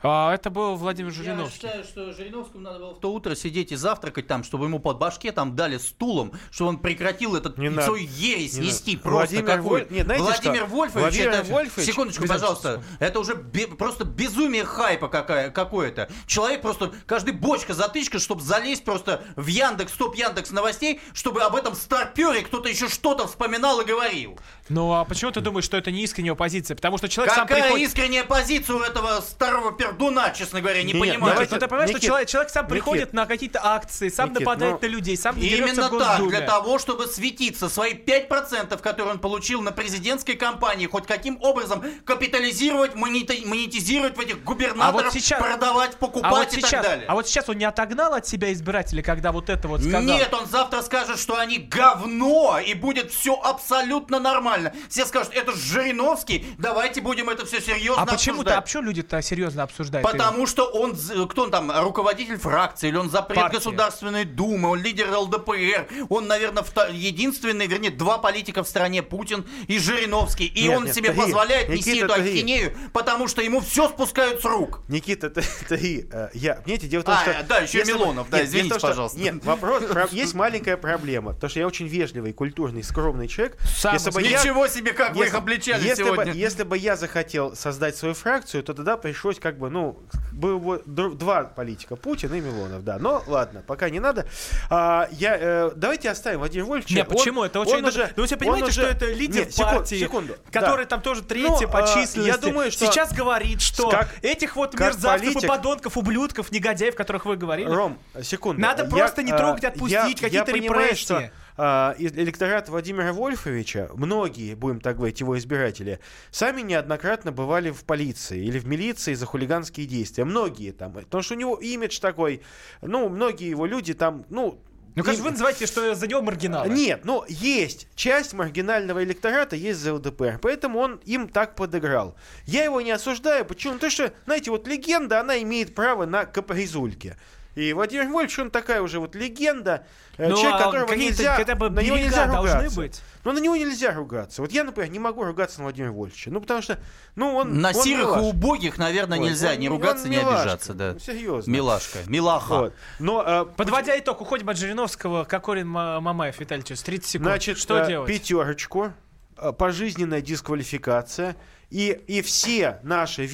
А, 0.03 0.35
это 0.35 0.51
был 0.51 0.77
Владимир 0.77 1.11
Я 1.11 1.17
Жириновский. 1.17 1.55
считаю, 1.55 1.85
что 1.85 2.13
Жириновскому 2.13 2.63
надо 2.65 2.79
было 2.79 2.95
в 2.95 3.01
то 3.01 3.13
утро 3.13 3.35
сидеть 3.35 3.73
и 3.73 3.77
завтракать 3.77 4.27
там, 4.27 4.45
чтобы 4.45 4.67
ему 4.67 4.79
под 4.79 4.99
башке 4.99 5.33
там 5.33 5.55
дали 5.57 5.79
стулом, 5.79 6.33
чтобы 6.51 6.71
он 6.71 6.79
прекратил 6.79 7.37
этот 7.37 7.57
надо. 7.59 7.83
свою 7.83 8.07
ересь 8.07 8.55
Не 8.57 8.67
нести 8.67 8.93
надо. 8.97 9.03
просто 9.03 9.35
Владимир 9.35 9.57
какую. 9.57 9.81
Воль- 9.83 9.87
Нет, 9.91 10.05
знаете 10.07 10.25
Владимир 10.25 10.57
что? 10.57 10.67
Вольфович, 10.67 11.03
Владимир 11.03 11.29
это... 11.31 11.53
Вольфович- 11.53 11.85
секундочку, 11.85 12.23
Подождите, 12.23 12.53
пожалуйста, 12.55 12.83
это 12.99 13.21
уже 13.21 13.35
бе- 13.35 13.67
просто 13.69 14.05
безумие 14.05 14.65
хайпа 14.65 15.09
какая, 15.09 15.51
какое-то. 15.51 16.11
Человек 16.27 16.63
просто, 16.63 16.93
каждый 17.07 17.35
бочка 17.35 17.75
затычка, 17.75 18.19
чтобы 18.19 18.43
залезть 18.43 18.85
просто 18.85 19.23
в 19.37 19.47
Яндекс, 19.47 19.93
топ 19.93 20.15
Яндекс 20.17 20.51
новостей, 20.51 21.01
чтобы 21.15 21.43
об 21.43 21.55
этом 21.57 21.75
старпере 21.75 22.43
кто-то 22.43 22.69
еще 22.69 22.89
что-то 22.89 23.27
вспоминал 23.27 23.81
и 23.81 23.85
говорил. 23.85 24.39
Ну 24.71 24.93
а 24.93 25.05
почему 25.05 25.33
ты 25.33 25.41
думаешь, 25.41 25.65
что 25.65 25.77
это 25.77 25.91
не 25.91 26.03
искренняя 26.05 26.37
позиция? 26.37 26.77
Потому 26.77 26.97
что 26.97 27.09
человек 27.09 27.35
сам 27.35 27.47
Какая 27.47 27.65
приходит... 27.65 27.89
искренняя 27.89 28.25
позиция 28.25 28.77
у 28.77 28.81
этого 28.81 29.21
старого 29.21 29.73
пердуна, 29.73 30.31
честно 30.31 30.61
говоря, 30.61 30.83
не 30.85 30.93
Не, 30.93 30.93
не, 30.93 31.01
понимаю. 31.01 31.33
Давайте, 31.33 31.55
ну, 31.55 31.61
ты 31.61 31.67
понимаешь, 31.67 31.91
что 31.91 31.99
Никит, 31.99 32.09
человек, 32.09 32.29
человек 32.29 32.51
сам 32.51 32.65
Никит. 32.67 32.73
приходит 32.73 33.13
на 33.13 33.27
какие-то 33.27 33.61
акции, 33.63 34.09
сам 34.09 34.31
Никит, 34.31 34.41
нападает 34.41 34.81
ну, 34.81 34.89
на 34.89 34.93
людей, 34.93 35.17
сам 35.17 35.35
дерется 35.35 35.73
Именно 35.73 35.89
в 35.89 35.99
так, 35.99 36.29
для 36.29 36.41
того, 36.43 36.79
чтобы 36.79 37.07
светиться. 37.07 37.69
Свои 37.69 37.95
5%, 37.95 38.81
которые 38.81 39.15
он 39.15 39.19
получил 39.19 39.61
на 39.61 39.73
президентской 39.73 40.35
кампании, 40.35 40.87
хоть 40.87 41.07
каким 41.07 41.43
образом 41.43 41.85
капитализировать, 42.05 42.95
монетизировать 42.95 44.17
в 44.17 44.21
этих 44.21 44.45
губернаторов, 44.45 45.13
продавать, 45.39 45.97
покупать 45.97 46.33
а 46.33 46.37
вот 46.37 46.53
и 46.53 46.57
сейчас, 46.57 46.71
так 46.71 46.83
далее. 46.83 47.07
А 47.09 47.15
вот 47.15 47.27
сейчас 47.27 47.49
он 47.49 47.59
не 47.59 47.65
отогнал 47.65 48.15
от 48.15 48.27
себя 48.27 48.53
избирателей, 48.53 49.03
когда 49.03 49.33
вот 49.33 49.51
это 49.51 49.67
вот 49.67 49.81
сказал? 49.81 50.03
Нет, 50.03 50.33
он 50.33 50.47
завтра 50.47 50.83
скажет, 50.83 51.19
что 51.19 51.37
они 51.37 51.59
говно, 51.59 52.61
и 52.65 52.75
будет 52.75 53.11
все 53.11 53.35
абсолютно 53.35 54.21
нормально. 54.21 54.60
Все 54.89 55.07
скажут, 55.07 55.33
это 55.35 55.53
ж 55.53 55.57
Жириновский, 55.57 56.47
давайте 56.59 57.01
будем 57.01 57.29
это 57.29 57.47
все 57.47 57.61
серьезно 57.61 58.03
А 58.03 58.07
почему-то, 58.07 58.57
а 58.57 58.61
почему 58.61 58.83
люди-то 58.85 59.21
серьезно 59.23 59.63
обсуждают? 59.63 60.09
Потому 60.09 60.47
что 60.47 60.65
он, 60.67 60.97
кто 61.29 61.43
он 61.43 61.51
там, 61.51 61.71
руководитель 61.81 62.37
фракции, 62.37 62.89
или 62.89 62.97
он 62.97 63.11
запрет 63.11 63.41
Партия. 63.41 63.57
Государственной 63.59 64.25
Думы, 64.25 64.71
он 64.71 64.83
лидер 64.83 65.11
ЛДПР, 65.15 65.87
он, 66.09 66.27
наверное, 66.27 66.65
единственный, 66.93 67.67
вернее, 67.67 67.91
два 67.91 68.19
политика 68.19 68.63
в 68.63 68.69
стране, 68.69 69.03
Путин 69.03 69.45
и 69.69 69.79
Жириновский. 69.79 70.47
И 70.47 70.69
Нет, 70.69 70.77
он 70.79 70.85
нет, 70.85 70.95
себе 70.95 71.09
Таги, 71.11 71.21
позволяет 71.21 71.69
нести 71.69 71.91
Никита, 71.91 72.07
эту 72.07 72.15
Таги. 72.15 72.31
ахинею, 72.31 72.77
потому 72.93 73.29
что 73.29 73.43
ему 73.43 73.61
все 73.61 73.89
спускают 73.89 74.41
с 74.41 74.45
рук. 74.45 74.81
Никита, 74.89 75.31
ты, 75.31 75.43
ты, 75.69 76.09
э, 76.13 76.29
я, 76.35 76.55
понимаете, 76.55 76.87
дело 76.89 77.03
в 77.03 77.05
том, 77.05 77.15
А, 77.15 77.23
что... 77.23 77.45
да, 77.49 77.59
еще 77.59 77.79
если 77.79 77.93
Милонов, 77.93 78.31
да, 78.31 78.39
нет, 78.39 78.49
извините, 78.49 78.71
том, 78.71 78.79
что- 78.79 78.89
пожалуйста. 78.89 79.19
Нет, 79.19 79.45
вопрос, 79.45 79.85
про- 79.85 80.09
есть 80.11 80.35
маленькая 80.35 80.77
проблема, 80.77 81.33
потому 81.33 81.51
что 81.51 81.61
я 81.61 81.67
очень 81.67 81.87
вежливый, 81.87 82.33
культурный, 82.33 82.83
скромный 82.83 83.29
человек. 83.29 83.57
Сам 83.77 83.95
Если 83.95 84.11
бы 84.11 84.23
я- 84.23 84.29
Ничего 84.51 84.67
себе, 84.67 84.93
как 84.93 85.15
вы 85.15 85.21
их 85.21 85.25
если- 85.27 85.37
обличали 85.39 85.85
если 85.87 86.03
сегодня. 86.05 86.33
Бы, 86.33 86.39
если 86.39 86.63
бы 86.65 86.77
я 86.77 86.97
захотел 86.97 87.55
создать 87.55 87.97
свою 87.97 88.15
фракцию, 88.15 88.63
то 88.65 88.75
тогда 88.75 88.97
пришлось 88.97 89.39
как 89.39 89.59
бы, 89.59 89.71
ну, 89.71 89.99
было 90.33 90.59
бы 90.59 90.83
два 91.15 91.45
политика, 91.45 91.97
Путин 91.97 92.35
и 92.35 92.41
Милонов, 92.41 92.83
да. 92.85 92.99
Но 92.99 93.23
ладно, 93.27 93.63
пока 93.67 93.89
не 93.91 94.01
надо. 94.01 94.27
А, 94.69 95.09
я, 95.13 95.37
э, 95.39 95.71
давайте 95.77 96.11
оставим 96.11 96.41
Владимира 96.41 96.67
Вольфовича. 96.67 96.95
Не, 96.97 97.05
почему? 97.05 97.45
Это 97.45 97.61
очень 97.61 97.77
он 97.77 97.83
даже- 97.85 98.03
уже- 98.05 98.13
Ну, 98.17 98.23
вы 98.23 98.27
все 98.27 98.35
он 98.35 98.39
понимаете, 98.41 98.67
уже- 98.67 98.81
что 98.83 98.91
это 98.91 99.07
лидер 99.13 99.47
Нет, 99.47 99.55
партии, 99.57 100.01
секунду, 100.01 100.37
который 100.51 100.85
да. 100.85 100.89
там 100.91 101.03
тоже 101.03 101.23
третий 101.23 101.67
Ну, 101.67 101.69
по 101.71 101.79
а, 101.85 101.87
численности. 101.87 102.19
Я 102.27 102.37
думаю, 102.39 102.71
что... 102.73 102.87
Сейчас 102.87 103.13
говорит, 103.13 103.61
что 103.61 103.89
Как- 103.91 104.09
этих 104.23 104.57
вот 104.57 104.73
как 104.73 104.81
мерзавцев, 104.95 105.27
политик- 105.35 105.45
и 105.45 105.47
подонков, 105.47 105.97
ублюдков, 105.97 106.51
негодяев, 106.51 106.95
которых 106.97 107.25
вы 107.27 107.37
говорили, 107.37 107.69
Ром, 107.69 107.99
секунду. 108.23 108.61
Надо 108.61 108.83
Я, 108.85 108.89
просто 108.89 109.23
не 109.23 109.33
а, 109.33 109.39
трогать, 109.39 109.65
отпустить, 109.65 110.21
какие-то 110.21 110.51
понимаю, 110.53 110.83
репрессии. 110.91 111.31
Из- 111.57 112.13
электорат 112.13 112.69
Владимира 112.69 113.13
Вольфовича, 113.13 113.89
многие, 113.95 114.55
будем 114.55 114.81
так 114.81 114.97
говорить, 114.97 115.21
его 115.21 115.39
избиратели, 115.39 116.01
сами 116.31 116.63
неоднократно 116.63 117.33
бывали 117.33 117.71
в 117.71 117.85
полиции 117.85 118.45
или 118.45 118.59
в 118.59 118.67
милиции 118.67 119.15
за 119.15 119.27
хулиганские 119.27 119.87
действия. 119.87 120.25
Многие 120.25 120.73
там. 120.73 120.93
Потому 120.93 121.23
что 121.23 121.35
у 121.35 121.39
него 121.39 121.57
имидж 121.57 121.99
такой, 122.01 122.43
ну, 122.83 123.09
многие 123.09 123.49
его 123.51 123.67
люди 123.67 123.95
там, 123.95 124.25
ну, 124.31 124.61
Ну, 124.97 125.05
как 125.05 125.15
же 125.17 125.23
вы 125.23 125.31
называете, 125.31 125.67
что 125.67 125.95
за 125.95 126.07
него 126.09 126.21
маргиналы? 126.21 126.69
нет, 126.69 127.05
ну 127.05 127.25
есть 127.29 127.87
часть 127.95 128.33
маргинального 128.33 129.05
электората 129.05 129.55
есть 129.55 129.79
за 129.81 129.95
ЛДПР, 129.95 130.39
поэтому 130.43 130.79
он 130.81 131.01
им 131.05 131.29
так 131.29 131.55
подыграл. 131.55 132.17
Я 132.47 132.65
его 132.65 132.81
не 132.81 132.91
осуждаю, 132.91 133.45
почему? 133.45 133.75
Потому 133.75 133.91
что, 133.91 134.13
знаете, 134.25 134.51
вот 134.51 134.67
легенда, 134.67 135.21
она 135.21 135.41
имеет 135.43 135.75
право 135.75 136.07
на 136.07 136.25
капризульки. 136.25 137.17
И 137.57 137.73
Владимир 137.73 138.07
Вольфович, 138.09 138.39
он 138.39 138.51
такая 138.51 138.81
уже 138.81 139.01
вот 139.01 139.15
легенда, 139.17 139.85
э, 140.17 140.29
Ну, 140.29 140.37
человек, 140.37 140.61
а 140.61 140.65
которого 140.65 140.93
нельзя, 140.95 141.35
хотя 141.35 141.57
бы 141.57 141.69
на 141.69 141.81
него 141.81 141.97
нельзя 141.97 142.27
ругаться. 142.27 142.77
быть. 142.77 143.03
Но 143.25 143.33
на 143.33 143.39
него 143.39 143.57
нельзя 143.57 143.93
ругаться. 143.93 144.41
Вот 144.41 144.53
я, 144.53 144.63
например, 144.65 144.91
не 144.91 144.99
могу 145.01 145.25
ругаться 145.25 145.59
на 145.59 145.65
Владимира 145.65 145.91
Вольфовича. 145.93 146.31
Ну, 146.31 146.41
потому 146.41 146.63
что, 146.63 146.79
ну, 147.17 147.35
он 147.35 147.61
На 147.61 147.69
он 147.71 147.75
сирых 147.75 147.89
и 147.89 148.07
милашка. 148.07 148.23
убогих, 148.25 148.79
наверное, 148.79 149.19
Ой, 149.19 149.29
нельзя 149.31 149.51
он- 149.51 149.59
не 149.59 149.69
ругаться, 149.69 150.09
не 150.09 150.17
обижаться, 150.17 150.75
да. 150.75 150.93
Ну, 150.95 150.99
серьезно. 151.01 151.51
Милашка, 151.51 151.99
милаха. 152.07 152.55
Вот. 152.59 152.75
Но, 153.01 153.23
э, 153.27 153.45
Подводя 153.57 153.99
итог, 153.99 154.21
уходим 154.21 154.49
от 154.49 154.57
Жириновского. 154.57 155.25
Кокорин 155.25 155.67
Ма- 155.69 156.01
Мамаев, 156.01 156.39
Виталий 156.39 156.63
через 156.63 156.83
30 156.83 157.11
секунд. 157.11 157.31
Значит, 157.31 157.59
что 157.59 157.79
э, 157.79 157.87
делать? 157.89 158.09
пятерочку, 158.09 158.93
э, 159.37 159.53
пожизненная 159.53 160.21
дисквалификация. 160.21 161.37
И, 161.71 161.91
и 162.07 162.23
все 162.23 162.79
наши 162.83 163.27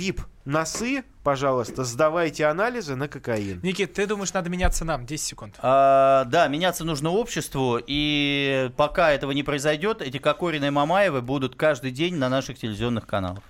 VIP-носы, 0.46 1.04
пожалуйста, 1.22 1.84
сдавайте 1.84 2.46
анализы 2.46 2.94
на 2.94 3.08
кокаин. 3.08 3.60
Никит, 3.62 3.94
ты 3.94 4.06
думаешь, 4.06 4.32
надо 4.32 4.48
меняться 4.48 4.84
нам? 4.84 5.04
10 5.04 5.26
секунд. 5.26 5.54
А, 5.58 6.24
да, 6.24 6.46
меняться 6.48 6.84
нужно 6.84 7.10
обществу, 7.10 7.80
и 7.84 8.70
пока 8.76 9.10
этого 9.10 9.32
не 9.32 9.42
произойдет, 9.42 10.00
эти 10.00 10.18
Кокорины 10.18 10.66
и 10.66 10.70
Мамаевы 10.70 11.20
будут 11.20 11.56
каждый 11.56 11.90
день 11.90 12.16
на 12.16 12.28
наших 12.28 12.58
телевизионных 12.58 13.06
каналах. 13.06 13.42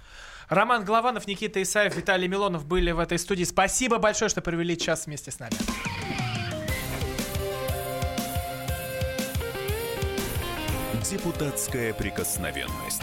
Роман 0.49 0.85
Голованов, 0.85 1.27
Никита 1.27 1.61
Исаев, 1.63 1.97
Виталий 1.97 2.29
Милонов 2.29 2.67
были 2.67 2.93
в 2.93 2.99
этой 2.99 3.19
студии. 3.19 3.45
Спасибо 3.45 3.99
большое, 3.99 4.29
что 4.29 4.41
провели 4.41 4.79
час 4.79 5.07
вместе 5.07 5.31
с 5.31 5.39
нами. 5.39 5.57
Депутатская 11.11 11.93
прикосновенность. 11.95 13.03